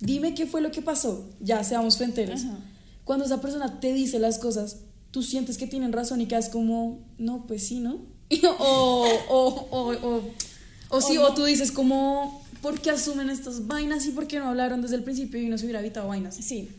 dime 0.00 0.34
qué 0.34 0.46
fue 0.46 0.60
lo 0.60 0.70
que 0.70 0.82
pasó, 0.82 1.30
ya 1.40 1.62
seamos 1.64 1.96
fronteros. 1.96 2.44
Ajá. 2.44 2.58
Cuando 3.04 3.24
esa 3.24 3.40
persona 3.40 3.80
te 3.80 3.92
dice 3.92 4.18
las 4.18 4.38
cosas, 4.38 4.78
tú 5.10 5.22
sientes 5.22 5.58
que 5.58 5.66
tienen 5.66 5.92
razón 5.92 6.20
y 6.20 6.26
quedas 6.26 6.48
como, 6.48 7.00
no, 7.18 7.46
pues 7.46 7.66
sí, 7.66 7.80
¿no? 7.80 8.00
o, 8.58 9.06
o, 9.28 9.68
o, 9.70 9.92
o, 9.92 10.22
o 10.88 11.00
sí, 11.00 11.18
O 11.18 11.26
o 11.26 11.34
tú 11.34 11.44
dices 11.44 11.72
como, 11.72 12.42
¿por 12.60 12.80
qué 12.80 12.90
asumen 12.90 13.30
estas 13.30 13.66
vainas 13.66 14.06
y 14.06 14.12
por 14.12 14.26
qué 14.26 14.38
no 14.38 14.48
hablaron 14.48 14.82
desde 14.82 14.96
el 14.96 15.04
principio 15.04 15.40
y 15.40 15.48
no 15.48 15.58
se 15.58 15.64
hubiera 15.64 15.80
evitado 15.80 16.08
vainas? 16.08 16.36
Sí. 16.36 16.70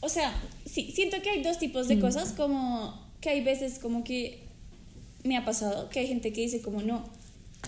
O 0.00 0.08
sea, 0.08 0.32
sí, 0.64 0.92
siento 0.94 1.20
que 1.22 1.30
hay 1.30 1.42
dos 1.42 1.58
tipos 1.58 1.88
de 1.88 1.98
cosas, 2.00 2.32
como 2.32 3.06
que 3.20 3.30
hay 3.30 3.42
veces 3.42 3.78
como 3.78 4.04
que 4.04 4.45
me 5.26 5.36
ha 5.36 5.44
pasado, 5.44 5.88
que 5.88 6.00
hay 6.00 6.06
gente 6.06 6.32
que 6.32 6.42
dice 6.42 6.60
como 6.60 6.82
no, 6.82 7.04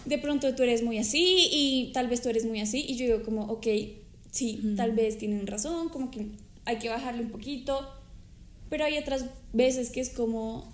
de 0.05 0.18
pronto 0.18 0.55
tú 0.55 0.62
eres 0.62 0.83
muy 0.83 0.99
así 0.99 1.49
y 1.51 1.92
tal 1.92 2.09
vez 2.09 2.23
tú 2.23 2.29
eres 2.29 2.44
muy 2.44 2.61
así 2.61 2.85
y 2.87 2.97
yo 2.97 3.07
digo 3.07 3.23
como, 3.23 3.42
ok, 3.44 3.66
sí, 4.31 4.75
tal 4.77 4.92
vez 4.92 5.18
tienen 5.18 5.47
razón, 5.47 5.88
como 5.88 6.11
que 6.11 6.27
hay 6.64 6.77
que 6.77 6.88
bajarle 6.88 7.23
un 7.23 7.31
poquito, 7.31 7.88
pero 8.68 8.85
hay 8.85 8.99
otras 8.99 9.27
veces 9.53 9.90
que 9.90 10.01
es 10.01 10.11
como, 10.11 10.71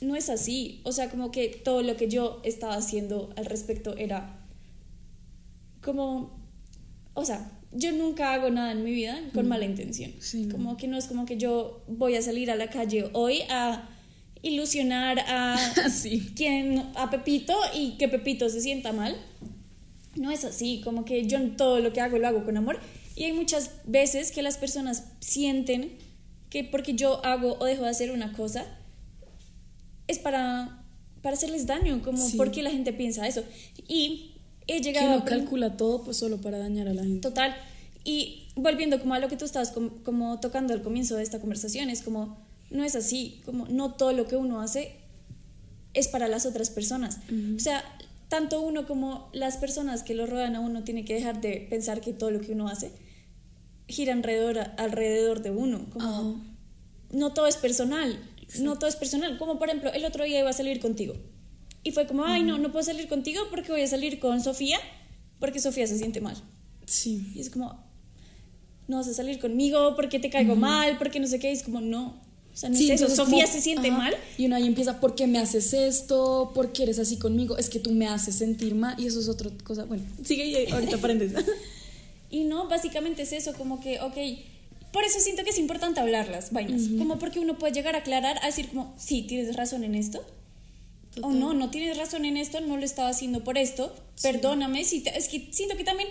no 0.00 0.16
es 0.16 0.30
así, 0.30 0.80
o 0.84 0.92
sea, 0.92 1.10
como 1.10 1.30
que 1.30 1.48
todo 1.48 1.82
lo 1.82 1.96
que 1.96 2.08
yo 2.08 2.40
estaba 2.44 2.74
haciendo 2.74 3.30
al 3.36 3.46
respecto 3.46 3.96
era 3.96 4.46
como, 5.82 6.38
o 7.14 7.24
sea, 7.24 7.52
yo 7.72 7.92
nunca 7.92 8.32
hago 8.32 8.50
nada 8.50 8.72
en 8.72 8.82
mi 8.82 8.92
vida 8.92 9.20
con 9.34 9.46
mala 9.46 9.66
intención. 9.66 10.12
Sí. 10.20 10.48
Como 10.48 10.76
que 10.76 10.88
no 10.88 10.96
es 10.96 11.06
como 11.06 11.26
que 11.26 11.36
yo 11.36 11.82
voy 11.86 12.14
a 12.14 12.22
salir 12.22 12.50
a 12.50 12.56
la 12.56 12.70
calle 12.70 13.10
hoy 13.12 13.42
a 13.50 13.88
ilusionar 14.42 15.18
a 15.20 15.56
Sí. 15.90 16.32
quien 16.36 16.86
a 16.94 17.10
Pepito 17.10 17.54
y 17.74 17.92
que 17.98 18.08
Pepito 18.08 18.48
se 18.48 18.60
sienta 18.60 18.92
mal. 18.92 19.16
No 20.16 20.30
es 20.30 20.44
así, 20.44 20.80
como 20.84 21.04
que 21.04 21.26
yo 21.26 21.38
todo 21.56 21.80
lo 21.80 21.92
que 21.92 22.00
hago 22.00 22.18
lo 22.18 22.26
hago 22.28 22.44
con 22.44 22.56
amor 22.56 22.80
y 23.14 23.24
hay 23.24 23.32
muchas 23.32 23.70
veces 23.84 24.32
que 24.32 24.42
las 24.42 24.56
personas 24.58 25.04
sienten 25.20 25.96
que 26.50 26.64
porque 26.64 26.94
yo 26.94 27.24
hago 27.24 27.56
o 27.60 27.64
dejo 27.64 27.82
de 27.84 27.90
hacer 27.90 28.10
una 28.10 28.32
cosa 28.32 28.64
es 30.06 30.18
para 30.18 30.74
para 31.22 31.34
hacerles 31.34 31.66
daño, 31.66 32.00
como 32.02 32.16
Sí. 32.24 32.36
porque 32.36 32.62
la 32.62 32.70
gente 32.70 32.92
piensa 32.92 33.26
eso. 33.26 33.42
Y 33.88 34.34
he 34.68 34.76
Que 34.76 34.80
llegado 34.82 35.06
uno 35.08 35.16
a 35.16 35.18
aprender- 35.20 35.40
calcula 35.40 35.76
todo 35.76 36.04
pues 36.04 36.16
solo 36.16 36.40
para 36.40 36.58
dañar 36.58 36.86
a 36.88 36.94
la 36.94 37.02
gente. 37.02 37.20
Total. 37.28 37.56
Y 38.04 38.46
volviendo 38.54 39.00
como 39.00 39.14
a 39.14 39.18
lo 39.18 39.28
que 39.28 39.36
tú 39.36 39.44
estabas 39.44 39.70
como, 39.72 39.90
como 40.04 40.38
tocando 40.38 40.72
al 40.74 40.80
comienzo 40.82 41.16
de 41.16 41.24
esta 41.24 41.40
conversación, 41.40 41.90
es 41.90 42.02
como, 42.02 42.38
no 42.70 42.84
es 42.84 42.94
así, 42.96 43.40
como 43.44 43.66
no 43.68 43.94
todo 43.94 44.12
lo 44.12 44.26
que 44.26 44.36
uno 44.36 44.60
hace 44.60 44.96
es 45.94 46.08
para 46.08 46.28
las 46.28 46.46
otras 46.46 46.70
personas. 46.70 47.18
O 47.56 47.58
sea, 47.58 47.82
tanto 48.28 48.60
uno 48.60 48.86
como 48.86 49.30
las 49.32 49.56
personas 49.56 50.02
que 50.02 50.14
lo 50.14 50.26
rodean 50.26 50.54
a 50.56 50.60
uno 50.60 50.84
tiene 50.84 51.04
que 51.04 51.14
dejar 51.14 51.40
de 51.40 51.66
pensar 51.70 52.00
que 52.00 52.12
todo 52.12 52.30
lo 52.30 52.40
que 52.40 52.52
uno 52.52 52.68
hace 52.68 52.92
gira 53.88 54.12
alrededor, 54.12 54.58
alrededor 54.76 55.42
de 55.42 55.50
uno. 55.50 55.86
Como, 55.90 56.44
no 57.10 57.32
todo 57.32 57.46
es 57.46 57.56
personal, 57.56 58.18
no 58.60 58.78
todo 58.78 58.88
es 58.88 58.96
personal. 58.96 59.38
Como 59.38 59.58
por 59.58 59.68
ejemplo, 59.68 59.92
el 59.92 60.04
otro 60.04 60.24
día 60.24 60.40
iba 60.40 60.50
a 60.50 60.52
salir 60.52 60.78
contigo. 60.80 61.14
Y 61.82 61.92
fue 61.92 62.06
como, 62.06 62.24
ay, 62.24 62.42
no, 62.42 62.58
no 62.58 62.70
puedo 62.70 62.84
salir 62.84 63.08
contigo 63.08 63.40
porque 63.50 63.72
voy 63.72 63.82
a 63.82 63.86
salir 63.86 64.18
con 64.20 64.42
Sofía, 64.42 64.78
porque 65.40 65.58
Sofía 65.58 65.86
se 65.86 65.96
siente 65.96 66.20
mal. 66.20 66.36
Sí. 66.84 67.32
Y 67.34 67.40
es 67.40 67.48
como, 67.50 67.82
no 68.88 68.98
vas 68.98 69.08
a 69.08 69.14
salir 69.14 69.38
conmigo 69.38 69.96
porque 69.96 70.18
te 70.18 70.28
caigo 70.28 70.54
mal, 70.54 70.98
porque 70.98 71.18
no 71.18 71.26
sé 71.26 71.38
qué. 71.38 71.50
Y 71.50 71.54
es 71.54 71.62
como, 71.62 71.80
no. 71.80 72.27
Sea, 72.58 72.68
no 72.70 72.76
es 72.78 72.90
eso, 72.90 73.08
Sofía 73.08 73.44
como- 73.44 73.52
se 73.56 73.60
siente 73.60 73.88
ajá, 73.88 73.98
mal. 73.98 74.14
Y 74.36 74.46
uno 74.46 74.56
ahí 74.56 74.66
empieza, 74.66 75.00
¿por 75.00 75.14
qué 75.14 75.26
me 75.26 75.38
haces 75.38 75.72
esto? 75.72 76.50
¿Por 76.54 76.72
qué 76.72 76.82
eres 76.84 76.98
así 76.98 77.16
conmigo? 77.16 77.56
Es 77.56 77.68
que 77.70 77.78
tú 77.78 77.90
me 77.92 78.08
haces 78.08 78.34
sentir 78.36 78.74
mal. 78.74 78.98
Y 78.98 79.06
eso 79.06 79.20
es 79.20 79.28
otra 79.28 79.50
cosa. 79.64 79.84
Bueno, 79.84 80.02
sigue 80.24 80.46
y 80.46 80.70
ahorita 80.70 80.98
paréntesis. 81.00 81.38
Y 82.30 82.44
no, 82.44 82.68
básicamente 82.68 83.22
es 83.22 83.32
eso, 83.32 83.54
como 83.54 83.80
que, 83.80 84.00
ok, 84.00 84.16
por 84.92 85.04
eso 85.04 85.18
siento 85.20 85.44
que 85.44 85.50
es 85.50 85.58
importante 85.58 86.00
hablar 86.00 86.28
las 86.28 86.52
vainas, 86.52 86.82
como 86.98 87.18
porque 87.18 87.40
uno 87.40 87.58
puede 87.58 87.72
llegar 87.72 87.94
a 87.94 87.98
aclarar, 87.98 88.38
a 88.42 88.46
decir 88.46 88.68
como, 88.68 88.94
sí, 88.98 89.22
tienes 89.22 89.54
razón 89.56 89.84
en 89.84 89.94
esto, 89.94 90.18
o 91.18 91.20
Total. 91.22 91.40
no, 91.40 91.54
no 91.54 91.70
tienes 91.70 91.96
razón 91.96 92.24
en 92.24 92.36
esto, 92.36 92.60
no 92.60 92.76
lo 92.76 92.84
estaba 92.84 93.08
haciendo 93.10 93.44
por 93.44 93.56
esto, 93.58 93.94
perdóname, 94.22 94.84
si 94.84 95.00
te- 95.00 95.16
es 95.16 95.28
que 95.28 95.48
siento 95.52 95.76
que 95.76 95.84
también 95.84 96.08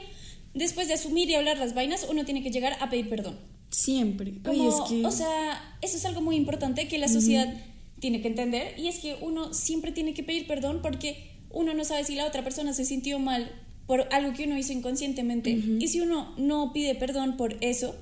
después 0.54 0.88
de 0.88 0.94
asumir 0.96 1.30
y 1.30 1.36
hablar 1.36 1.58
las 1.60 1.74
vainas, 1.76 2.06
uno 2.10 2.24
tiene 2.26 2.42
que 2.44 2.50
llegar 2.52 2.78
a 2.80 2.90
pedir 2.90 3.10
perdón. 3.10 3.38
Siempre. 3.70 4.34
Como, 4.44 4.70
es 4.70 4.90
que. 4.90 5.06
O 5.06 5.12
sea, 5.12 5.78
eso 5.82 5.98
es 5.98 6.06
algo 6.06 6.22
muy 6.22 6.36
importante 6.36 6.88
que 6.88 6.98
la 6.98 7.08
sociedad 7.08 7.54
tiene 8.00 8.22
que 8.22 8.28
entender 8.28 8.78
y 8.80 8.88
es 8.88 9.00
que 9.00 9.18
uno 9.22 9.54
siempre 9.54 9.92
tiene 9.92 10.14
que 10.14 10.24
pedir 10.24 10.46
perdón 10.48 10.82
porque 10.84 11.32
uno 11.50 11.74
no 11.74 11.84
sabe 11.84 12.04
si 12.04 12.16
la 12.16 12.26
otra 12.26 12.44
persona 12.44 12.74
se 12.74 12.86
sintió 12.86 13.18
mal 13.18 13.52
por 13.88 14.08
algo 14.12 14.34
que 14.34 14.46
uno 14.46 14.58
hizo 14.58 14.74
inconscientemente 14.74 15.50
y 15.50 15.88
si 15.88 16.02
uno 16.02 16.34
no 16.38 16.74
pide 16.74 16.94
perdón 16.94 17.38
por 17.38 17.58
eso, 17.62 17.96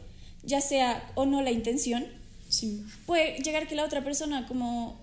ya 0.44 0.60
sea 0.60 1.12
o 1.16 1.26
no 1.26 1.42
la 1.42 1.52
intención, 1.52 2.06
sí. 2.50 2.84
puede 3.06 3.38
llegar 3.40 3.68
que 3.68 3.76
la 3.76 3.86
otra 3.86 4.04
persona 4.04 4.48
como 4.48 5.00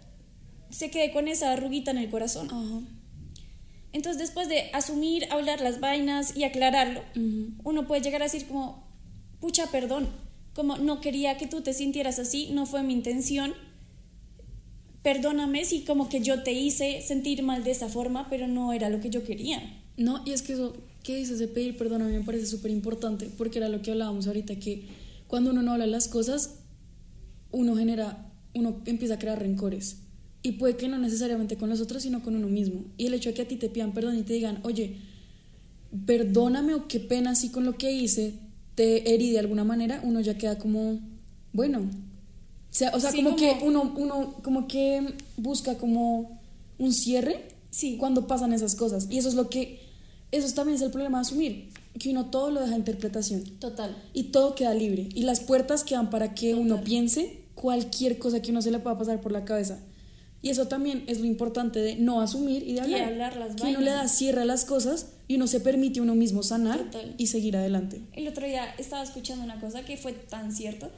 se 0.70 0.90
quede 0.90 1.12
con 1.12 1.28
esa 1.28 1.52
arruguita 1.52 1.90
en 1.90 1.98
el 1.98 2.10
corazón. 2.10 2.48
Entonces, 3.92 4.18
después 4.18 4.48
de 4.48 4.70
asumir, 4.72 5.26
hablar 5.30 5.60
las 5.60 5.78
vainas 5.78 6.34
y 6.34 6.44
aclararlo, 6.44 7.02
uno 7.62 7.86
puede 7.86 8.00
llegar 8.00 8.22
a 8.22 8.24
decir 8.24 8.46
como, 8.46 8.82
pucha, 9.40 9.66
perdón, 9.66 10.08
como 10.54 10.76
no 10.76 11.00
quería 11.00 11.36
que 11.36 11.46
tú 11.46 11.62
te 11.62 11.72
sintieras 11.72 12.18
así, 12.18 12.50
no 12.52 12.66
fue 12.66 12.82
mi 12.82 12.92
intención, 12.92 13.54
perdóname 15.02 15.64
si 15.64 15.82
como 15.82 16.08
que 16.08 16.20
yo 16.20 16.42
te 16.42 16.52
hice 16.52 17.02
sentir 17.02 17.42
mal 17.42 17.64
de 17.64 17.72
esa 17.72 17.88
forma, 17.88 18.28
pero 18.28 18.46
no 18.46 18.72
era 18.72 18.88
lo 18.88 19.00
que 19.00 19.10
yo 19.10 19.24
quería. 19.24 19.60
No, 19.96 20.22
y 20.24 20.32
es 20.32 20.42
que 20.42 20.54
eso 20.54 20.74
que 21.02 21.16
dices 21.16 21.38
de 21.38 21.48
pedir 21.48 21.76
perdón 21.76 22.02
a 22.02 22.06
mí 22.06 22.12
me 22.12 22.24
parece 22.24 22.46
súper 22.46 22.70
importante, 22.70 23.28
porque 23.36 23.58
era 23.58 23.68
lo 23.68 23.82
que 23.82 23.90
hablábamos 23.90 24.26
ahorita, 24.26 24.56
que 24.56 24.86
cuando 25.26 25.50
uno 25.50 25.62
no 25.62 25.72
habla 25.72 25.86
las 25.86 26.08
cosas, 26.08 26.60
uno 27.50 27.76
genera, 27.76 28.32
uno 28.54 28.82
empieza 28.86 29.14
a 29.14 29.18
crear 29.18 29.40
rencores. 29.40 29.98
Y 30.42 30.52
puede 30.52 30.76
que 30.76 30.88
no 30.88 30.98
necesariamente 30.98 31.56
con 31.56 31.70
los 31.70 31.80
otros, 31.80 32.02
sino 32.02 32.22
con 32.22 32.34
uno 32.34 32.48
mismo. 32.48 32.84
Y 32.96 33.06
el 33.06 33.14
hecho 33.14 33.30
de 33.30 33.34
que 33.34 33.42
a 33.42 33.48
ti 33.48 33.56
te 33.56 33.68
pidan 33.68 33.92
perdón 33.92 34.18
y 34.18 34.22
te 34.22 34.32
digan, 34.32 34.60
oye, 34.64 34.96
perdóname 36.04 36.74
o 36.74 36.88
qué 36.88 37.00
pena 37.00 37.30
así 37.30 37.50
con 37.50 37.64
lo 37.64 37.76
que 37.76 37.92
hice, 37.92 38.34
te 38.74 39.12
herí 39.14 39.30
de 39.32 39.38
alguna 39.38 39.64
manera, 39.64 40.00
uno 40.04 40.20
ya 40.20 40.36
queda 40.38 40.58
como, 40.58 40.98
bueno. 41.52 41.80
O 41.80 42.74
sea, 42.74 42.90
o 42.94 43.00
sea 43.00 43.10
Sí, 43.10 43.18
como, 43.18 43.30
como- 43.30 43.38
que 43.40 43.58
uno, 43.64 43.94
uno 43.96 44.34
como 44.42 44.66
que 44.66 45.14
busca 45.36 45.76
como 45.76 46.40
un 46.78 46.92
cierre 46.92 47.48
Sí. 47.70 47.96
cuando 47.98 48.26
pasan 48.26 48.52
esas 48.52 48.74
cosas. 48.74 49.08
Y 49.10 49.18
eso 49.18 49.28
es 49.28 49.34
lo 49.34 49.48
que, 49.50 49.80
eso 50.30 50.52
también 50.54 50.76
es 50.76 50.82
el 50.82 50.90
problema 50.90 51.18
de 51.18 51.22
asumir, 51.22 51.68
que 51.98 52.10
uno 52.10 52.26
todo 52.30 52.50
lo 52.50 52.60
deja 52.60 52.74
a 52.74 52.78
interpretación 52.78 53.44
Total. 53.60 53.94
y 54.14 54.24
todo 54.24 54.54
queda 54.54 54.72
libre. 54.74 55.08
Y 55.14 55.22
las 55.22 55.40
puertas 55.40 55.84
quedan 55.84 56.08
para 56.10 56.34
que 56.34 56.54
uno 56.54 56.82
piense 56.82 57.40
cualquier 57.54 58.18
cosa 58.18 58.40
que 58.40 58.50
uno 58.50 58.62
se 58.62 58.70
le 58.70 58.78
pueda 58.78 58.96
pasar 58.98 59.20
por 59.20 59.32
la 59.32 59.44
cabeza. 59.44 59.78
Y 60.42 60.50
eso 60.50 60.66
también 60.66 61.04
es 61.06 61.20
lo 61.20 61.26
importante 61.26 61.78
de 61.78 61.94
no 61.94 62.20
asumir 62.20 62.68
y 62.68 62.74
de 62.74 62.80
hablar. 62.80 63.02
hablar 63.02 63.36
las 63.36 63.54
que 63.54 63.68
uno 63.68 63.80
le 63.80 63.92
da 63.92 64.08
cierre 64.08 64.42
a 64.42 64.44
las 64.44 64.64
cosas 64.64 65.06
y 65.28 65.36
uno 65.36 65.46
se 65.46 65.60
permite 65.60 66.00
uno 66.00 66.16
mismo 66.16 66.42
sanar 66.42 66.90
Total. 66.90 67.14
y 67.16 67.28
seguir 67.28 67.56
adelante. 67.56 68.02
El 68.12 68.26
otro 68.26 68.46
día 68.46 68.74
estaba 68.76 69.04
escuchando 69.04 69.44
una 69.44 69.60
cosa 69.60 69.84
que 69.84 69.96
fue 69.96 70.12
tan 70.12 70.52
cierto, 70.52 70.90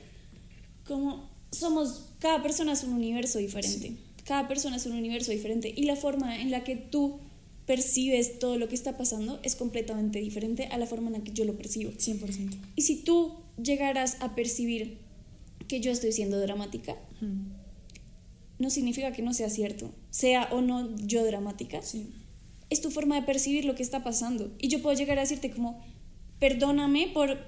como 0.87 1.29
somos, 1.53 2.07
cada 2.19 2.43
persona 2.43 2.73
es 2.73 2.85
un 2.85 2.95
universo 2.95 3.39
diferente, 3.39 3.97
cada 4.25 4.49
persona 4.49 4.77
es 4.77 4.87
un 4.87 4.93
universo 4.93 5.31
diferente 5.31 5.73
y 5.77 5.85
la 5.85 5.97
forma 5.97 6.41
en 6.41 6.51
la 6.51 6.65
que 6.65 6.77
tú 6.77 7.21
percibes 7.67 8.39
todo 8.39 8.59
lo 8.59 8.69
que 8.69 8.75
está 8.75 8.97
pasando 8.97 9.41
es 9.43 9.57
completamente 9.57 10.19
diferente 10.19 10.67
a 10.67 10.79
la 10.79 10.87
forma 10.87 11.09
en 11.09 11.15
la 11.15 11.25
que 11.25 11.33
yo 11.33 11.45
lo 11.45 11.57
percibo. 11.57 11.93
100%. 11.93 12.57
Y 12.77 12.83
si 12.83 12.97
tú 12.97 13.33
llegaras 13.63 14.17
a 14.21 14.35
percibir 14.35 14.99
que 15.69 15.81
yo 15.81 15.91
estoy 15.91 16.13
siendo 16.13 16.39
dramática, 16.41 16.97
no 18.65 18.71
significa 18.71 19.13
que 19.13 19.23
no 19.23 19.33
sea 19.35 19.49
cierto, 19.51 19.93
sea 20.11 20.49
o 20.51 20.61
no 20.61 20.97
yo 20.97 21.25
dramática, 21.25 21.83
Sí. 21.83 22.11
es 22.71 22.81
tu 22.81 22.91
forma 22.91 23.15
de 23.15 23.23
percibir 23.27 23.65
lo 23.65 23.75
que 23.77 23.83
está 23.85 24.03
pasando. 24.03 24.51
Y 24.59 24.67
yo 24.69 24.83
puedo 24.83 24.97
llegar 24.99 25.19
a 25.19 25.21
decirte 25.21 25.51
como, 25.53 25.81
perdóname 26.41 27.09
por 27.15 27.39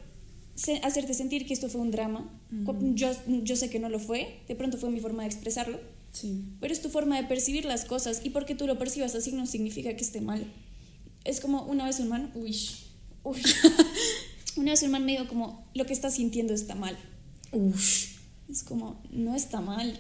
se- 0.55 0.79
hacerte 0.85 1.13
sentir 1.15 1.47
que 1.47 1.53
esto 1.55 1.69
fue 1.69 1.81
un 1.81 1.91
drama. 1.91 2.31
Cu- 2.65 2.95
Yo, 2.95 3.11
yo 3.43 3.57
sé 3.57 3.69
que 3.71 3.79
no 3.79 3.89
lo 3.89 3.99
fue, 3.99 4.41
de 4.49 4.55
pronto 4.55 4.79
fue 4.79 4.91
mi 4.91 5.01
forma 5.01 5.23
de 5.23 5.29
expresarlo, 5.29 5.81
Sí. 6.13 6.45
pero 6.61 6.73
es 6.73 6.81
tu 6.81 6.89
forma 6.89 7.21
de 7.21 7.27
percibir 7.29 7.65
las 7.65 7.85
cosas 7.85 8.21
y 8.25 8.31
porque 8.31 8.55
tú 8.55 8.67
lo 8.67 8.79
percibas 8.79 9.15
así 9.15 9.33
no 9.33 9.47
significa 9.47 9.95
que 9.97 10.05
esté 10.05 10.21
mal. 10.21 10.47
Es 11.25 11.41
como 11.41 11.65
una 11.65 11.85
vez 11.87 11.99
un 12.01 12.09
man, 12.09 12.31
uy, 12.35 12.57
uy. 13.25 13.41
una 14.57 14.71
vez 14.71 14.83
un 14.83 14.91
man 14.93 15.05
me 15.05 15.13
dijo 15.13 15.29
como, 15.29 15.67
lo 15.75 15.85
que 15.87 15.93
estás 15.93 16.15
sintiendo 16.15 16.55
está 16.55 16.75
mal. 16.75 16.97
Uf. 17.53 18.17
Es 18.49 18.63
como, 18.63 19.03
no 19.11 19.35
está 19.35 19.61
mal. 19.61 19.99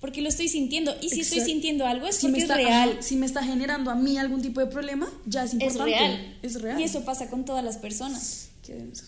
Porque 0.00 0.22
lo 0.22 0.28
estoy 0.30 0.48
sintiendo. 0.48 0.92
Y 1.02 1.10
si 1.10 1.20
estoy 1.20 1.38
Exacto. 1.38 1.44
sintiendo 1.52 1.86
algo 1.86 2.06
es 2.06 2.16
Si 2.16 2.22
porque 2.26 2.38
me, 2.38 2.42
está, 2.42 2.58
es 2.60 2.66
real. 2.66 2.90
ajá, 2.92 3.02
si 3.02 3.16
me 3.16 3.26
está 3.26 3.42
generando 3.44 3.90
a 3.90 3.94
mí 3.94 4.16
algún 4.16 4.40
tipo 4.40 4.60
de 4.60 4.66
problema, 4.66 5.12
ya 5.26 5.44
es 5.44 5.50
Es 5.50 5.54
importante. 5.54 5.84
real. 5.92 6.38
Es 6.42 6.60
real. 6.62 6.80
Y 6.80 6.84
eso 6.84 7.04
pasa 7.04 7.28
con 7.28 7.44
todas 7.44 7.62
las 7.64 7.76
personas. 7.76 8.48
Qué 8.62 8.74
denso. 8.74 9.04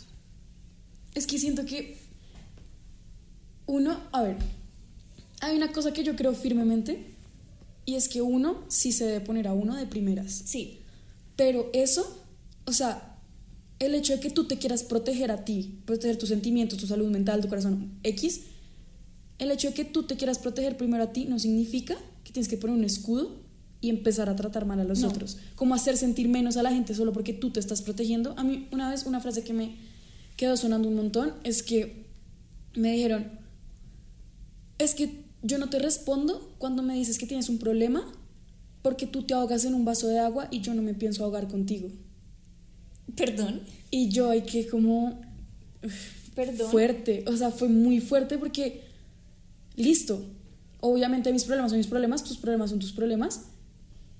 Es 1.15 1.27
que 1.27 1.39
siento 1.39 1.65
que 1.65 1.97
uno, 3.67 3.99
a 4.13 4.23
ver, 4.23 4.37
hay 5.41 5.57
una 5.57 5.73
cosa 5.73 5.93
que 5.93 6.05
yo 6.05 6.15
creo 6.17 6.35
firmemente 6.35 7.07
y 7.87 7.95
es 7.95 8.09
que 8.09 8.21
uno 8.23 8.63
sí 8.69 8.93
se 8.93 9.05
debe 9.07 9.21
poner 9.21 9.49
a 9.49 9.53
uno 9.55 9.77
de 9.77 9.87
primeras. 9.87 10.43
Sí, 10.45 10.79
Pero 11.37 11.71
eso, 11.73 12.23
o 12.67 12.73
sea, 12.73 13.17
el 13.79 13.95
hecho 13.95 14.13
de 14.13 14.21
que 14.21 14.31
tú 14.31 14.45
te 14.45 14.59
quieras 14.59 14.83
proteger 14.83 15.31
a 15.31 15.45
ti, 15.45 15.79
proteger 15.87 16.17
tus 16.19 16.29
sentimientos, 16.29 16.79
tu 16.79 16.87
salud 16.87 17.09
mental, 17.11 17.41
tu 17.41 17.49
corazón, 17.49 17.93
X, 18.05 18.43
el 19.39 19.51
hecho 19.51 19.69
de 19.69 19.75
que 19.75 19.85
tú 19.85 20.05
te 20.05 20.17
quieras 20.17 20.39
proteger 20.39 20.77
primero 20.77 21.03
a 21.05 21.13
ti 21.13 21.25
no 21.27 21.39
significa 21.39 21.97
que 22.25 22.33
tienes 22.33 22.49
que 22.49 22.57
poner 22.57 22.77
un 22.77 22.85
escudo 22.85 23.41
y 23.81 23.89
empezar 23.91 24.29
a 24.29 24.37
tratar 24.37 24.65
mal 24.67 24.79
a 24.81 24.85
los 24.85 25.01
No. 25.01 25.09
otros. 25.09 25.39
Como 25.57 25.75
hacer 25.75 25.97
sentir 25.97 26.29
menos 26.29 26.57
a 26.57 26.63
la 26.63 26.71
gente 26.71 26.95
solo 26.95 27.13
porque 27.13 27.33
tú 27.33 27.51
te 27.51 27.59
estás 27.61 27.83
protegiendo. 27.83 28.35
A 28.37 28.45
mí 28.45 28.69
una 28.71 28.89
vez 28.91 29.07
una 29.07 29.21
frase 29.21 29.43
que 29.43 29.53
me 29.53 29.75
quedó 30.37 30.57
sonando 30.57 30.89
un 30.89 30.95
montón 30.95 31.33
es 31.43 31.63
que 31.65 32.07
me 32.75 32.93
dijeron, 32.93 33.27
es 34.79 34.95
que 34.95 35.25
yo 35.43 35.59
no 35.59 35.69
te 35.69 35.79
respondo 35.81 36.55
cuando 36.59 36.83
me 36.83 36.95
dices 36.95 37.19
que 37.19 37.27
tienes 37.27 37.49
un 37.49 37.59
problema 37.59 38.05
porque 38.83 39.07
tú 39.07 39.25
te 39.25 39.35
ahogas 39.35 39.65
en 39.65 39.75
un 39.75 39.85
vaso 39.85 40.07
de 40.09 40.19
agua 40.21 40.49
y 40.51 40.61
yo 40.61 40.75
no 40.75 40.83
me 40.83 40.95
pienso 40.95 41.25
ahogar 41.25 41.49
contigo. 41.49 41.89
perdón. 43.17 43.61
Y 43.91 44.09
yo 44.09 44.31
hay 44.31 44.43
que 44.43 44.67
como 44.69 45.21
Perdón. 46.35 46.71
fuerte, 46.71 47.25
o 47.27 47.37
sea, 47.37 47.51
fue 47.51 47.69
muy 47.69 48.01
fuerte 48.01 48.39
porque 48.39 48.81
listo. 49.77 50.25
Obviamente 50.81 51.33
mis 51.33 51.45
problemas 51.45 51.71
son 51.71 51.79
mis 51.79 51.87
problemas, 51.87 52.25
tus 52.25 52.39
problemas 52.39 52.71
son 52.71 52.79
tus 52.79 52.93
problemas, 52.93 53.47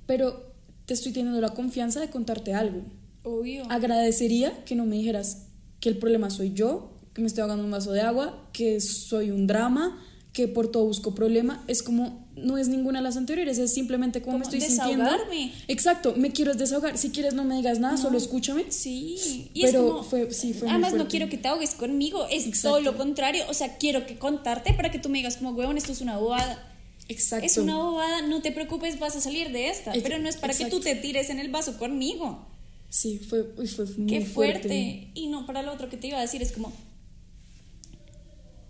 pero 0.07 0.53
te 0.87 0.95
estoy 0.95 1.13
teniendo 1.13 1.41
la 1.41 1.51
confianza 1.51 2.01
de 2.01 2.11
contarte 2.11 2.55
algo. 2.55 2.83
Obvio. 3.25 3.65
Agradecería 3.71 4.65
que 4.65 4.75
no 4.75 4.85
me 4.85 4.97
dijeras 4.97 5.49
que 5.81 5.89
el 5.89 5.99
problema 5.99 6.31
soy 6.31 6.53
yo, 6.53 6.93
que 7.15 7.21
me 7.21 7.27
estoy 7.27 7.43
ahogando 7.43 7.65
un 7.65 7.71
vaso 7.71 7.93
de 7.93 8.01
agua, 8.01 8.49
que 8.53 8.81
soy 8.81 9.31
un 9.31 9.47
drama, 9.47 10.01
que 10.33 10.49
por 10.49 10.71
todo 10.71 10.85
busco 10.87 11.15
problema. 11.15 11.63
Es 11.69 11.83
como, 11.83 12.27
no 12.37 12.57
es 12.57 12.69
ninguna 12.69 13.01
de 13.01 13.03
las 13.05 13.17
anteriores, 13.19 13.59
es 13.59 13.75
simplemente 13.75 14.23
como, 14.23 14.39
me 14.39 14.45
estoy 14.45 14.61
sintiendo. 14.63 15.05
desahogarme. 15.05 15.53
Exacto, 15.69 16.15
me 16.17 16.33
quiero 16.33 16.55
desahogar. 16.55 16.97
Si 16.97 17.11
quieres, 17.11 17.35
no 17.35 17.45
me 17.45 17.57
digas 17.57 17.79
nada, 17.81 17.99
solo 17.99 18.17
escúchame. 18.17 18.65
Sí, 18.71 19.51
y 19.53 19.63
Pero 19.63 19.79
es 19.81 19.91
como, 19.93 20.03
fue- 20.05 20.33
sí, 20.33 20.55
fue 20.55 20.71
además 20.71 20.95
no 20.95 21.07
quiero 21.09 21.29
que 21.29 21.37
te 21.37 21.49
ahogues 21.49 21.75
conmigo, 21.75 22.27
es 22.31 22.47
Exacto. 22.47 22.69
todo 22.69 22.81
lo 22.81 22.97
contrario, 22.97 23.45
o 23.51 23.55
sea, 23.55 23.77
quiero 23.77 24.07
que 24.07 24.17
contarte 24.19 24.73
para 24.73 24.91
que 24.91 24.99
tú 24.99 25.09
me 25.11 25.19
digas 25.19 25.37
como, 25.37 25.51
huevón, 25.51 25.77
esto 25.77 25.93
es 25.93 26.01
una 26.01 26.17
bobada. 26.17 26.69
Exacto. 27.09 27.45
Es 27.45 27.59
una 27.59 27.77
bobada, 27.77 28.23
no 28.23 28.41
te 28.41 28.53
preocupes, 28.53 28.99
vas 28.99 29.15
a 29.17 29.21
salir 29.21 29.53
de 29.53 29.69
esta, 29.69 29.93
Ex- 29.93 30.03
pero 30.03 30.19
no 30.19 30.29
es 30.31 30.37
para 30.39 30.55
que 30.55 30.65
tú 30.67 30.81
te 30.81 30.95
tires 30.95 31.29
en 31.29 31.41
el 31.41 31.51
vaso 31.51 31.77
conmigo. 31.77 32.47
Sí, 32.89 33.19
fue, 33.19 33.53
uy, 33.59 33.67
fue 33.67 33.85
muy 33.99 34.07
Qué 34.07 34.21
fuerte. 34.25 34.61
fuerte. 34.69 35.11
Y 35.15 35.27
no, 35.27 35.45
para 35.45 35.63
lo 35.63 35.73
otro 35.75 35.91
que 35.91 35.97
te 35.99 36.07
iba 36.09 36.17
a 36.19 36.23
decir 36.23 36.41
es 36.43 36.53
como, 36.53 36.73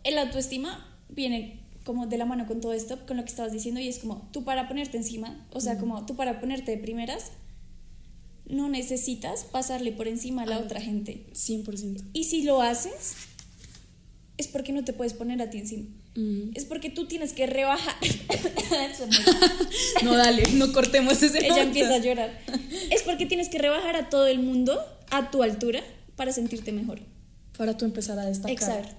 el 0.05 0.19
autoestima 0.19 0.89
viene 1.15 1.61
como 1.85 2.07
de 2.07 2.19
la 2.19 2.25
mano 2.27 2.47
con 2.47 2.61
todo 2.61 2.73
esto, 2.73 2.99
con 3.07 3.17
lo 3.17 3.25
que 3.25 3.31
estabas 3.31 3.53
diciendo, 3.53 3.81
y 3.81 3.89
es 3.89 3.99
como, 3.99 4.29
tú 4.33 4.45
para 4.45 4.69
ponerte 4.69 4.97
encima, 4.97 5.47
o 5.51 5.61
sea, 5.61 5.79
como 5.79 6.05
tú 6.07 6.15
para 6.17 6.41
ponerte 6.41 6.71
de 6.73 6.79
primeras, 6.79 7.33
no 8.47 8.69
necesitas 8.69 9.45
pasarle 9.45 9.93
por 9.93 10.09
encima 10.09 10.43
a 10.43 10.47
la 10.47 10.57
Ah. 10.57 10.61
otra 10.61 10.81
gente. 10.81 11.27
100%. 11.33 12.03
Y 12.13 12.25
si 12.25 12.43
lo 12.43 12.61
haces, 12.61 13.15
es 14.37 14.49
porque 14.49 14.73
no 14.73 14.85
te 14.85 14.93
puedes 14.93 15.15
poner 15.15 15.41
a 15.43 15.51
ti 15.51 15.59
encima. 15.59 15.85
Es 16.55 16.67
porque 16.67 16.91
tú 16.91 17.07
tienes 17.07 17.33
que 17.33 17.47
rebajar. 17.47 17.95
No, 20.03 20.17
dale, 20.17 20.43
no 20.55 20.73
cortemos 20.73 21.23
ese 21.23 21.45
Ella 21.47 21.63
empieza 21.63 21.95
a 21.95 21.99
llorar. 21.99 22.39
Es 22.91 23.03
porque 23.03 23.27
tienes 23.27 23.49
que 23.49 23.59
rebajar 23.59 23.97
a 23.97 24.11
todo 24.11 24.27
el 24.27 24.41
mundo 24.41 24.79
a 25.11 25.31
tu 25.31 25.43
altura 25.43 25.81
para 26.17 26.33
sentirte 26.33 26.73
mejor. 26.73 27.01
Para 27.57 27.77
tú 27.77 27.85
empezar 27.85 28.19
a 28.19 28.27
destacar. 28.27 28.51
Exacto. 28.53 28.95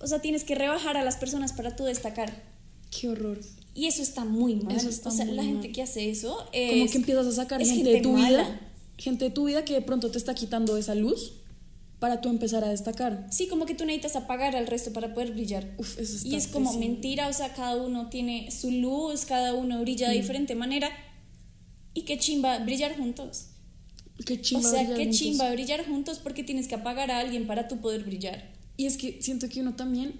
O 0.00 0.06
sea, 0.06 0.20
tienes 0.20 0.44
que 0.44 0.54
rebajar 0.54 0.96
a 0.96 1.04
las 1.04 1.16
personas 1.16 1.52
para 1.52 1.74
tú 1.76 1.84
destacar. 1.84 2.42
Qué 2.90 3.08
horror. 3.08 3.40
Y 3.74 3.86
eso 3.86 4.02
está 4.02 4.24
muy 4.24 4.56
mal. 4.56 4.74
Eso 4.76 4.88
está 4.88 5.08
o 5.08 5.12
sea, 5.12 5.24
muy 5.26 5.34
la 5.36 5.44
gente 5.44 5.72
que 5.72 5.82
hace 5.82 6.08
eso 6.10 6.48
es, 6.52 6.70
Como 6.72 6.90
que 6.90 6.98
empiezas 6.98 7.26
a 7.26 7.32
sacar 7.32 7.60
es 7.62 7.70
gente, 7.70 7.90
de 7.90 8.00
tu 8.00 8.12
mala. 8.12 8.42
vida, 8.42 8.60
gente 8.98 9.24
de 9.26 9.30
tu 9.30 9.46
vida 9.46 9.64
que 9.64 9.74
de 9.74 9.82
pronto 9.82 10.10
te 10.10 10.18
está 10.18 10.34
quitando 10.34 10.76
esa 10.76 10.94
luz 10.94 11.34
para 11.98 12.20
tú 12.20 12.28
empezar 12.28 12.62
a 12.64 12.68
destacar. 12.68 13.26
Sí, 13.30 13.48
como 13.48 13.64
que 13.66 13.74
tú 13.74 13.84
necesitas 13.84 14.16
apagar 14.16 14.54
al 14.56 14.66
resto 14.66 14.92
para 14.92 15.12
poder 15.14 15.32
brillar. 15.32 15.74
Uf, 15.78 15.98
eso 15.98 16.16
está 16.16 16.28
y 16.28 16.34
es 16.36 16.46
como 16.46 16.66
pésimo. 16.70 16.80
mentira, 16.86 17.28
o 17.28 17.32
sea, 17.32 17.52
cada 17.54 17.76
uno 17.76 18.08
tiene 18.10 18.50
su 18.50 18.70
luz, 18.70 19.24
cada 19.24 19.54
uno 19.54 19.80
brilla 19.80 20.08
de 20.10 20.18
Mm. 20.18 20.20
diferente 20.20 20.54
manera. 20.54 20.90
Y 21.94 22.02
qué 22.02 22.18
chimba 22.18 22.58
brillar 22.58 22.96
juntos. 22.96 23.46
Qué 24.26 24.40
chimba 24.40 24.68
o 24.68 24.70
sea, 24.72 24.80
brillar 24.82 24.96
qué 24.96 25.02
juntos. 25.04 25.18
chimba 25.18 25.50
brillar 25.52 25.86
juntos 25.86 26.18
porque 26.18 26.42
tienes 26.44 26.68
que 26.68 26.74
apagar 26.74 27.10
a 27.10 27.18
alguien 27.18 27.46
para 27.46 27.66
tú 27.68 27.80
poder 27.80 28.04
brillar. 28.04 28.55
Y 28.76 28.86
es 28.86 28.96
que 28.96 29.18
siento 29.20 29.48
que 29.48 29.60
uno 29.60 29.74
también, 29.74 30.12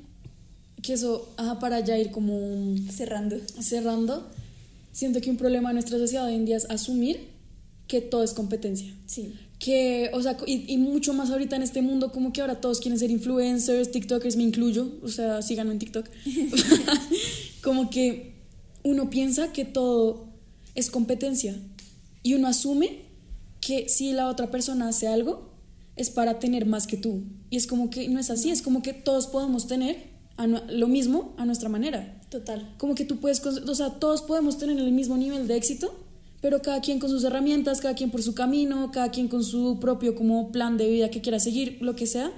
que 0.83 0.95
eso, 0.95 1.29
ajá, 1.37 1.59
para 1.59 1.81
ya 1.81 1.99
ir 1.99 2.11
como 2.11 2.75
Cerrando. 2.91 3.37
cerrando, 3.61 4.27
siento 4.93 5.21
que 5.21 5.31
un 5.31 5.37
problema 5.37 5.71
de 5.71 5.75
nuestra 5.75 5.99
sociedad 5.99 6.27
hoy 6.27 6.35
en 6.35 6.47
día 6.47 6.57
es 6.57 6.69
asumir 6.71 7.29
que 7.87 8.01
todo 8.01 8.23
es 8.23 8.33
competencia. 8.33 8.93
Sí. 9.07 9.35
Que, 9.59 10.11
o 10.13 10.23
sea, 10.23 10.37
y, 10.47 10.65
y 10.73 10.77
mucho 10.79 11.15
más 11.15 11.31
ahorita 11.31 11.57
en 11.57 11.63
este 11.63 11.83
mundo, 11.83 12.13
como 12.13 12.33
que 12.33 12.41
ahora 12.41 12.61
todos 12.61 12.81
quieren 12.81 12.99
ser 12.99 13.11
influencers, 13.11 13.91
TikTokers, 13.91 14.37
me 14.37 14.43
incluyo, 14.43 14.91
o 15.03 15.09
sea, 15.09 15.43
síganme 15.43 15.73
en 15.73 15.79
TikTok. 15.79 16.07
como 17.63 17.91
que 17.91 18.35
uno 18.83 19.11
piensa 19.11 19.53
que 19.53 19.65
todo 19.65 20.27
es 20.75 20.91
competencia 20.91 21.57
y 22.23 22.35
uno 22.35 22.49
asume 22.49 23.01
que 23.61 23.89
si 23.89 24.13
la 24.13 24.29
otra 24.29 24.51
persona 24.51 24.89
hace 24.89 25.09
algo 25.09 25.56
es 25.97 26.11
para 26.11 26.39
tener 26.39 26.67
más 26.67 26.87
que 26.87 26.97
tú. 26.97 27.25
Y 27.51 27.57
es 27.57 27.67
como 27.67 27.91
que 27.91 28.09
no 28.09 28.21
es 28.21 28.31
así, 28.31 28.51
es 28.51 28.63
como 28.63 28.83
que 28.83 28.93
todos 28.93 29.27
podemos 29.27 29.67
tener 29.67 30.15
a 30.37 30.47
lo 30.47 30.89
mismo 30.89 31.35
a 31.39 31.47
nuestra 31.47 31.69
manera. 31.69 32.21
Total. 32.31 32.75
Como 32.79 32.95
que 32.95 33.05
tú 33.05 33.19
puedes, 33.19 33.45
o 33.45 33.75
sea, 33.75 33.91
todos 33.99 34.23
podemos 34.23 34.59
tener 34.59 34.79
el 34.79 34.93
mismo 34.93 35.17
nivel 35.17 35.49
de 35.49 35.57
éxito, 35.57 35.95
pero 36.43 36.61
cada 36.61 36.81
quien 36.81 36.99
con 36.99 37.09
sus 37.09 37.25
herramientas, 37.25 37.81
cada 37.81 37.95
quien 37.95 38.11
por 38.11 38.23
su 38.23 38.35
camino, 38.35 38.91
cada 38.93 39.11
quien 39.11 39.29
con 39.29 39.43
su 39.43 39.79
propio 39.81 40.15
como 40.15 40.53
plan 40.53 40.77
de 40.77 40.89
vida 40.89 41.11
que 41.11 41.23
quiera 41.23 41.41
seguir, 41.41 41.79
lo 41.81 41.97
que 41.97 42.07
sea. 42.07 42.31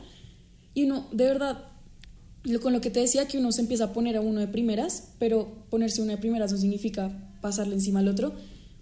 Y 0.75 0.85
uno, 0.85 1.09
de 1.11 1.25
verdad, 1.25 1.65
con 2.63 2.73
lo 2.73 2.81
que 2.81 2.91
te 2.91 3.01
decía, 3.01 3.27
que 3.27 3.39
uno 3.39 3.51
se 3.51 3.63
empieza 3.63 3.85
a 3.85 3.93
poner 3.93 4.17
a 4.17 4.21
uno 4.21 4.41
de 4.41 4.47
primeras, 4.47 5.15
pero 5.19 5.67
ponerse 5.71 6.01
uno 6.01 6.13
de 6.13 6.19
primeras 6.19 6.53
no 6.53 6.59
significa 6.59 7.37
pasarle 7.41 7.75
encima 7.75 7.99
al 7.99 8.09
otro. 8.09 8.33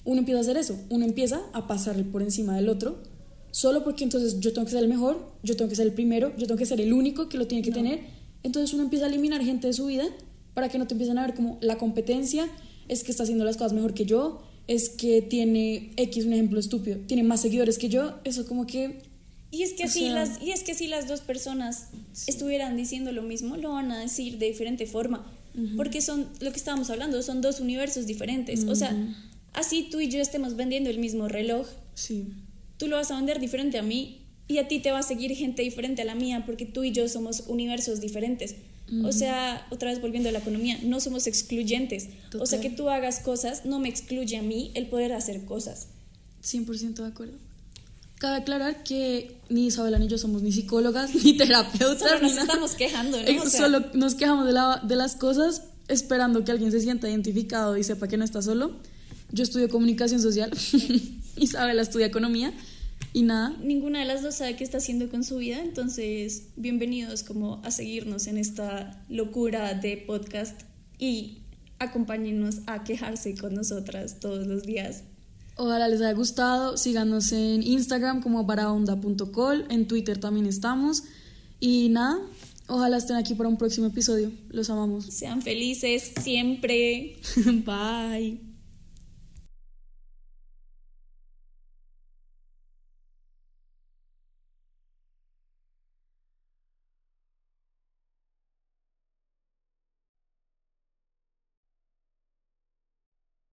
Uno 0.05 0.19
empieza 0.19 0.39
a 0.39 0.43
hacer 0.43 0.57
eso, 0.59 0.79
uno 0.91 1.05
empieza 1.05 1.41
a 1.53 1.67
pasarle 1.67 2.05
por 2.05 2.23
encima 2.23 2.55
del 2.55 2.69
otro, 2.69 3.03
solo 3.51 3.85
porque 3.85 4.05
entonces 4.05 4.41
yo 4.41 4.53
tengo 4.53 4.65
que 4.67 4.73
ser 4.73 4.83
el 4.83 4.89
mejor, 4.89 5.33
yo 5.43 5.57
tengo 5.57 5.69
que 5.69 5.77
ser 5.77 5.87
el 5.87 5.93
primero, 5.93 6.33
yo 6.37 6.47
tengo 6.47 6.59
que 6.59 6.67
ser 6.67 6.81
el 6.81 6.93
único 6.93 7.29
que 7.29 7.39
lo 7.39 7.47
tiene 7.47 7.63
que 7.63 7.71
tener. 7.73 8.01
Entonces 8.43 8.73
uno 8.75 8.83
empieza 8.85 9.07
a 9.07 9.09
eliminar 9.09 9.43
gente 9.43 9.67
de 9.67 9.73
su 9.73 9.87
vida 9.87 10.05
para 10.55 10.69
que 10.69 10.79
no 10.79 10.87
te 10.87 10.95
empiecen 10.95 11.19
a 11.19 11.27
ver 11.27 11.35
como 11.35 11.59
la 11.61 11.79
competencia, 11.79 12.49
es 12.89 13.03
que 13.03 13.11
está 13.11 13.23
haciendo 13.25 13.45
las 13.45 13.57
cosas 13.57 13.73
mejor 13.73 13.95
que 13.95 14.05
yo, 14.05 14.43
es 14.69 14.89
que 14.91 15.23
tiene 15.23 15.93
X, 15.97 16.25
un 16.27 16.33
ejemplo 16.33 16.59
estúpido, 16.61 16.99
tiene 17.07 17.23
más 17.23 17.41
seguidores 17.41 17.79
que 17.79 17.89
yo, 17.89 18.15
eso 18.25 18.47
como 18.47 18.67
que 18.67 19.01
Y 19.51 19.63
es 19.63 19.73
que 19.75 19.85
así 19.85 20.01
sea- 20.01 20.13
las 20.15 20.43
y 20.43 20.51
es 20.51 20.63
que 20.63 20.75
si 20.75 20.87
las 20.87 21.09
dos 21.09 21.21
personas 21.21 21.89
estuvieran 22.27 22.77
diciendo 22.77 23.13
lo 23.13 23.23
mismo, 23.23 23.57
lo 23.57 23.71
van 23.71 23.91
a 23.93 24.01
decir 24.01 24.39
de 24.39 24.47
diferente 24.47 24.87
forma, 24.87 25.25
porque 25.77 26.01
son 26.03 26.27
lo 26.41 26.51
que 26.51 26.59
estábamos 26.59 26.91
hablando, 26.91 27.23
son 27.23 27.41
dos 27.41 27.61
universos 27.61 28.07
diferentes. 28.07 28.65
O 28.65 28.75
sea, 28.75 28.95
así 29.55 29.89
tú 29.91 30.01
y 30.01 30.09
yo 30.09 30.21
estemos 30.21 30.55
vendiendo 30.57 30.91
el 30.91 30.99
mismo 30.99 31.29
reloj, 31.29 31.67
sí. 31.95 32.27
Tú 32.79 32.89
lo 32.89 32.97
vas 32.97 33.11
a 33.11 33.17
vender 33.17 33.41
diferente 33.41 33.79
a 33.79 33.83
mí 33.83 34.23
y 34.49 34.59
a 34.59 34.69
ti 34.69 34.79
te 34.81 34.91
va 34.93 34.99
a 35.01 35.03
seguir 35.03 35.35
gente 35.35 35.63
diferente 35.63 36.03
a 36.03 36.05
la 36.05 36.15
mía 36.15 36.45
porque 36.47 36.67
tú 36.67 36.85
y 36.85 36.93
yo 36.93 37.09
somos 37.09 37.45
universos 37.49 38.01
diferentes. 38.01 38.57
O 39.05 39.11
sea, 39.11 39.67
otra 39.73 39.91
vez 39.91 40.01
volviendo 40.01 40.29
a 40.29 40.33
la 40.33 40.39
economía, 40.39 40.79
no 40.85 41.01
somos 41.01 41.27
excluyentes. 41.27 42.05
O 42.39 42.47
sea, 42.47 42.59
Total. 42.59 42.61
que 42.61 42.71
tú 42.71 42.89
hagas 42.89 43.19
cosas 43.19 43.65
no 43.65 43.81
me 43.81 43.89
excluye 43.89 44.37
a 44.37 44.43
mí 44.43 44.71
el 44.75 44.87
poder 44.87 45.13
hacer 45.13 45.45
cosas. 45.45 45.89
100% 46.45 46.95
de 47.03 47.09
acuerdo. 47.09 47.35
Cabe 48.19 48.37
aclarar 48.37 48.85
que 48.85 49.39
ni 49.49 49.67
Isabela 49.67 49.99
ni 49.99 50.07
yo 50.07 50.19
somos 50.19 50.41
ni 50.43 50.53
psicólogas 50.53 51.13
ni 51.25 51.37
terapeutas. 51.37 51.99
Solo 52.09 52.23
nos 52.23 52.35
ni 52.35 52.39
estamos 52.39 52.75
quejando, 52.75 53.21
¿no? 53.21 53.27
Eh, 53.29 53.41
O 53.41 53.49
sea- 53.51 53.63
Solo 53.63 53.85
nos 53.95 54.15
quejamos 54.15 54.47
de, 54.47 54.53
la- 54.53 54.81
de 54.87 54.95
las 54.95 55.17
cosas 55.17 55.65
esperando 55.89 56.45
que 56.45 56.53
alguien 56.53 56.71
se 56.71 56.81
sienta 56.81 57.09
identificado 57.11 57.77
y 57.77 57.83
sepa 57.83 58.07
que 58.07 58.17
no 58.17 58.25
está 58.25 58.41
solo. 58.41 58.77
Yo 59.33 59.43
estudio 59.43 59.69
comunicación 59.69 60.23
social, 60.23 60.53
Isabela 61.41 61.83
estudia 61.83 62.07
economía 62.07 62.53
y 63.13 63.23
nada. 63.23 63.57
ninguna 63.63 64.01
de 64.01 64.05
las 64.07 64.23
dos 64.23 64.37
sabe 64.37 64.57
qué 64.57 64.65
está 64.65 64.79
haciendo 64.79 65.09
con 65.09 65.25
su 65.25 65.37
vida, 65.37 65.61
entonces 65.61 66.49
bienvenidos 66.57 67.23
como 67.23 67.61
a 67.65 67.71
seguirnos 67.71 68.27
en 68.27 68.39
esta 68.39 69.05
locura 69.09 69.75
de 69.75 69.97
podcast 69.97 70.63
y 70.99 71.39
acompáñenos 71.79 72.61
a 72.67 72.85
quejarse 72.85 73.35
con 73.35 73.55
nosotras 73.55 74.21
todos 74.21 74.47
los 74.47 74.65
días. 74.65 75.05
Ojalá 75.57 75.89
les 75.89 76.01
haya 76.01 76.13
gustado. 76.13 76.77
Síganos 76.77 77.33
en 77.33 77.63
Instagram 77.63 78.21
como 78.21 78.45
baraonda.col. 78.45 79.65
En 79.71 79.89
Twitter 79.89 80.19
también 80.19 80.45
estamos. 80.47 81.05
Y 81.61 81.89
nada, 81.89 82.19
ojalá 82.67 82.99
estén 82.99 83.17
aquí 83.17 83.35
para 83.35 83.49
un 83.49 83.57
próximo 83.57 83.87
episodio. 83.87 84.33
Los 84.51 84.69
amamos. 84.69 85.07
Sean 85.07 85.41
felices 85.41 86.13
siempre. 86.23 87.17
Bye. 87.65 88.46